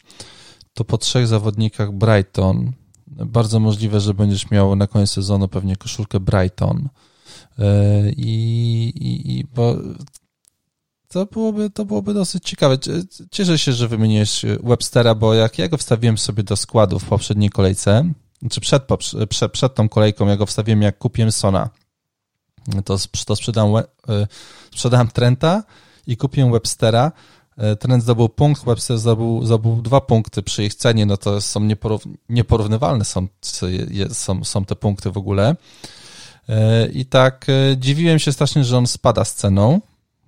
[0.75, 2.73] to po trzech zawodnikach Brighton
[3.07, 6.89] bardzo możliwe, że będziesz miał na koniec sezonu pewnie koszulkę Brighton.
[7.59, 9.77] E, I, i, i bo
[11.15, 12.79] to byłoby, to byłoby dosyć ciekawe.
[13.31, 17.51] Cieszę się, że wymieniłeś Webstera, bo jak ja go wstawiłem sobie do składu w poprzedniej
[17.51, 18.13] kolejce,
[18.51, 18.83] czy przed,
[19.29, 21.71] przed, przed tą kolejką, ja go wstawiłem jak kupiłem Sona,
[22.85, 22.97] to,
[23.27, 23.85] to sprzedałem,
[24.75, 25.63] sprzedałem Trenta
[26.07, 27.13] i kupiłem Webstera.
[27.81, 31.69] Trent zdobył punkt, Webster zdobył, zdobył dwa punkty przy ich cenie, no to są
[32.29, 33.27] nieporównywalne są,
[34.13, 35.57] są, są te punkty w ogóle.
[36.93, 37.47] I tak
[37.77, 39.81] dziwiłem się strasznie, że on spada z ceną,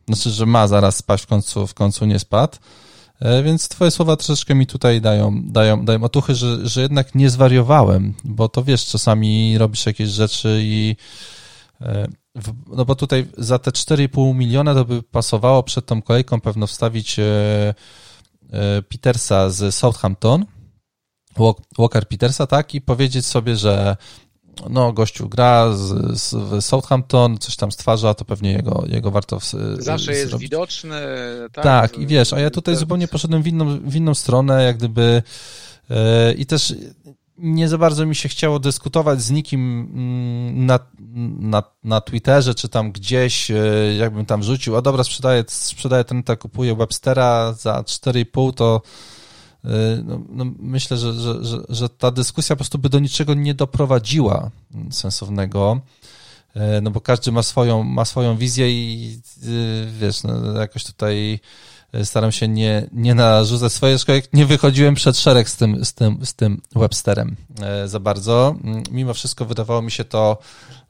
[0.09, 2.57] znaczy, że ma zaraz spaść, w końcu, w końcu nie spadł.
[3.20, 7.31] E, więc twoje słowa troszeczkę mi tutaj dają, dają, dają otuchy, że, że jednak nie
[7.31, 10.97] zwariowałem, bo to wiesz, czasami robisz jakieś rzeczy i
[11.81, 12.09] e,
[12.66, 17.19] no bo tutaj za te 4,5 miliona to by pasowało przed tą kolejką pewno wstawić
[17.19, 17.74] e,
[18.89, 20.45] Petersa z Southampton,
[21.78, 23.97] Walker Petersa, tak, i powiedzieć sobie, że
[24.70, 29.45] no, gościu gra z, z Southampton, coś tam stwarza, to pewnie jego, jego warto w,
[29.78, 30.51] Zawsze jest zrobić.
[30.51, 31.01] widoczny.
[31.53, 34.77] Tak, tak, i wiesz, a ja tutaj zupełnie poszedłem w inną, w inną stronę, jak
[34.77, 35.23] gdyby
[35.91, 35.97] yy,
[36.33, 36.74] i też
[37.39, 40.78] nie za bardzo mi się chciało dyskutować z nikim mm, na,
[41.41, 43.57] na, na Twitterze, czy tam gdzieś, e,
[43.99, 49.15] jakbym tam rzucił, a dobra, sprzedaję, sprzedaję ten, tak kupuję Webstera za 4,5, to Y,
[50.05, 53.55] no, no myślę, że, że, że, że, ta dyskusja po prostu by do niczego nie
[53.55, 54.51] doprowadziła
[54.90, 55.80] sensownego,
[56.56, 61.40] y, no bo każdy ma swoją, ma swoją wizję i y, wiesz, no, jakoś tutaj
[62.05, 66.26] staram się nie, nie narzucać swoje, aczkolwiek nie wychodziłem przed szereg z tym, z tym,
[66.26, 67.36] z tym Websterem
[67.86, 68.55] za bardzo.
[68.90, 70.38] Mimo wszystko wydawało mi się to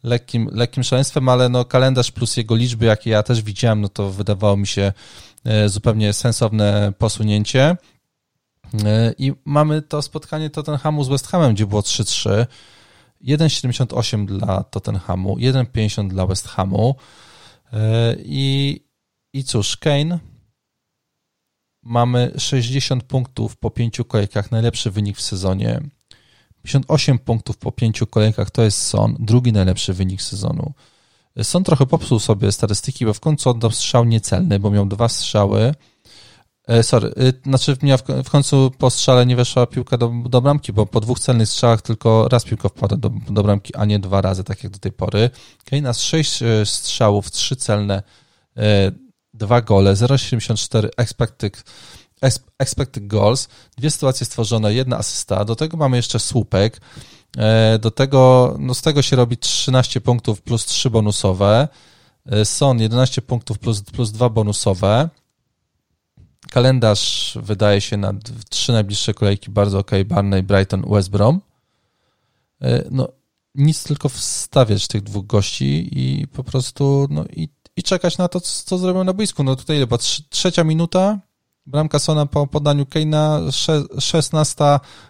[0.03, 4.11] lekkim, lekkim szaleństwem, ale no kalendarz plus jego liczby, jakie ja też widziałem, no to
[4.11, 4.93] wydawało mi się
[5.67, 7.77] zupełnie sensowne posunięcie.
[8.85, 12.47] E, I mamy to spotkanie Tottenhamu z West Hamem, gdzie było 3-3.
[13.25, 16.95] 1,78 dla Tottenhamu, 1,50 dla West Hamu.
[17.73, 18.81] E, I,
[19.33, 20.19] I cóż, Kane
[21.83, 25.81] mamy 60 punktów po pięciu kolejkach, najlepszy wynik w sezonie.
[26.63, 30.73] 58 punktów po pięciu kolejkach to jest Son, drugi najlepszy wynik sezonu.
[31.43, 35.61] Son trochę popsuł sobie statystyki, bo w końcu oddał strzał niecelny, bo miał dwa strzały
[35.69, 35.75] E,
[36.83, 40.87] sorry, y, znaczy mnie w końcu po strzale nie weszła piłka do, do bramki, bo
[40.87, 44.45] po dwóch celnych strzałach tylko raz piłka wpada do, do bramki, a nie dwa razy,
[44.45, 45.31] tak jak do tej pory.
[45.65, 48.03] Kane z sześć e, strzałów, trzy celne,
[48.57, 48.93] e,
[49.35, 51.65] dwa gole, 0,74 expected,
[52.59, 53.49] expected goals,
[53.79, 56.81] dwie sytuacje stworzone, jedna asysta, do tego mamy jeszcze słupek,
[57.81, 61.69] do tego, no z tego się robi 13 punktów plus 3 bonusowe,
[62.45, 65.09] Son 11 punktów plus, plus 2 bonusowe,
[66.51, 68.13] Kalendarz wydaje się na
[68.49, 69.91] trzy najbliższe kolejki bardzo ok.
[70.07, 71.41] Barney, Brighton, West Brom.
[72.63, 73.09] E, no,
[73.55, 78.41] nic tylko wstawiać tych dwóch gości i po prostu no, i, i czekać na to,
[78.41, 79.45] co zrobią na boisku.
[79.45, 79.99] No tutaj chyba
[80.31, 81.19] trzecia minuta,
[81.67, 83.41] bramka Sona po podaniu Keina,
[83.99, 84.65] 16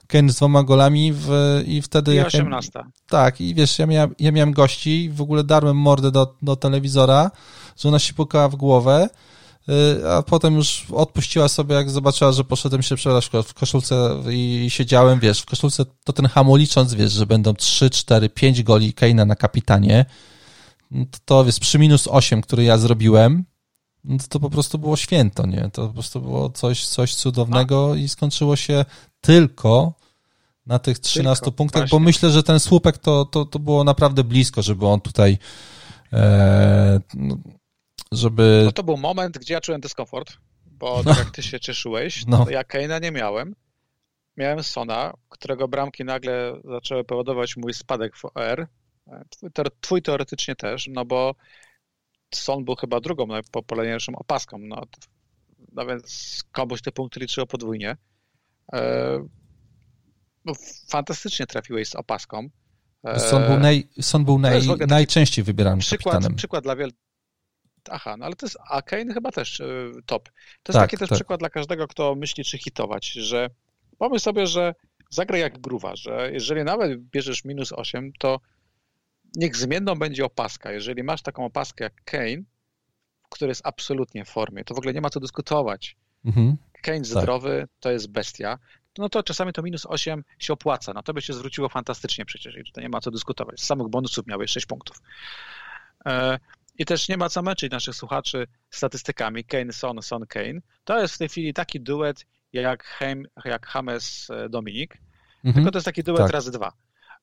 [0.06, 1.30] Kane z dwoma golami w,
[1.66, 2.14] i wtedy...
[2.14, 2.70] I 18.
[2.74, 6.56] Ja, tak, i wiesz, ja miałem, ja miałem gości, w ogóle darłem mordę do, do
[6.56, 7.30] telewizora,
[7.76, 9.08] że ona się pukała w głowę,
[10.10, 15.20] a potem już odpuściła sobie, jak zobaczyła, że poszedłem się przebrać w koszulce i siedziałem,
[15.20, 19.24] wiesz, w koszulce to ten hamu licząc, wiesz, że będą 3, 4, 5 goli Keina
[19.24, 20.05] na kapitanie,
[20.90, 23.44] no to, to wiesz, przy minus 8, który ja zrobiłem,
[24.05, 25.70] no to, po prostu było święto, nie?
[25.72, 28.84] To po prostu było coś, coś cudownego i skończyło się
[29.20, 29.93] tylko
[30.66, 31.98] na tych 13 tylko, punktach, właśnie.
[31.98, 35.38] bo myślę, że ten słupek to, to, to było naprawdę blisko, żeby on tutaj
[36.12, 37.36] e, no,
[38.12, 38.62] żeby...
[38.65, 40.33] No to był moment, gdzie ja czułem dyskomfort,
[40.66, 42.45] bo tak jak ty się cieszyłeś, no.
[42.45, 43.55] to ja Keina nie miałem.
[44.37, 48.66] Miałem Sona, którego bramki nagle zaczęły powodować mój spadek w OR.
[49.81, 51.35] Twój teoretycznie też, no bo
[52.35, 54.83] Son był chyba drugą najpopularniejszą opaską, no,
[55.73, 57.97] no więc komuś te punkty liczyło podwójnie.
[58.73, 59.19] E,
[60.45, 60.53] no,
[60.89, 62.49] fantastycznie trafiłeś z opaską.
[63.19, 66.37] Son był, naj, Son był naj, najczęściej wybieranym przykład, kapitanem.
[66.37, 66.93] Przykład dla wielu
[67.92, 70.28] aha, no ale to jest, a Kane chyba też y, top.
[70.62, 71.16] To jest tak, taki też tak.
[71.16, 73.50] przykład dla każdego, kto myśli, czy hitować, że
[73.98, 74.74] pomyśl sobie, że
[75.10, 78.40] zagraj jak gruwa, że jeżeli nawet bierzesz minus 8, to
[79.36, 80.72] niech zmienną będzie opaska.
[80.72, 82.42] Jeżeli masz taką opaskę jak Kane,
[83.30, 85.96] który jest absolutnie w formie, to w ogóle nie ma co dyskutować.
[86.24, 86.56] Mhm.
[86.82, 87.06] Kane tak.
[87.06, 88.58] zdrowy to jest bestia,
[88.98, 90.92] no to czasami to minus 8 się opłaca.
[90.92, 93.60] No to by się zwróciło fantastycznie przecież i tutaj nie ma co dyskutować.
[93.60, 95.02] Z samych bonusów miałeś 6 punktów.
[96.78, 100.61] I też nie ma co męczyć naszych słuchaczy statystykami Kane, Son, Son, Kane.
[100.85, 104.98] To jest w tej chwili taki duet jak, Heim, jak James, e, Dominik,
[105.44, 105.55] mhm.
[105.55, 106.31] tylko to jest taki duet tak.
[106.31, 106.73] razy dwa.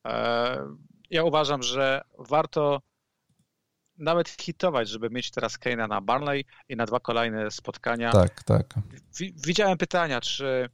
[0.08, 0.58] E,
[1.10, 2.82] ja uważam, że warto
[3.98, 8.12] nawet hitować, żeby mieć teraz Kane'a na Barnley i na dwa kolejne spotkania.
[8.12, 8.74] Tak, tak.
[9.46, 10.70] Widziałem pytania, czy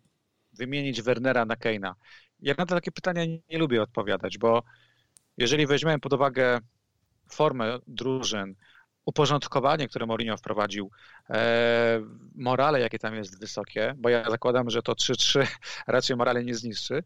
[0.53, 1.93] wymienić Wernera na Kane'a.
[2.39, 4.63] Ja na takie pytania nie lubię odpowiadać, bo
[5.37, 6.59] jeżeli weźmiemy pod uwagę
[7.33, 8.55] formę drużyn,
[9.05, 10.91] uporządkowanie, które Mourinho wprowadził,
[11.29, 12.01] e,
[12.35, 15.47] morale, jakie tam jest wysokie, bo ja zakładam, że to 3-3
[15.87, 17.03] raczej morale nie zniszczy,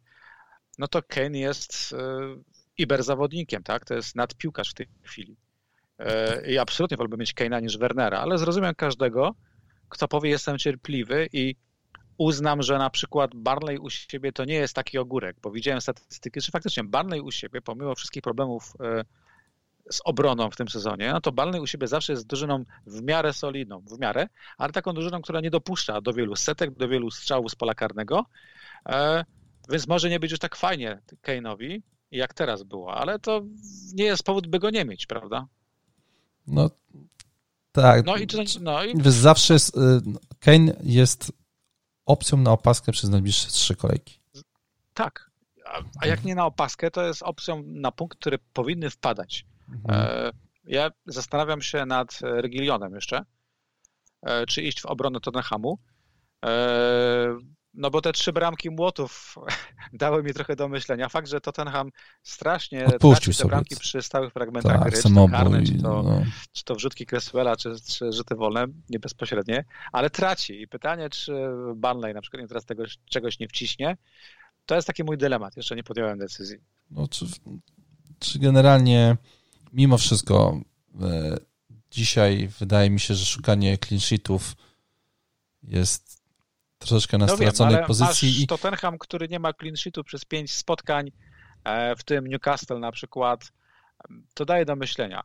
[0.77, 2.19] no to Kane jest e,
[2.77, 3.85] iberzawodnikiem, tak?
[3.85, 5.37] To jest nadpiłkarz w tej chwili.
[5.99, 9.35] E, I absolutnie wolałbym mieć Kane'a niż Wernera, ale zrozumiem każdego,
[9.89, 11.55] kto powie, jestem cierpliwy i
[12.17, 16.41] uznam, że na przykład Barnley u siebie to nie jest taki ogórek, bo widziałem statystyki,
[16.41, 19.03] że faktycznie Barnley u siebie, pomimo wszystkich problemów e,
[19.91, 23.33] z obroną w tym sezonie, no to Barnley u siebie zawsze jest drużyną w miarę
[23.33, 24.27] solidną, w miarę,
[24.57, 28.25] ale taką drużyną, która nie dopuszcza do wielu setek, do wielu strzałów z pola karnego,
[28.89, 29.25] e,
[29.69, 31.81] więc może nie być już tak fajnie Kane'owi,
[32.11, 33.41] jak teraz było, ale to
[33.93, 35.47] nie jest powód, by go nie mieć, prawda?
[36.47, 36.69] No
[37.73, 38.05] tak.
[38.05, 38.27] No i,
[38.61, 38.93] no i...
[39.05, 39.79] Zawsze jest, y,
[40.39, 41.31] Kane jest
[42.05, 44.19] opcją na opaskę przez najbliższe trzy kolejki.
[44.93, 45.31] Tak.
[45.65, 49.45] A, a jak nie na opaskę, to jest opcją na punkt, który powinny wpadać.
[49.69, 49.83] Mhm.
[49.89, 50.31] E,
[50.65, 53.25] ja zastanawiam się nad Regilionem jeszcze,
[54.21, 55.79] e, czy iść w obronę Tottenhamu.
[56.45, 57.37] E,
[57.73, 59.35] no bo te trzy bramki młotów
[59.93, 61.09] dały mi trochę do myślenia.
[61.09, 61.89] Fakt, że Tottenham
[62.23, 66.21] strasznie Odpuścił te bramki przy stałych fragmentach tak, gry, czy to karne, czy to, no.
[66.51, 70.61] czy to wrzutki Cresswella, czy, czy rzuty wolne, nie bezpośrednie, ale traci.
[70.61, 71.33] I pytanie, czy
[71.75, 73.97] Barnley na przykład nie teraz tego czegoś nie wciśnie,
[74.65, 75.57] to jest taki mój dylemat.
[75.57, 76.57] Jeszcze nie podjąłem decyzji.
[76.91, 77.25] No, czy,
[78.19, 79.17] czy generalnie
[79.73, 80.61] mimo wszystko
[81.01, 81.37] e,
[81.91, 84.55] dzisiaj wydaje mi się, że szukanie clean sheetów
[85.63, 86.23] jest
[86.77, 88.29] troszeczkę na no straconej wiem, pozycji.
[88.29, 88.47] Masz i...
[88.47, 91.11] Tottenham, który nie ma clean sheetu przez pięć spotkań,
[91.63, 93.51] e, w tym Newcastle na przykład,
[94.33, 95.23] to daje do myślenia.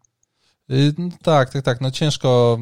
[0.71, 1.81] Y, no tak, tak, tak.
[1.81, 2.59] No ciężko.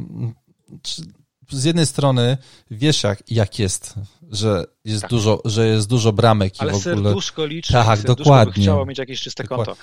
[1.51, 2.39] Z jednej strony
[2.71, 3.95] wiesz jak, jak jest,
[4.31, 5.11] że jest, tak.
[5.11, 6.95] dużo, że jest dużo bramek i Ale w ogóle...
[6.95, 8.53] serduszko liczy, tak, serduszko dokładnie.
[8.55, 9.65] by chciało mieć jakieś czyste dokładnie.
[9.65, 9.83] konto.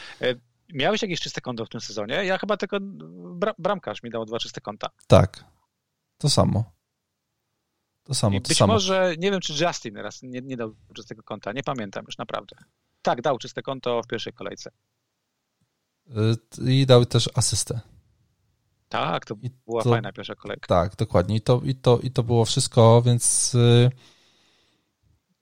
[0.73, 2.13] Miałeś jakieś czyste konto w tym sezonie?
[2.13, 2.77] Ja chyba tylko
[3.59, 4.89] bramkarz mi dał dwa czyste konta.
[5.07, 5.45] Tak,
[6.17, 6.73] to samo.
[8.03, 8.73] To samo, to być samo.
[8.73, 12.55] może, nie wiem, czy Justin raz nie, nie dał czystego konta, nie pamiętam już naprawdę.
[13.01, 14.71] Tak, dał czyste konto w pierwszej kolejce.
[16.07, 17.79] Y, I dał też asystę.
[18.89, 20.67] Tak, to I była to, fajna pierwsza kolejka.
[20.67, 21.35] Tak, dokładnie.
[21.35, 23.91] I to, i to, i to było wszystko, więc y,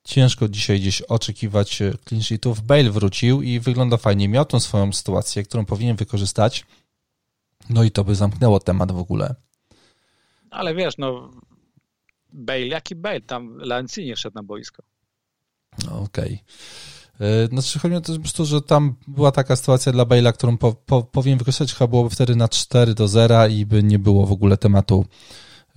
[0.04, 2.62] ciężko dzisiaj gdzieś oczekiwać y, clean sheetów.
[2.62, 4.28] Bale wrócił i wygląda fajnie.
[4.28, 6.66] Miał tą swoją sytuację, którą powinien wykorzystać.
[7.70, 9.36] No i to by zamknęło temat w ogóle.
[10.50, 11.32] Ale wiesz, no
[12.34, 13.22] Bale, jaki Bale?
[13.22, 14.84] Tam Lanzini szedł na boisko.
[15.92, 16.04] Okej.
[16.06, 17.48] Okay.
[17.52, 20.74] Znaczy chodzi o to po prostu, że tam była taka sytuacja dla Bale'a, którą po,
[20.74, 24.32] po, powinien wykorzystać, chyba byłoby wtedy na 4 do 0 i by nie było w
[24.32, 25.06] ogóle tematu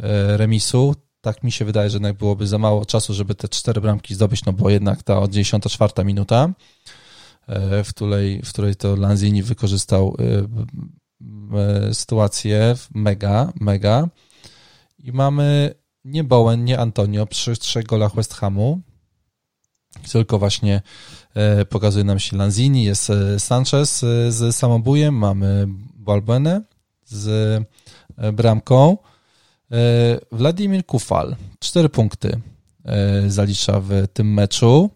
[0.01, 0.94] e, remisu.
[1.24, 4.44] Tak mi się wydaje, że jednak byłoby za mało czasu, żeby te cztery bramki zdobyć,
[4.44, 6.51] no bo jednak ta 94 minuta,
[7.46, 10.16] e, w której, w której to Lanzini wykorzystał
[11.88, 14.09] e, sytuację mega, mega.
[14.98, 15.74] I mamy
[16.05, 18.80] nie Bowen, nie Antonio przy trzech golach West Hamu,
[20.12, 20.82] tylko właśnie
[21.34, 26.62] e, pokazuje nam się Lanzini, jest e, Sanchez e, z samobujem, mamy Balbenę
[27.05, 27.62] z
[28.32, 28.98] bramką,
[30.32, 32.40] Wladimir Kufal, cztery punkty
[33.26, 34.90] zalicza w tym meczu.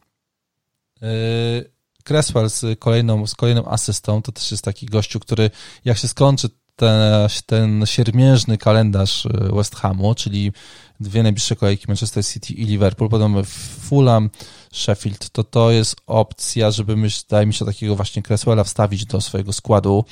[2.04, 5.50] Cresswell z kolejną, z kolejną asystą, to też jest taki gościu, który
[5.84, 10.52] jak się skończy ten, ten siermiężny kalendarz West Hamu, czyli
[11.00, 13.44] dwie najbliższe kolejki Manchester City i Liverpool, potem
[13.80, 14.30] Fulham,
[14.72, 19.20] Sheffield, to to jest opcja, żeby myśl, daje mi się takiego właśnie Cresswella wstawić do
[19.20, 20.04] swojego składu.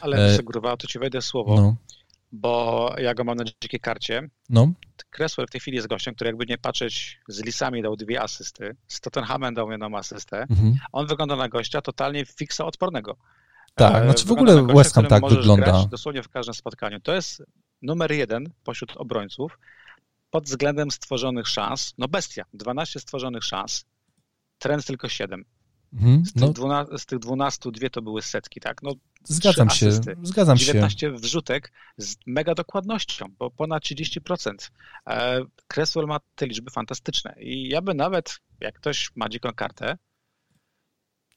[0.00, 0.42] Ale e...
[0.42, 1.76] Grówa, to ci wejdę słowo, no.
[2.32, 4.28] Bo ja go mam na dzikiej karcie.
[4.48, 4.72] No.
[5.10, 8.76] Cresswell w tej chwili jest gościem, który jakby nie patrzeć z Lisami dał dwie asysty,
[8.88, 10.40] z Tottenhamem dał jedną asystę.
[10.50, 10.74] Mhm.
[10.92, 13.16] On wygląda na gościa totalnie fiksa odpornego.
[13.74, 15.84] Tak, znaczy w ogóle West Ham tak wygląda.
[15.90, 17.00] dosłownie w każdym spotkaniu.
[17.00, 17.42] To jest
[17.82, 19.58] numer jeden pośród obrońców
[20.30, 23.84] pod względem stworzonych szans, no bestia, 12 stworzonych szans,
[24.58, 25.44] trend tylko 7.
[25.92, 26.52] Mhm, z, tych no.
[26.52, 28.82] 12, z tych 12 dwie to były setki, tak?
[28.82, 28.92] No,
[29.24, 31.06] Zgadzam się, asysty, zgadzam 19 się.
[31.06, 34.70] 19 wrzutek z mega dokładnością, bo ponad 30%.
[35.06, 39.98] E, Cresswell ma te liczby fantastyczne i ja by nawet, jak ktoś ma dziką kartę,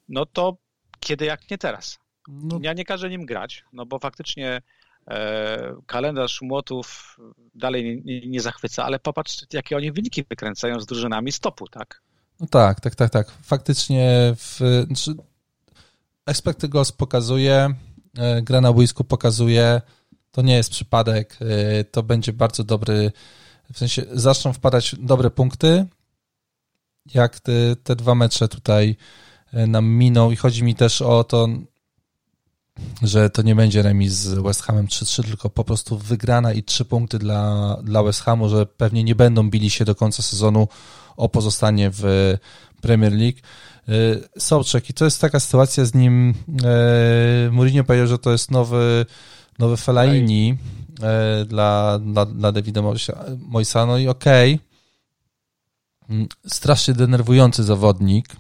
[0.10, 0.57] no to
[0.99, 1.99] kiedy jak nie teraz.
[2.28, 2.60] No.
[2.61, 4.61] Ja nie każę nim grać, no bo faktycznie
[5.07, 7.18] e, kalendarz młotów
[7.56, 12.02] dalej nie, nie, zachwyca, ale popatrz, jakie oni wyniki wykręcają z drużynami stopu, tak?
[12.41, 13.31] No tak, tak, tak, tak.
[13.41, 15.15] Faktycznie w, znaczy,
[16.26, 17.73] expected goals pokazuje,
[18.18, 19.81] e, gra na boisku pokazuje,
[20.31, 23.11] to nie jest przypadek, e, to będzie bardzo dobry,
[23.73, 25.85] w sensie zaczną wpadać dobre punkty,
[27.13, 28.95] jak te, te dwa mecze tutaj
[29.53, 31.47] e, nam miną i chodzi mi też o to,
[33.01, 36.85] że to nie będzie remis z West Hamem 3-3, tylko po prostu wygrana i trzy
[36.85, 40.68] punkty dla, dla West Hamu, że pewnie nie będą bili się do końca sezonu
[41.18, 42.34] o pozostanie w
[42.82, 43.40] Premier League.
[43.90, 46.34] E, Sołczek i to jest taka sytuacja z nim,
[46.64, 49.06] e, Mourinho powiedział, że to jest nowy,
[49.60, 50.58] nowy Fellaini
[51.04, 52.82] e, dla, dla, dla Davida
[53.38, 54.72] Moisa, no i okej, okay.
[56.10, 58.36] Mm, strasznie denerwujący zawodnik,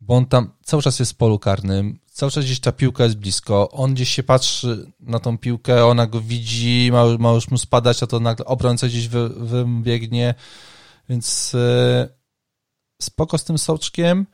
[0.00, 3.16] bo on tam cały czas jest w polu karnym, cały czas gdzieś ta piłka jest
[3.16, 7.58] blisko, on gdzieś się patrzy na tą piłkę, ona go widzi, ma, ma już mu
[7.58, 10.34] spadać, a to nagle obrońca gdzieś wy, wybiegnie,
[11.08, 12.08] więc e,
[13.02, 14.26] spoko z tym soczkiem,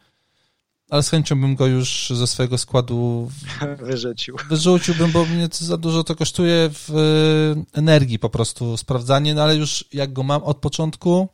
[0.91, 3.31] ale z chęcią bym go już ze swojego składu
[3.83, 4.37] wyrzucił.
[4.49, 9.57] Wyrzuciłbym, bo mnie za dużo to kosztuje w e, energii po prostu sprawdzanie, no ale
[9.57, 11.29] już jak go mam od początku,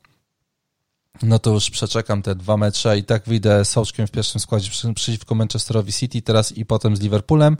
[1.22, 4.70] no to już przeczekam te dwa mecze i tak wyjdę z Soczkiem w pierwszym składzie
[4.94, 7.56] przeciwko Manchesterowi City teraz i potem z Liverpoolem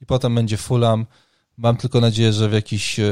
[0.00, 1.06] i potem będzie Fulham.
[1.58, 3.04] Mam tylko nadzieję, że w jakiś e,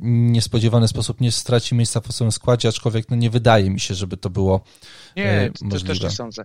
[0.00, 4.16] niespodziewany sposób nie straci miejsca w swoim składzie, aczkolwiek no nie wydaje mi się, żeby
[4.16, 4.60] to było
[5.16, 6.44] Nie, e, też, też nie sądzę.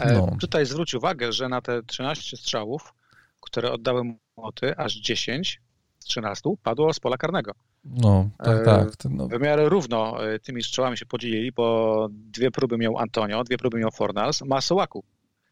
[0.00, 0.36] E, no.
[0.40, 2.94] Tutaj zwróć uwagę, że na te 13 strzałów,
[3.40, 4.02] które oddały
[4.36, 5.60] młoty, aż 10
[5.98, 7.52] z 13 padło z pola karnego.
[7.84, 8.88] No, tak, tak.
[9.10, 9.28] No.
[9.28, 13.90] W miarę równo tymi strzałami się podzielili, bo dwie próby miał Antonio, dwie próby miał
[13.90, 15.04] Fornals, Masołaku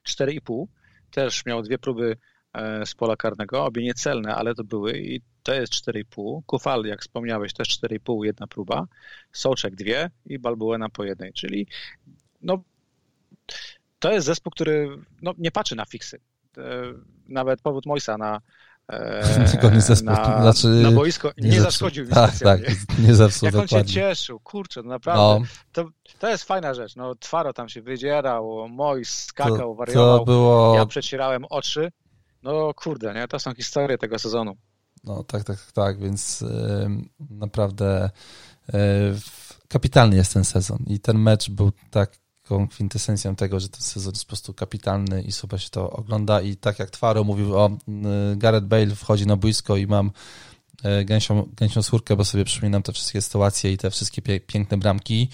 [0.09, 0.67] 4,5,
[1.11, 2.17] też miał dwie próby
[2.85, 6.41] z pola karnego, obie niecelne, ale to były i to jest 4,5.
[6.47, 8.87] Kufal, jak wspomniałeś, też 4,5, jedna próba.
[9.33, 11.67] Soczek dwie i Balbuena po jednej, czyli
[12.43, 12.63] no,
[13.99, 14.89] to jest zespół, który
[15.23, 16.21] no, nie patrzy na fiksy.
[16.59, 16.63] E,
[17.29, 18.41] nawet powód Mojsa na,
[19.51, 22.61] Tylko nie zespół, na, znaczy, na boisko nie, nie zaszkodził mi Tak, tak,
[22.99, 23.89] nie zepsuł Jak on dokładnie.
[23.89, 25.41] się cieszył, kurczę, no naprawdę, no.
[25.73, 30.25] To, to jest fajna rzecz, no Twaro tam się wydzierał, Mojs skakał, to, wariował, to
[30.25, 30.75] było...
[30.77, 31.93] ja przecierałem oczy,
[32.47, 33.29] no kurde, nie?
[33.29, 34.57] To są historie tego sezonu.
[35.05, 36.45] No tak, tak, tak, więc
[37.31, 38.11] naprawdę
[38.73, 38.79] yy,
[39.69, 44.25] kapitalny jest ten sezon i ten mecz był taką kwintesencją tego, że ten sezon jest
[44.25, 47.71] po prostu kapitalny i super się to ogląda i tak jak Twaro mówił o
[48.37, 50.11] Gareth Bale wchodzi na boisko i mam
[51.01, 55.29] y, gęsią, gęsią skórkę, bo sobie przypominam te wszystkie sytuacje i te wszystkie piękne bramki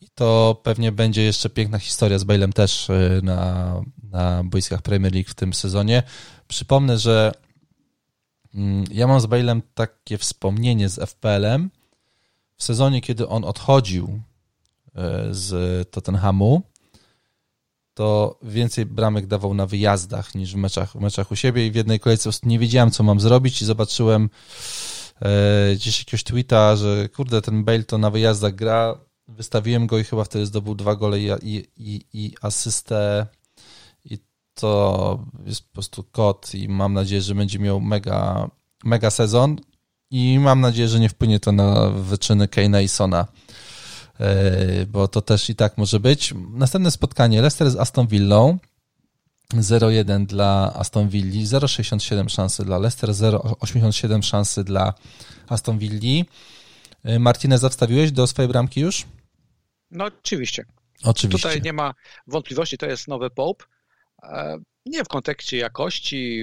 [0.00, 3.80] i to pewnie będzie jeszcze piękna historia z Bale'em też y, na,
[4.14, 6.02] na boiskach Premier League w tym sezonie.
[6.48, 7.32] Przypomnę, że
[8.54, 11.70] mm, ja mam z Bale'em takie wspomnienie z FPL-em.
[12.56, 14.20] W sezonie, kiedy on odchodził
[14.94, 16.62] e, z Tottenhamu,
[17.94, 21.74] to więcej bramek dawał na wyjazdach niż w meczach, w meczach u siebie i w
[21.74, 24.30] jednej kolejce nie wiedziałem, co mam zrobić i zobaczyłem
[25.20, 28.98] e, gdzieś jakiegoś tweeta, że kurde, ten Bale to na wyjazdach gra.
[29.28, 33.26] Wystawiłem go i chyba wtedy zdobył dwa gole i, i, i, i asystę
[34.54, 38.50] to jest po prostu kot i mam nadzieję, że będzie miał mega,
[38.84, 39.56] mega sezon
[40.10, 43.26] i mam nadzieję, że nie wpłynie to na wyczyny Kane'a i Sona,
[44.20, 46.34] e, bo to też i tak może być.
[46.50, 48.58] Następne spotkanie Leicester z Aston Villą.
[49.52, 54.94] 0-1 dla Aston Villa, 0,67 szansy dla Leicester, 0,87 szansy dla
[55.48, 56.24] Aston Villa.
[57.04, 59.06] E, Martinez wstawiłeś do swojej bramki już?
[59.90, 60.64] No oczywiście.
[61.04, 61.48] Oczywiście.
[61.48, 61.94] Tutaj nie ma
[62.26, 63.64] wątpliwości, to jest nowy Pope.
[64.32, 66.42] E, nie w kontekście jakości,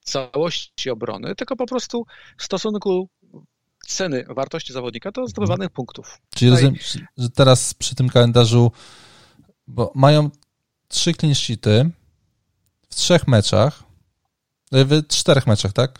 [0.00, 2.06] całości obrony, tylko po prostu
[2.38, 3.08] w stosunku
[3.86, 6.18] ceny, wartości zawodnika do zdobywanych punktów.
[6.34, 6.64] Czyli Tutaj...
[6.64, 8.72] rozumiem, że teraz przy tym kalendarzu,
[9.66, 10.30] bo mają
[10.88, 11.90] trzy clean sheety
[12.90, 13.82] w trzech meczach,
[14.72, 15.98] e, w czterech meczach, tak?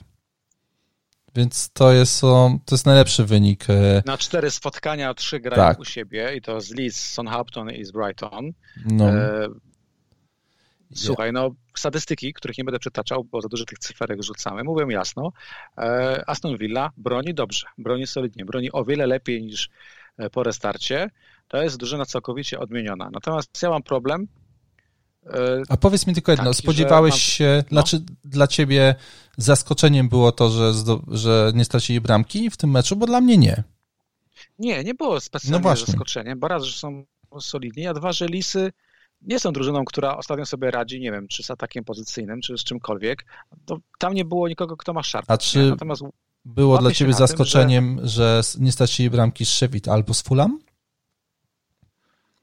[1.35, 3.71] Więc to jest, to jest najlepszy wynik.
[3.71, 5.81] E, Na cztery spotkania, trzy grają tak.
[5.81, 8.53] u siebie i to z Leeds, Southampton i z Brighton.
[8.87, 9.05] No.
[10.95, 15.33] Słuchaj, no statystyki, których nie będę przytaczał, bo za dużo tych cyferek rzucamy, mówią jasno,
[15.79, 19.71] e, Aston Villa broni dobrze, broni solidnie, broni o wiele lepiej niż
[20.19, 21.11] e, po restarcie.
[21.49, 23.11] To jest drużyna całkowicie odmieniona.
[23.13, 24.27] Natomiast ja mam problem
[25.69, 27.19] A powiedz mi tylko jedno, tak, spodziewałeś mam...
[27.19, 27.81] się, no.
[27.81, 28.95] znaczy dla ciebie
[29.37, 30.73] zaskoczeniem było to, że,
[31.09, 33.65] że nie stracili bramki w tym meczu, bo dla mnie nie.
[34.59, 37.05] Nie, nie było specjalnie no zaskoczeniem, bo raz, że są
[37.41, 38.73] solidni, a dwa, że Lisy
[39.23, 42.65] nie są drużyną, która ostatnio sobie radzi, nie wiem, czy z atakiem pozycyjnym, czy z
[42.65, 43.25] czymkolwiek.
[43.65, 45.33] To tam nie było nikogo, kto ma szarpę.
[45.33, 46.03] A czy Natomiast
[46.45, 48.43] było dla ciebie zaskoczeniem, tym, że...
[48.43, 50.61] że nie stracili bramki z Sheffield albo z Fulham?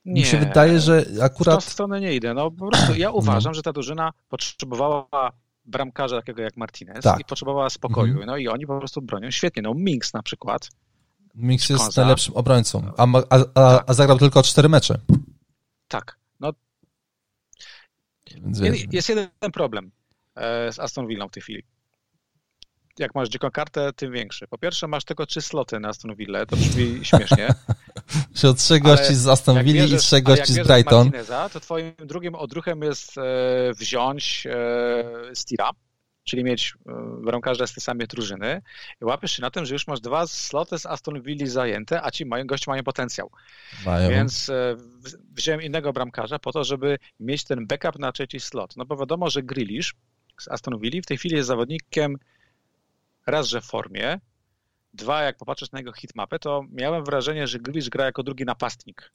[0.05, 1.63] Nie, Mi się wydaje, że akurat...
[1.63, 2.33] W tą stronę nie idę.
[2.33, 3.53] No po prostu ja uważam, no.
[3.53, 5.31] że ta drużyna potrzebowała
[5.65, 7.19] bramkarza takiego jak Martinez tak.
[7.19, 8.11] i potrzebowała spokoju.
[8.11, 8.27] Mhm.
[8.27, 9.61] No i oni po prostu bronią świetnie.
[9.61, 10.69] No Minks na przykład.
[11.35, 14.99] Minks jest najlepszym obrońcą, a, a, a, a zagrał tylko cztery mecze.
[15.87, 16.17] Tak.
[18.91, 19.91] Jest jeden problem
[20.35, 21.63] e, z Aston Villą w tej chwili
[22.99, 24.47] jak masz dziką kartę, tym większy.
[24.47, 27.47] Po pierwsze, masz tylko trzy sloty na Aston Villa, to brzmi śmiesznie.
[28.35, 31.03] Że trzech gości z Aston Villa i trzech gości z Brighton.
[31.05, 33.21] Martineza, to twoim drugim odruchem jest e,
[33.73, 35.69] wziąć e, Stira,
[36.27, 36.91] czyli mieć e,
[37.23, 38.61] bramkarza z tej samej drużyny
[39.01, 42.11] i łapiesz się na tym, że już masz dwa sloty z Aston Villa zajęte, a
[42.11, 43.31] ci mają, goście mają potencjał.
[43.85, 44.09] Mają.
[44.09, 44.51] Więc
[45.31, 48.77] wziąłem innego bramkarza po to, żeby mieć ten backup na trzeci slot.
[48.77, 49.95] No bo wiadomo, że Grealish
[50.39, 52.17] z Aston Villa w tej chwili jest zawodnikiem
[53.25, 54.19] raz, że w formie,
[54.93, 59.11] dwa, jak popatrzysz na jego hitmapę, to miałem wrażenie, że Grealish gra jako drugi napastnik,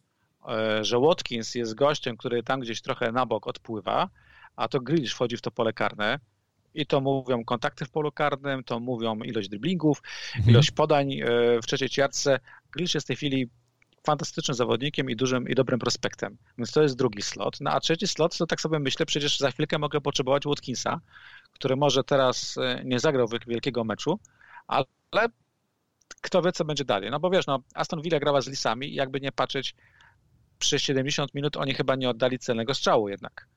[0.48, 4.08] e, że Watkins jest gościem, który tam gdzieś trochę na bok odpływa,
[4.56, 6.18] a to Grealish wchodzi w to pole karne
[6.74, 10.02] i to mówią kontakty w polu karnym, to mówią ilość driblingów,
[10.36, 10.50] mhm.
[10.50, 11.26] ilość podań e,
[11.62, 12.40] w trzeciej ćwiartce.
[12.72, 13.48] Grealish jest w tej chwili
[14.06, 16.38] fantastycznym zawodnikiem i dużym i dobrym prospektem.
[16.58, 17.60] Więc to jest drugi slot.
[17.60, 21.00] No a trzeci slot, to tak sobie myślę, przecież za chwilkę mogę potrzebować Watkinsa,
[21.52, 24.18] który może teraz e, nie zagrał wielkiego meczu,
[24.66, 25.28] ale
[26.20, 27.10] kto wie, co będzie dalej.
[27.10, 29.74] No bo wiesz, no, Aston Villa grała z Lisami i jakby nie patrzeć,
[30.58, 33.48] przez 70 minut oni chyba nie oddali celnego strzału jednak.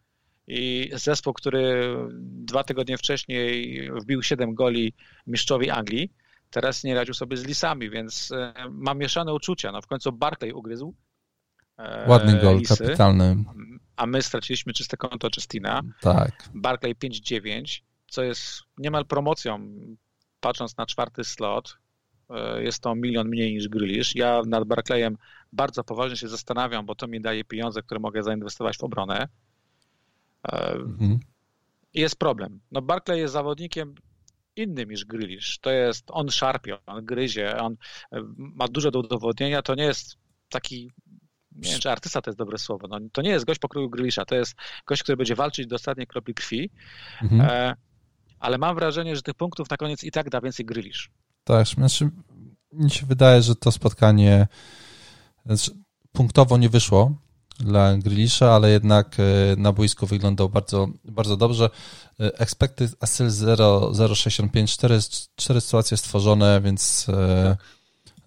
[0.47, 4.93] I zespół, który dwa tygodnie wcześniej wbił 7 goli
[5.27, 6.13] mistrzowi Anglii,
[6.49, 9.72] teraz nie radził sobie z Lisami, więc e, mam mieszane uczucia.
[9.72, 10.93] No w końcu Barclay ugryzł.
[11.77, 13.43] E, Ładny gol, Lisy, kapitalny.
[13.95, 15.81] A my straciliśmy czyste konto Justina.
[16.01, 16.49] Tak.
[16.53, 19.69] Barclay 5-9, co jest niemal promocją,
[20.39, 21.77] patrząc na czwarty slot.
[22.30, 24.15] E, jest to milion mniej niż Grealish.
[24.15, 25.17] Ja nad Barclayem
[25.53, 29.27] bardzo poważnie się zastanawiam, bo to mi daje pieniądze, które mogę zainwestować w obronę.
[30.51, 31.19] Mhm.
[31.93, 32.59] Jest problem.
[32.72, 33.95] No Barclay jest zawodnikiem
[34.55, 35.59] innym niż Grealish.
[35.59, 37.76] To jest, on szarpie, on gryzie, on
[38.11, 40.17] e, ma dużo do udowodnienia, to nie jest
[40.49, 40.91] taki
[41.55, 42.88] nie wiem, czy artysta to jest dobre słowo.
[42.88, 44.55] No, to nie jest gość pokroju Grealisha, to jest
[44.85, 46.69] gość, który będzie walczyć do ostatniej kropli krwi,
[47.22, 47.41] mhm.
[47.41, 47.76] e,
[48.39, 51.09] ale mam wrażenie, że tych punktów na koniec i tak da więcej Grealish.
[51.43, 52.09] Tak, znaczy
[52.72, 54.47] mi się wydaje, że to spotkanie
[55.45, 55.72] znaczy,
[56.11, 57.15] punktowo nie wyszło,
[57.60, 59.23] dla Grilisza, ale jednak e,
[59.57, 61.69] na boisku wyglądał bardzo, bardzo dobrze.
[62.19, 64.99] E, expected Asyl 0,065, 4,
[65.36, 67.57] 4 sytuacje stworzone, więc e,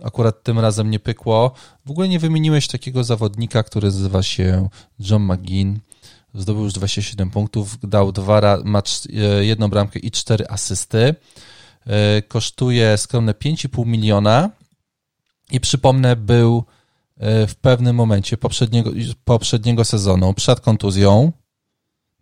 [0.04, 1.52] akurat tym razem nie pykło.
[1.86, 4.68] W ogóle nie wymieniłeś takiego zawodnika, który nazywa się
[5.00, 5.78] John McGinn.
[6.34, 8.82] Zdobył już 27 punktów, dał dwa, ma
[9.40, 11.14] jedną bramkę i cztery asysty.
[12.28, 14.50] Kosztuje skromne 5,5 miliona
[15.50, 16.64] i przypomnę, był
[17.20, 18.90] w pewnym momencie poprzedniego,
[19.24, 21.32] poprzedniego sezonu, przed kontuzją,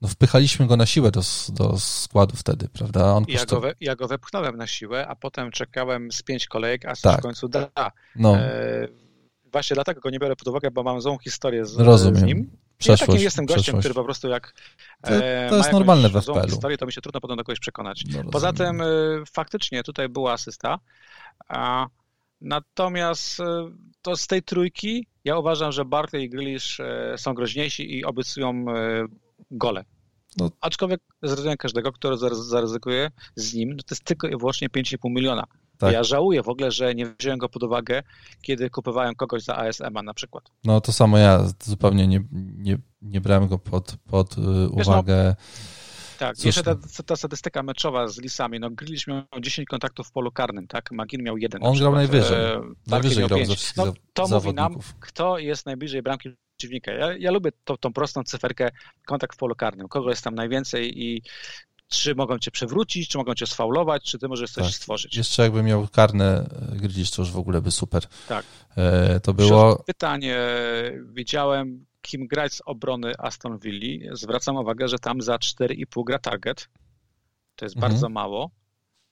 [0.02, 3.12] no wpychaliśmy go na siłę do, do składu wtedy, prawda?
[3.12, 6.84] On ja, go we, ja go wepchnąłem na siłę, a potem czekałem z pięć kolejek,
[6.84, 7.18] a tak.
[7.18, 7.70] w końcu da.
[8.16, 8.36] No.
[8.36, 8.88] E,
[9.52, 12.16] właśnie dlatego go nie biorę pod uwagę, bo mam złą historię z, Rozumiem.
[12.16, 12.50] z nim.
[12.78, 13.82] Przeszłość, ja takim jestem gościem, przeszłość.
[13.82, 14.54] który po prostu jak
[15.02, 16.48] to, e, to jest normalne w FPL-u.
[16.48, 18.04] historię, to mi się trudno potem do kogoś przekonać.
[18.12, 18.84] No, Poza tym e,
[19.32, 20.78] faktycznie tutaj była asysta,
[21.48, 21.86] a
[22.40, 23.70] Natomiast e,
[24.06, 28.50] to z tej trójki ja uważam, że Barkley i Grealish e, są groźniejsi i obiecują
[28.50, 29.06] e,
[29.50, 29.84] gole.
[30.36, 30.50] No.
[30.60, 35.44] Aczkolwiek z każdego, kto zaryzykuje z nim, no to jest tylko i wyłącznie 5,5 miliona.
[35.78, 35.92] Tak.
[35.92, 38.02] Ja żałuję w ogóle, że nie wziąłem go pod uwagę,
[38.42, 40.44] kiedy kupowałem kogoś za ASM-a na przykład.
[40.64, 42.24] No to samo ja zupełnie nie,
[42.56, 44.36] nie, nie brałem go pod, pod
[44.76, 45.24] Wiesz, uwagę.
[45.28, 45.44] No,
[46.18, 46.76] tak, jeszcze ta,
[47.06, 48.60] ta, statystyka meczowa z Lisami.
[48.60, 50.90] No, Grealish miał 10 kontaktów w polu karnym, tak?
[50.90, 51.64] Magin miał jeden.
[51.64, 52.44] On grał najwyżej.
[52.44, 53.40] E, najwyżej grał
[53.76, 56.92] no, To mówi nam, kto jest najbliżej bramki przeciwnika.
[56.92, 58.70] Ja, ja lubię to, tą prostą cyferkę
[59.06, 59.88] kontakt w polu karnym.
[59.88, 61.22] Kogo jest tam najwięcej i
[61.88, 64.74] czy mogą cię przewrócić, czy mogą cię sfaulować, czy ty możesz coś tak.
[64.74, 65.16] stworzyć.
[65.16, 68.02] Jeszcze jakby miał karne e, Grealish, to już w ogóle by super.
[68.28, 68.44] Tak.
[68.76, 69.84] E, to było...
[69.86, 70.38] Pytanie.
[71.12, 76.68] Widziałem kim grać z obrony Aston Villa, zwracam uwagę, że tam za 4,5 gra target.
[77.56, 77.92] To jest mhm.
[77.92, 78.50] bardzo mało.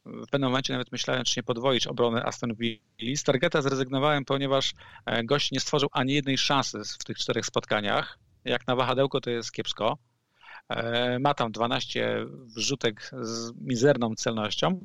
[0.06, 3.16] W pewnym momencie nawet myślałem, czy nie podwoić obrony Aston Villa.
[3.16, 4.72] Z targeta zrezygnowałem, ponieważ
[5.06, 8.18] e, gość nie stworzył ani jednej szansy w tych czterech spotkaniach.
[8.44, 9.98] Jak na wahadełko to jest kiepsko.
[11.20, 12.26] ma tam 12
[12.56, 14.84] wrzutek z mizerną celnością.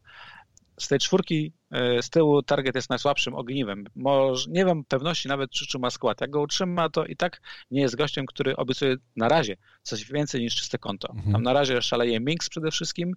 [0.79, 1.53] Z tej czwórki
[2.01, 3.85] z tyłu target jest najsłabszym ogniwem.
[3.95, 6.21] Może, nie mam pewności nawet, czy trzyma skład.
[6.21, 7.41] Jak go utrzyma, to i tak
[7.71, 11.09] nie jest gościem, który obiecuje na razie coś więcej niż czyste konto.
[11.13, 11.33] Mhm.
[11.33, 13.13] Tam na razie szaleje Minks przede wszystkim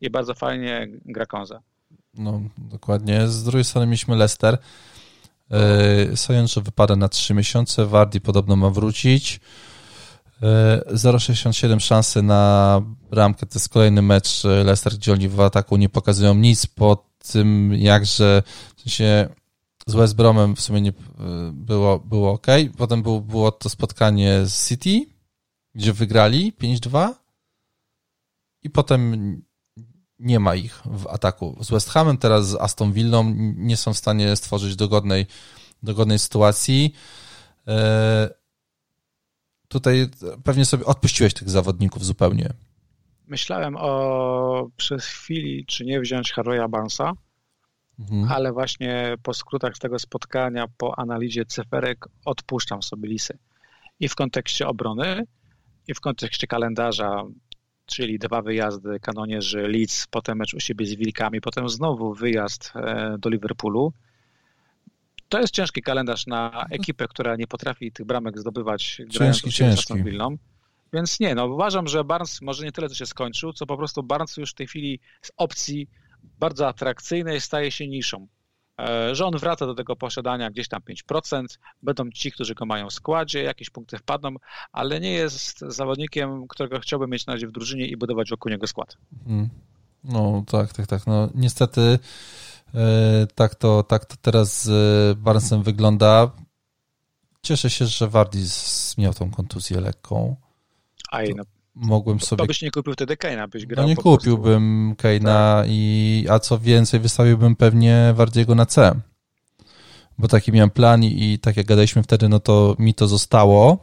[0.00, 1.62] i bardzo fajnie gra Konza.
[2.14, 3.28] No, dokładnie.
[3.28, 4.58] Z drugiej strony mieliśmy Leicester.
[5.50, 7.86] Yy, że wypada na 3 miesiące.
[7.86, 9.40] Wardi podobno ma wrócić.
[10.42, 13.46] 0,67 szansy na bramkę.
[13.46, 18.42] To jest kolejny mecz Leicester, gdzie oni w ataku nie pokazują nic po tym, jakże
[18.76, 19.28] w sensie
[19.86, 20.92] z West Bromem w sumie nie
[21.52, 22.46] było, było ok.
[22.76, 25.06] Potem było, było to spotkanie z City,
[25.74, 27.14] gdzie wygrali 5-2
[28.62, 29.42] i potem
[30.18, 31.56] nie ma ich w ataku.
[31.60, 35.26] Z West Hamem, teraz z Aston Villą nie są w stanie stworzyć dogodnej,
[35.82, 36.94] dogodnej sytuacji.
[37.68, 38.43] E,
[39.74, 40.08] tutaj
[40.44, 42.50] pewnie sobie odpuściłeś tych zawodników zupełnie.
[43.26, 47.12] Myślałem o przez chwili, czy nie wziąć Harry'a Barnesa,
[47.98, 48.32] mhm.
[48.32, 53.38] ale właśnie po skrótach tego spotkania, po analizie cyferek odpuszczam sobie lisy.
[54.00, 55.26] I w kontekście obrony,
[55.88, 57.24] i w kontekście kalendarza
[57.86, 63.16] czyli dwa wyjazdy kanonierzy Leeds, potem mecz u siebie z Wilkami, potem znowu wyjazd e,
[63.18, 63.92] do Liverpoolu.
[65.34, 69.94] To jest ciężki kalendarz na ekipę, która nie potrafi tych bramek zdobywać ciężki, ciężki.
[70.92, 74.02] Więc nie, no uważam, że Barnes może nie tyle, co się skończył, co po prostu
[74.02, 75.88] Barnes już w tej chwili z opcji
[76.22, 78.26] bardzo atrakcyjnej staje się niszą.
[78.80, 80.80] E, że on wraca do tego posiadania gdzieś tam
[81.10, 81.44] 5%,
[81.82, 84.34] będą ci, którzy go mają w składzie, jakieś punkty wpadną,
[84.72, 88.66] ale nie jest zawodnikiem, którego chciałbym mieć na razie w drużynie i budować wokół niego
[88.66, 88.96] skład.
[89.26, 89.48] Mhm.
[90.04, 91.06] No tak, tak, tak.
[91.06, 91.98] No niestety
[93.34, 96.30] tak to, tak to teraz z Barnesem wygląda.
[97.42, 100.36] Cieszę się, że Wardis miał tą kontuzję lekką.
[101.10, 101.44] A no,
[101.74, 102.40] mogłem sobie...
[102.40, 105.66] To byś nie kupił wtedy Kane'a, byś grał No nie kupiłbym Kane'a tak.
[105.68, 109.00] i a co więcej wystawiłbym pewnie Wardiego na C.
[110.18, 113.78] Bo taki miałem plan i, i tak jak gadaliśmy wtedy, no to mi to zostało.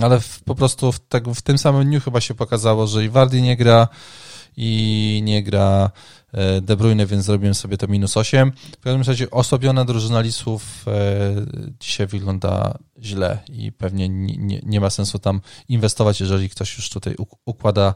[0.00, 3.08] Ale w, po prostu w, tak, w tym samym dniu chyba się pokazało, że i
[3.08, 3.88] Wardi nie gra
[4.56, 5.90] i nie gra e,
[6.62, 8.52] De Bruyne, więc zrobiłem sobie to minus 8.
[8.80, 10.92] W każdym razie osłabiona drużyna Lisów e,
[11.80, 16.90] dzisiaj wygląda źle i pewnie nie, nie, nie ma sensu tam inwestować, jeżeli ktoś już
[16.90, 17.14] tutaj
[17.44, 17.94] układa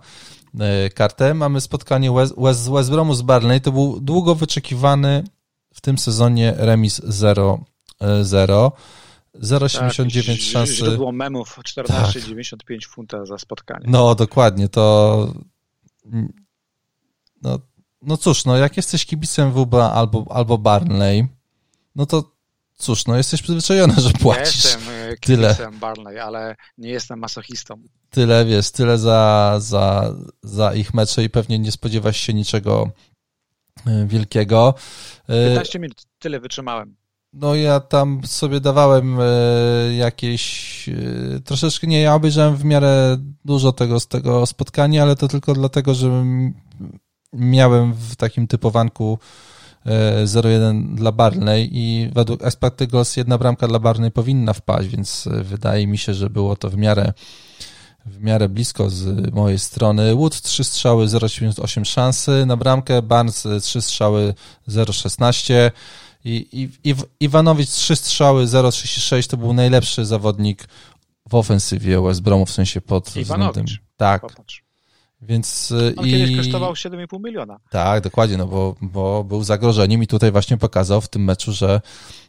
[0.60, 1.34] e, kartę.
[1.34, 3.60] Mamy spotkanie West, West, West Bromu z Barney.
[3.60, 5.24] To był długo wyczekiwany
[5.74, 7.58] w tym sezonie remis 0-0.
[8.00, 10.74] 0,79 tak, szansy.
[10.74, 12.90] Źródło memów 14,95 tak.
[12.90, 13.86] funta za spotkanie.
[13.88, 14.68] No, dokładnie.
[14.68, 15.34] To
[17.42, 17.58] no,
[18.06, 21.26] no cóż, no jak jesteś kibicem WB albo, albo Barnley,
[21.96, 22.36] no to
[22.74, 25.78] cóż, no jesteś przyzwyczajony, że płacisz ja jestem e, kibicem tyle.
[25.80, 27.82] Barnley, ale nie jestem masochistą.
[28.10, 32.90] Tyle, wiesz, tyle za, za, za ich mecze i pewnie nie spodziewasz się niczego
[33.86, 34.74] e, wielkiego.
[35.28, 36.96] 15 e, minut, tyle wytrzymałem.
[37.32, 39.18] No ja tam sobie dawałem
[39.98, 40.90] jakieś
[41.44, 45.94] troszeczkę nie, ja obejrzałem w miarę dużo tego z tego spotkania, ale to tylko dlatego,
[45.94, 46.24] że
[47.36, 49.18] miałem w takim typowanku
[50.24, 52.40] 0-1 e, dla Barney i według
[52.88, 56.70] Goals jedna bramka dla Barney powinna wpaść, więc e, wydaje mi się, że było to
[56.70, 57.12] w miarę
[58.06, 60.14] w miarę blisko z mojej strony.
[60.14, 64.34] Wood 3 strzały 0,78 szansy na bramkę, Barnes 3 strzały
[64.68, 65.70] 0,16
[66.24, 70.68] i, i, Iwanowicz 3 strzały 0,36 to był najlepszy zawodnik
[71.28, 73.64] w ofensywie West Bromu, w sensie pod względem...
[73.96, 74.22] Tak.
[74.22, 74.65] Popatrz.
[75.26, 76.10] Więc y, On i...
[76.10, 77.58] kiedyś kosztował 7,5 miliona.
[77.70, 81.80] Tak, dokładnie, no bo, bo był zagrożeniem i tutaj właśnie pokazał w tym meczu, że,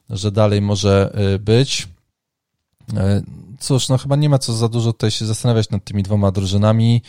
[0.10, 1.88] że dalej może y, być.
[2.94, 2.96] Y,
[3.60, 7.02] cóż, no chyba nie ma co za dużo tutaj się zastanawiać nad tymi dwoma drużynami.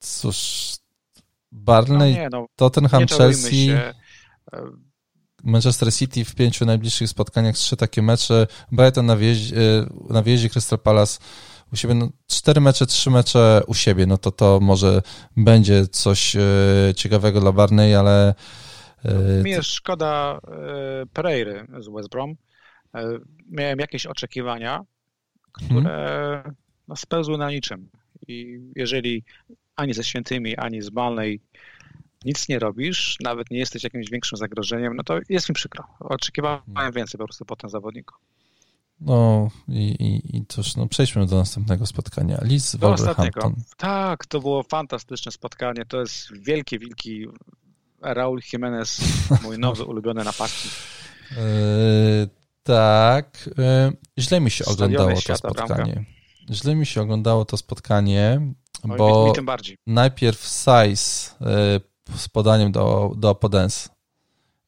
[0.00, 0.70] Cóż,
[1.52, 3.94] Barney, no nie, no, Tottenham, Chelsea, się.
[5.44, 9.56] Manchester City w pięciu najbliższych spotkaniach trzy takie mecze, Brighton na wjeździe,
[10.10, 11.18] na wjeździe Crystal Palace
[11.72, 15.02] u siebie, no, cztery mecze, trzy mecze u siebie, no to to może
[15.36, 16.40] będzie coś e,
[16.96, 18.34] ciekawego dla Barney, ale...
[19.04, 22.34] E, Mi jest szkoda e, Pereiry z West Brom.
[23.50, 24.84] Miałem jakieś oczekiwania,
[25.52, 26.54] które hmm.
[26.88, 27.88] no, spełzły na niczym.
[28.28, 29.24] I jeżeli
[29.76, 31.40] ani ze świętymi, ani z Barney
[32.24, 35.84] nic nie robisz, nawet nie jesteś jakimś większym zagrożeniem, no to jest mi przykro.
[36.00, 36.92] Oczekiwałem hmm.
[36.92, 38.14] więcej po prostu po tym zawodniku.
[39.00, 42.38] No i, i, i cóż, no przejdźmy do następnego spotkania.
[42.42, 43.54] Liz Wolverhampton.
[43.76, 45.84] Tak, to było fantastyczne spotkanie.
[45.84, 47.26] To jest wielki, wielki
[48.00, 49.00] Raul Jimenez,
[49.42, 50.74] mój nowy ulubiony napastnik.
[51.30, 51.36] Yy,
[52.62, 53.50] tak.
[53.58, 55.92] Yy, źle mi się oglądało to spotkanie.
[55.92, 56.10] Bramka.
[56.50, 58.52] źle mi się oglądało to spotkanie,
[58.90, 61.30] Oj, bo mi, mi najpierw Size
[62.16, 63.88] z podaniem do, do Podens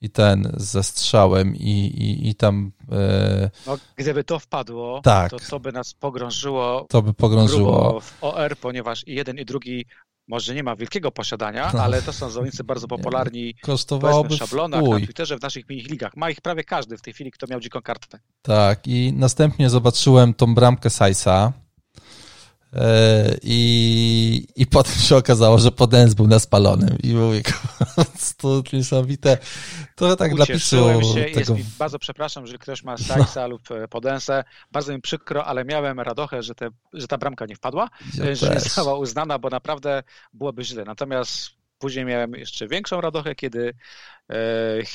[0.02, 2.72] i ten ze strzałem i, i, i tam...
[2.92, 3.50] E...
[3.66, 5.30] No, gdyby to wpadło, tak.
[5.30, 9.86] to to by nas pogrążyło, to by pogrążyło w OR, ponieważ i jeden i drugi
[10.28, 11.82] może nie ma wielkiego posiadania, no.
[11.82, 16.16] ale to są zawodnicy bardzo popularni Kosztowałoby w szablonach, na Twitterze, w naszych mini ligach.
[16.16, 18.18] Ma ich prawie każdy w tej chwili, kto miał dziką kartę.
[18.42, 21.52] Tak, i następnie zobaczyłem tą bramkę Sajsa,
[23.42, 27.42] I, I potem się okazało, że Podens był na spalonym i mówię,
[28.38, 29.38] to niesamowite.
[29.96, 31.00] To tak dla pisu.
[31.14, 31.54] się, tego...
[31.54, 33.48] mi, bardzo przepraszam, że ktoś ma Stajsa no.
[33.48, 34.44] lub e, Podensę.
[34.70, 38.50] Bardzo mi przykro, ale miałem radochę, że, te, że ta bramka nie wpadła, ja że
[38.50, 40.84] nie została uznana, bo naprawdę byłoby źle.
[40.84, 43.74] Natomiast później miałem jeszcze większą radochę, kiedy
[44.28, 44.36] e,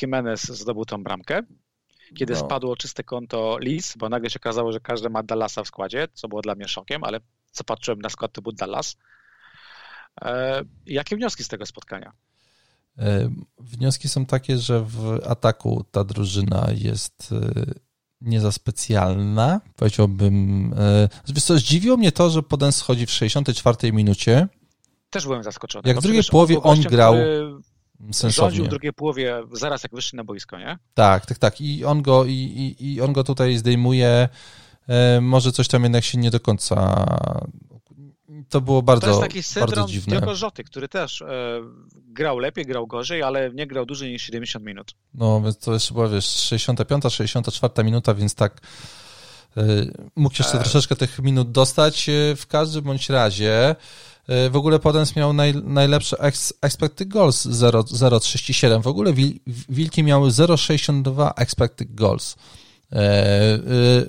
[0.01, 1.43] Jimenez zdobył tą bramkę
[2.15, 2.39] kiedy no.
[2.39, 6.27] spadło czyste konto Lis, bo nagle się okazało, że każdy ma Dallasa w składzie, co
[6.27, 7.19] było dla mnie szokiem, ale
[7.57, 8.97] co patrzyłem na skład, to był Dallas.
[10.21, 12.11] E, jakie wnioski z tego spotkania?
[12.97, 13.29] E,
[13.59, 17.73] wnioski są takie, że w ataku ta drużyna jest e,
[18.21, 20.75] nie za specjalna, powiedziałbym.
[21.27, 24.47] Wiesz co, zdziwiło mnie to, że Poden schodzi w 64 minucie.
[25.09, 25.89] Też byłem zaskoczony.
[25.89, 27.15] Jak w drugiej połowie on grał
[28.11, 28.31] sensownie.
[28.31, 30.77] Rządził w drugiej połowie zaraz jak wyszli na boisko, nie?
[30.93, 31.61] Tak, tak, tak.
[31.61, 34.29] I on go, i, i, i on go tutaj zdejmuje
[35.21, 37.05] może coś tam jednak się nie do końca.
[38.49, 41.61] To było bardzo, to jest taki syndrom Diogo Rzoty, który też e,
[41.95, 44.95] grał lepiej, grał gorzej, ale nie grał dłużej niż 70 minut.
[45.13, 48.61] No, więc to jeszcze była, wiesz, 65, 64 minuta, więc tak
[49.57, 49.63] e,
[50.15, 50.61] mógł jeszcze e...
[50.61, 52.09] troszeczkę tych minut dostać.
[52.09, 53.75] E, w każdym bądź razie
[54.27, 58.81] e, w ogóle Podens miał naj, najlepsze ex, expected goals 0,37.
[58.81, 59.13] W ogóle
[59.69, 62.35] Wilki miały 0,62 expected goals.
[62.91, 63.59] E, e,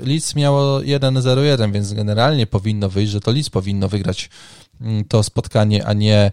[0.00, 4.30] Leeds miało 1-0-1, więc generalnie powinno wyjść, że to Leeds powinno wygrać
[4.80, 6.32] mm, to spotkanie, a nie,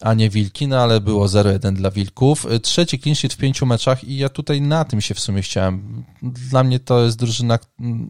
[0.00, 2.46] a nie Wilki, no ale było 0-1 dla Wilków.
[2.46, 5.42] E, trzeci clean sheet w pięciu meczach i ja tutaj na tym się w sumie
[5.42, 6.04] chciałem.
[6.22, 7.58] Dla mnie to jest drużyna,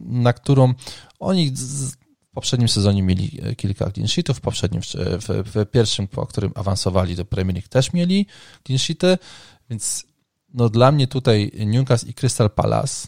[0.05, 0.73] na którą
[1.19, 6.51] oni w poprzednim sezonie mieli kilka clean sheetów, w poprzednim, w, w pierwszym, po którym
[6.55, 8.25] awansowali do Premier League też mieli
[8.65, 9.17] clean sheety,
[9.69, 10.05] więc
[10.53, 13.07] no dla mnie tutaj Newcastle i Crystal Palace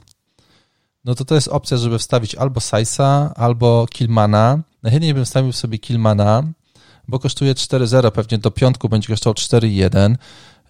[1.10, 4.60] no to to jest opcja, żeby wstawić albo Saisa, albo Kilmana.
[4.84, 6.44] Najchętniej bym wstawił sobie Kilmana,
[7.08, 10.16] bo kosztuje 4,0, pewnie do piątku będzie kosztował 4,1.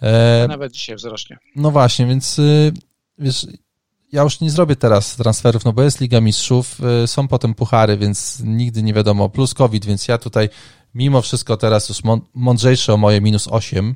[0.01, 1.37] E, Nawet dzisiaj wzrośnie.
[1.55, 2.73] No właśnie, więc y,
[3.17, 3.47] wiesz,
[4.11, 7.97] ja już nie zrobię teraz transferów, no bo jest Liga Mistrzów, y, są potem puchary,
[7.97, 10.49] więc nigdy nie wiadomo, plus COVID, więc ja tutaj
[10.95, 12.01] mimo wszystko teraz już
[12.33, 13.95] mądrzejszy o moje minus 8,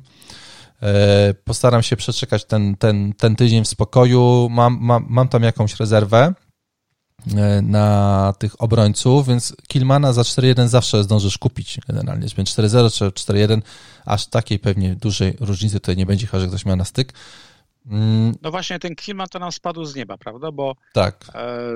[1.44, 4.48] postaram się przeczekać ten, ten, ten tydzień w spokoju.
[4.50, 6.34] Mam, mam, mam tam jakąś rezerwę
[7.36, 12.26] e, na tych obrońców, więc Kilmana za 4-1 zawsze zdążysz kupić generalnie.
[12.36, 13.62] Więc 4-0 czy 4-1,
[14.04, 17.12] aż takiej pewnie dużej różnicy tutaj nie będzie, chyba że ktoś miał na styk.
[17.86, 18.34] Mm.
[18.42, 20.52] No właśnie ten Kilman to nam spadł z nieba, prawda?
[20.52, 21.24] Bo tak.
[21.34, 21.68] E...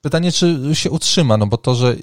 [0.00, 1.96] Pytanie, czy się utrzyma, no bo to, że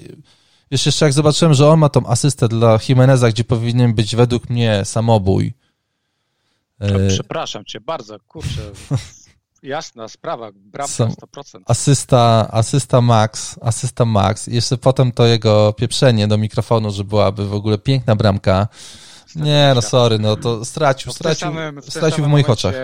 [0.70, 4.50] wiesz, jeszcze jak zobaczyłem, że on ma tą asystę dla Jimeneza, gdzie powinien być według
[4.50, 5.52] mnie samobój,
[7.08, 8.60] przepraszam cię bardzo, kurczę.
[9.62, 11.62] Jasna sprawa, bramka 100%.
[11.66, 14.46] Asysta, asysta Max, asysta Max.
[14.46, 18.68] Jeszcze potem to jego pieprzenie do mikrofonu, że byłaby w ogóle piękna bramka.
[19.36, 22.74] Nie, no sorry, no to stracił, no stracił, samym, w stracił w moich momencie, oczach.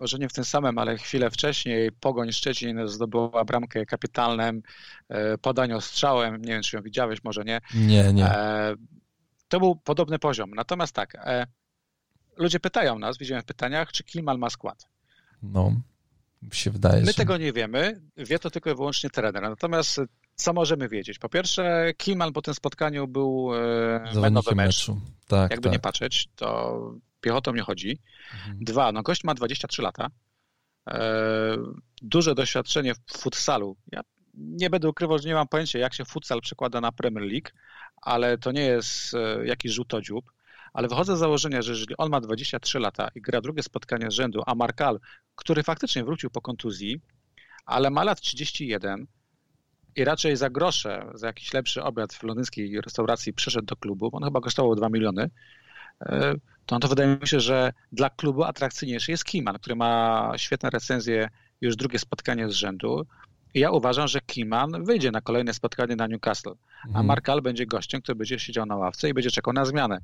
[0.00, 4.62] Może nie w tym samym, ale chwilę wcześniej Pogoń Szczecin zdobyła bramkę kapitalnym
[5.08, 6.42] e, podaniu strzałem.
[6.42, 7.60] Nie wiem, czy ją widziałeś, może nie.
[7.74, 8.26] Nie, nie.
[8.26, 8.74] E,
[9.48, 10.50] to był podobny poziom.
[10.50, 11.46] Natomiast tak, e,
[12.36, 14.88] ludzie pytają nas, widziałem w pytaniach, czy Kilmal ma skład.
[15.42, 15.72] No,
[16.52, 17.00] się wydaje.
[17.00, 17.14] My że...
[17.14, 19.42] tego nie wiemy, wie to tylko i wyłącznie trener.
[19.42, 20.00] Natomiast
[20.34, 21.18] co możemy wiedzieć?
[21.18, 23.50] Po pierwsze, Kilman po tym spotkaniu był
[24.14, 24.66] e, menowy mecz.
[24.66, 25.00] Meczu.
[25.28, 25.72] Tak, Jakby tak.
[25.72, 26.80] nie patrzeć, to
[27.20, 27.98] piechotą nie chodzi.
[28.34, 28.58] Mhm.
[28.60, 30.10] Dwa, no gość ma 23 lata.
[30.88, 31.56] E,
[32.02, 33.76] duże doświadczenie w futsalu.
[33.92, 34.00] Ja
[34.34, 37.48] nie będę ukrywał, że nie mam pojęcia, jak się futsal przekłada na Premier League,
[38.02, 40.32] ale to nie jest e, jakiś rzutodziób
[40.76, 44.14] ale wychodzę z założenia, że jeżeli on ma 23 lata i gra drugie spotkanie z
[44.14, 45.00] rzędu, a Markal,
[45.34, 47.00] który faktycznie wrócił po kontuzji,
[47.66, 49.06] ale ma lat 31
[49.96, 54.24] i raczej za grosze, za jakiś lepszy obiad w londyńskiej restauracji przyszedł do klubu, on
[54.24, 55.30] chyba kosztował 2 miliony,
[56.00, 56.34] e,
[56.66, 61.28] to, to wydaje mi się, że dla klubu atrakcyjniejszy jest Kiman, który ma świetne recenzje
[61.60, 63.06] już drugie spotkanie z rzędu.
[63.56, 67.06] Ja uważam, że Kiman wyjdzie na kolejne spotkanie na Newcastle, a mhm.
[67.06, 70.00] Markal będzie gościem, który będzie siedział na ławce i będzie czekał na zmianę.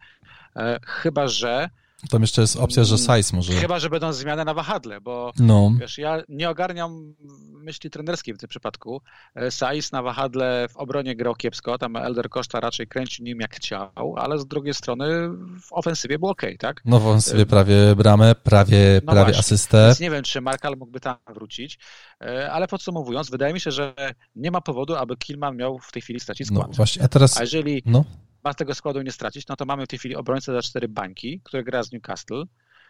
[0.56, 1.70] E, chyba, że
[2.08, 3.52] tam jeszcze jest opcja, że size może.
[3.52, 5.72] Chyba, że będą zmiany na wahadle, bo no.
[5.80, 7.14] wiesz, ja nie ogarniam
[7.62, 9.02] myśli trenerskiej w tym przypadku.
[9.34, 13.54] E, Saiz na wahadle w obronie grał kiepsko, tam Elder Costa raczej kręcił nim jak
[13.56, 15.28] chciał, ale z drugiej strony
[15.62, 16.80] w ofensywie był ok, tak?
[16.84, 19.38] No w ofensywie prawie bramę, prawie, no prawie właśnie.
[19.38, 19.86] asystę.
[19.86, 21.78] Więc nie wiem, czy Markal mógłby tam wrócić,
[22.20, 23.94] e, ale podsumowując, wydaje mi się, że
[24.36, 26.68] nie ma powodu, aby Kilman miał w tej chwili stracić skład.
[26.68, 27.38] No właśnie, a teraz...
[27.38, 28.04] A jeżeli no.
[28.44, 31.40] Ma tego składu nie stracić, no to mamy w tej chwili obrońcę za cztery bańki,
[31.44, 32.44] który gra z Newcastle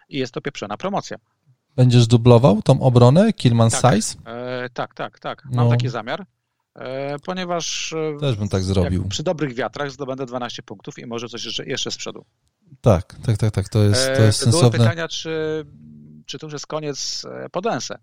[0.09, 1.17] i jest to pieprzona promocja.
[1.77, 4.19] Będziesz dublował tą obronę Kilman tak, Size?
[4.27, 5.45] E, tak, tak, tak.
[5.45, 5.71] Mam no.
[5.71, 6.27] taki zamiar,
[6.75, 9.09] e, ponieważ e, też bym tak zrobił.
[9.09, 12.25] Przy dobrych wiatrach zdobędę 12 punktów i może coś jeszcze, jeszcze z przodu.
[12.81, 13.69] Tak, tak, tak, tak.
[13.69, 14.71] To jest, to jest e, sensowne.
[14.71, 15.65] Było pytania, czy,
[16.27, 17.99] czy to już jest koniec e, Podense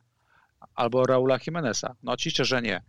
[0.75, 1.95] albo Raula Jimeneza.
[2.03, 2.81] No oczywiście, że nie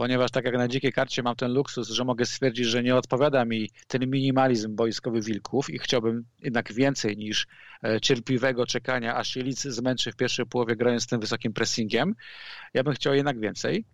[0.00, 3.44] ponieważ tak jak na dzikiej karcie mam ten luksus, że mogę stwierdzić, że nie odpowiada
[3.44, 7.46] mi ten minimalizm boiskowy wilków i chciałbym jednak więcej niż
[7.84, 12.14] e, cierpliwego czekania, aż się licy zmęczy w pierwszej połowie grając tym wysokim pressingiem.
[12.74, 13.84] Ja bym chciał jednak więcej,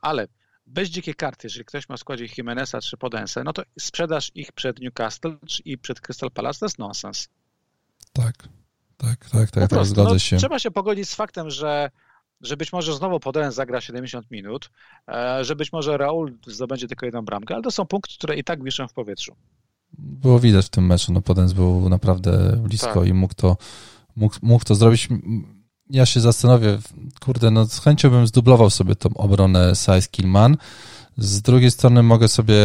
[0.00, 0.28] ale
[0.66, 4.52] bez dzikiej karty, jeżeli ktoś ma w składzie Jimeneza czy Podense, no to sprzedaż ich
[4.52, 7.28] przed Newcastle i przed Crystal Palace to jest nonsens.
[8.12, 8.34] Tak,
[8.96, 10.36] tak, tak, tak, tak no, się.
[10.36, 11.90] Trzeba się pogodzić z faktem, że
[12.40, 14.70] że być może znowu Podolec zagra 70 minut,
[15.08, 18.44] e, że być może Raul zdobędzie tylko jedną bramkę, ale to są punkty, które i
[18.44, 19.36] tak wiszą w powietrzu.
[19.98, 23.08] Było widać w tym meczu, no Podolec był naprawdę blisko tak.
[23.08, 23.56] i mógł to,
[24.16, 25.08] mógł, mógł to zrobić.
[25.90, 26.78] Ja się zastanowię,
[27.20, 30.56] kurde, no z chęcią bym zdublował sobie tą obronę Size Killman.
[31.18, 32.56] Z drugiej strony mogę sobie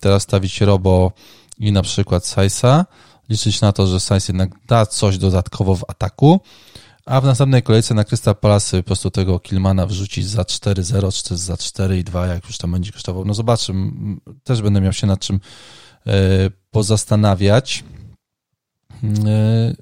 [0.00, 1.12] teraz stawić Robo
[1.58, 2.84] i na przykład Size'a,
[3.28, 6.40] liczyć na to, że Size jednak da coś dodatkowo w ataku,
[7.06, 11.36] a w następnej kolejce na Krystal Palace po prostu tego Kilmana wrzucić za 4-0, czy
[11.36, 13.24] za 4-2, jak już tam będzie kosztował.
[13.24, 13.92] No zobaczymy,
[14.44, 15.40] też będę miał się nad czym
[16.06, 17.84] e, pozastanawiać.
[19.26, 19.74] E,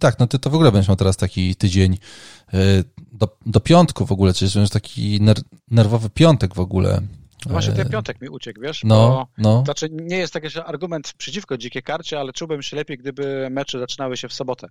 [0.00, 1.98] tak, no ty to w ogóle będziesz miał teraz taki tydzień
[2.52, 2.58] e,
[3.12, 5.20] do, do piątku w ogóle, czyli taki
[5.70, 7.02] nerwowy piątek w ogóle
[7.46, 8.84] no właśnie ten piątek mi uciekł, wiesz?
[8.84, 9.62] No, no.
[9.64, 14.16] Znaczy nie jest taki argument przeciwko dzikiej karcie, ale czułbym się lepiej, gdyby mecze zaczynały
[14.16, 14.68] się w sobotę.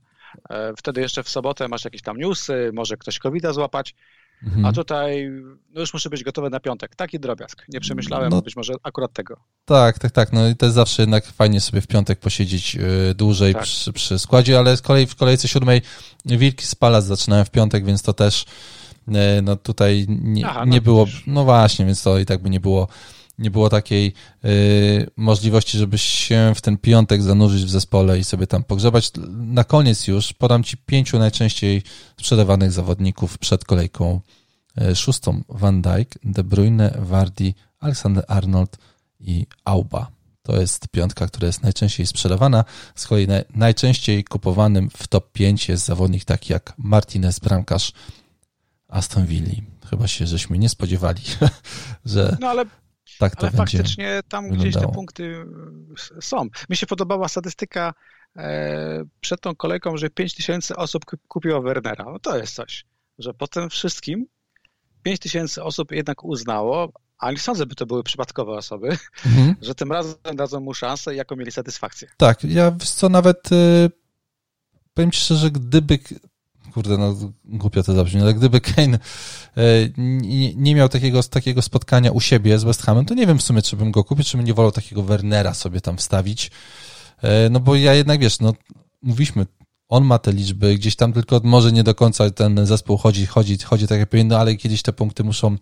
[0.50, 3.96] E, wtedy jeszcze w sobotę masz jakieś tam newsy, może ktoś covid złapać,
[4.44, 4.66] mhm.
[4.66, 5.30] a tutaj
[5.74, 6.96] no już muszę być gotowy na piątek.
[6.96, 7.66] Taki drobiazg.
[7.70, 9.38] Nie przemyślałem no, być może akurat tego.
[9.66, 10.34] Tak, tak, tak.
[10.34, 13.64] No i to jest zawsze jednak fajnie sobie w piątek posiedzieć e, dłużej tak.
[13.64, 15.82] przy, przy, składzie, ale z kolei w kolejce siódmej
[16.26, 18.46] Wilki z Palac zaczynają w piątek, więc to też
[19.41, 22.60] no tutaj nie, Aha, no nie było, no właśnie, więc to i tak by nie
[22.60, 22.88] było,
[23.40, 24.14] nie było takiej
[24.45, 29.11] y, możliwości, żebyś się w ten piątek zanurzyć w zespole i sobie tam pogrzebać.
[29.30, 31.84] Na koniec już podam Ci pięciu najczęściej
[32.18, 34.22] sprzedawanych zawodników przed kolejką
[34.81, 35.41] y, szóstą.
[35.49, 38.77] Van Dijk, De Bruyne, Wardy, Alexander Arnold
[39.19, 40.07] i Auba.
[40.44, 42.65] To jest piątka, która jest najczęściej sprzedawana.
[42.95, 47.94] Z kolei najczęściej kupowanym w top 5 jest zawodnik taki jak Martinez, bramkarz
[48.90, 49.53] Aston Villa.
[49.90, 51.22] Chyba się żeśmy nie spodziewali,
[52.06, 52.66] że no ale,
[53.20, 54.70] tak to ale będzie faktycznie tam wyglądało.
[54.70, 55.45] gdzieś te punkty
[56.18, 56.48] e, są.
[56.70, 57.94] Mi się podobała statystyka
[58.36, 62.06] e, przed tą kolejką, że 5 tysięcy osób kupiło Wernera.
[62.06, 62.86] No to jest coś,
[63.20, 64.26] że po tym wszystkim
[65.03, 69.56] 5 tysięcy osób jednak uznało, a nie sądzę, by to były przypadkowe osoby, mhm.
[69.61, 72.07] że tym razem dadzą mu szansę i jaką mieli satysfakcję.
[72.18, 73.90] Tak, ja co nawet y,
[74.94, 75.99] powiem Ci szczerze, gdyby
[76.74, 77.16] kurde, no
[77.46, 79.00] głupio to zabrzmi, ale gdyby Kane
[79.58, 79.62] e,
[80.56, 83.62] nie, miał takiego, takiego spotkania u siebie z West Hamem, to nie wiem w sumie,
[83.62, 86.52] czy bym go kupił, czy bym nie wolał takiego Wernera sobie tam wstawić.
[87.22, 88.54] E, no bo ja jednak, wiesz, no
[89.02, 89.46] mówiliśmy,
[89.90, 93.58] on ma te liczby, gdzieś tam tylko może nie do końca ten zespół chodzi, chodzi,
[93.58, 95.58] chodzi tak jak powinno, ale kiedyś te punkty muszą,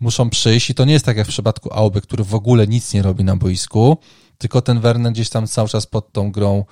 [0.00, 2.94] muszą przyjść i to nie jest tak jak w przypadku Auby, który w ogóle nic
[2.94, 3.98] nie robi na boisku,
[4.38, 6.64] tylko ten Werner gdzieś tam cały czas pod tą grą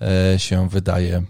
[0.00, 1.22] e, się wydaje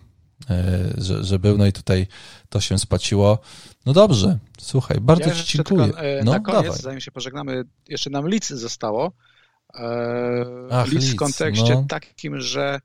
[0.98, 2.06] że, że był, no i tutaj
[2.48, 3.39] to się spaciło.
[3.86, 5.85] No dobrze, słuchaj, bardzo ja Ci dziękuję.
[5.85, 6.81] Tylko, e, no, na koniec, dawaj.
[6.81, 9.12] zanim się pożegnamy, jeszcze nam Lic zostało.
[9.74, 11.85] E, Ach, Lic w kontekście no.
[11.89, 12.81] takim, że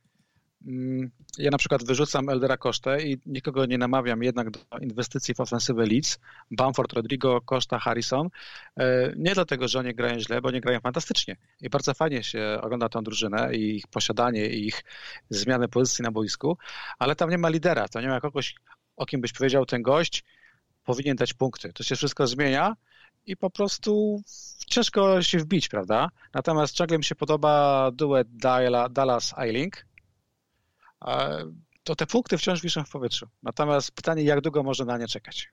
[1.37, 5.85] ja na przykład wyrzucam Eldera Kosztę i nikogo nie namawiam jednak do inwestycji w ofensywę
[5.85, 6.19] Leeds.
[6.51, 8.29] Bamford, Rodrigo, Koszta, Harrison.
[8.77, 11.37] E, nie dlatego, że oni grają źle, bo oni grają fantastycznie.
[11.61, 14.83] I bardzo fajnie się ogląda tę drużynę i ich posiadanie i ich
[15.29, 16.57] zmianę pozycji na boisku,
[16.99, 18.55] ale tam nie ma lidera, to nie ma kogoś,
[18.95, 20.23] o kim byś powiedział, ten gość
[20.83, 21.73] powinien dać punkty.
[21.73, 22.75] To się wszystko zmienia
[23.25, 24.21] i po prostu
[24.67, 26.09] ciężko się wbić, prawda?
[26.33, 28.27] Natomiast ciągle mi się podoba duet
[28.89, 29.86] Dallas-Eiling,
[31.83, 33.27] to te punkty wciąż wiszą w powietrzu.
[33.43, 35.49] Natomiast pytanie, jak długo można na nie czekać?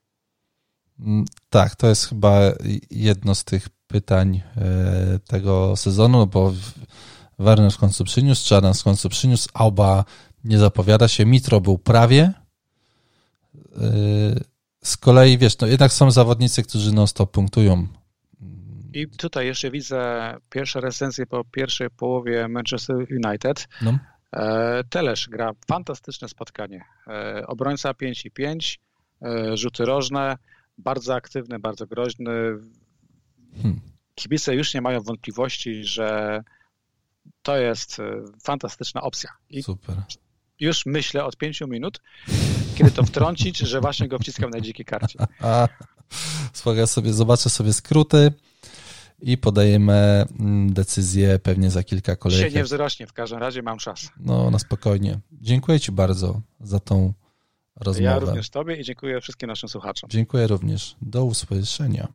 [1.01, 2.41] Mm, tak, to jest chyba
[2.91, 6.53] jedno z tych pytań e, tego sezonu, bo
[7.39, 10.05] Werner w końcu przyniósł, Czarna w końcu przyniósł, Auba
[10.45, 12.33] nie zapowiada się, Mitro był prawie,
[13.77, 14.55] e,
[14.85, 17.87] z kolei, wiesz, no jednak są zawodnicy, którzy non-stop punktują.
[18.93, 23.69] I tutaj jeszcze widzę pierwsze recenzje po pierwszej połowie Manchester United.
[23.83, 23.99] No.
[24.35, 26.85] E, Telesz gra fantastyczne spotkanie.
[27.07, 28.81] E, obrońca 5 i 5,
[29.23, 30.39] e, rzuty rożne,
[30.79, 32.31] bardzo aktywny, bardzo groźny.
[33.63, 33.81] Hmm.
[34.15, 36.41] Kibice już nie mają wątpliwości, że
[37.43, 37.99] to jest
[38.43, 39.31] fantastyczna opcja.
[39.51, 39.97] I Super.
[40.61, 42.01] Już myślę od pięciu minut,
[42.75, 45.19] kiedy to wtrącić, że właśnie go wciskam na dzikiej karcie.
[46.53, 48.33] Słuchaj, sobie, zobaczę sobie skróty
[49.25, 52.53] i podajemy mm, decyzję pewnie za kilka kolejek.
[52.53, 54.11] Się nie wzrośnie, w każdym razie mam czas.
[54.21, 55.21] No, na spokojnie.
[55.33, 57.13] Dziękuję Ci bardzo za tą
[57.77, 58.11] rozmowę.
[58.11, 60.11] Ja również Tobie i dziękuję wszystkim naszym słuchaczom.
[60.11, 60.97] Dziękuję również.
[61.03, 62.09] Do usłyszenia.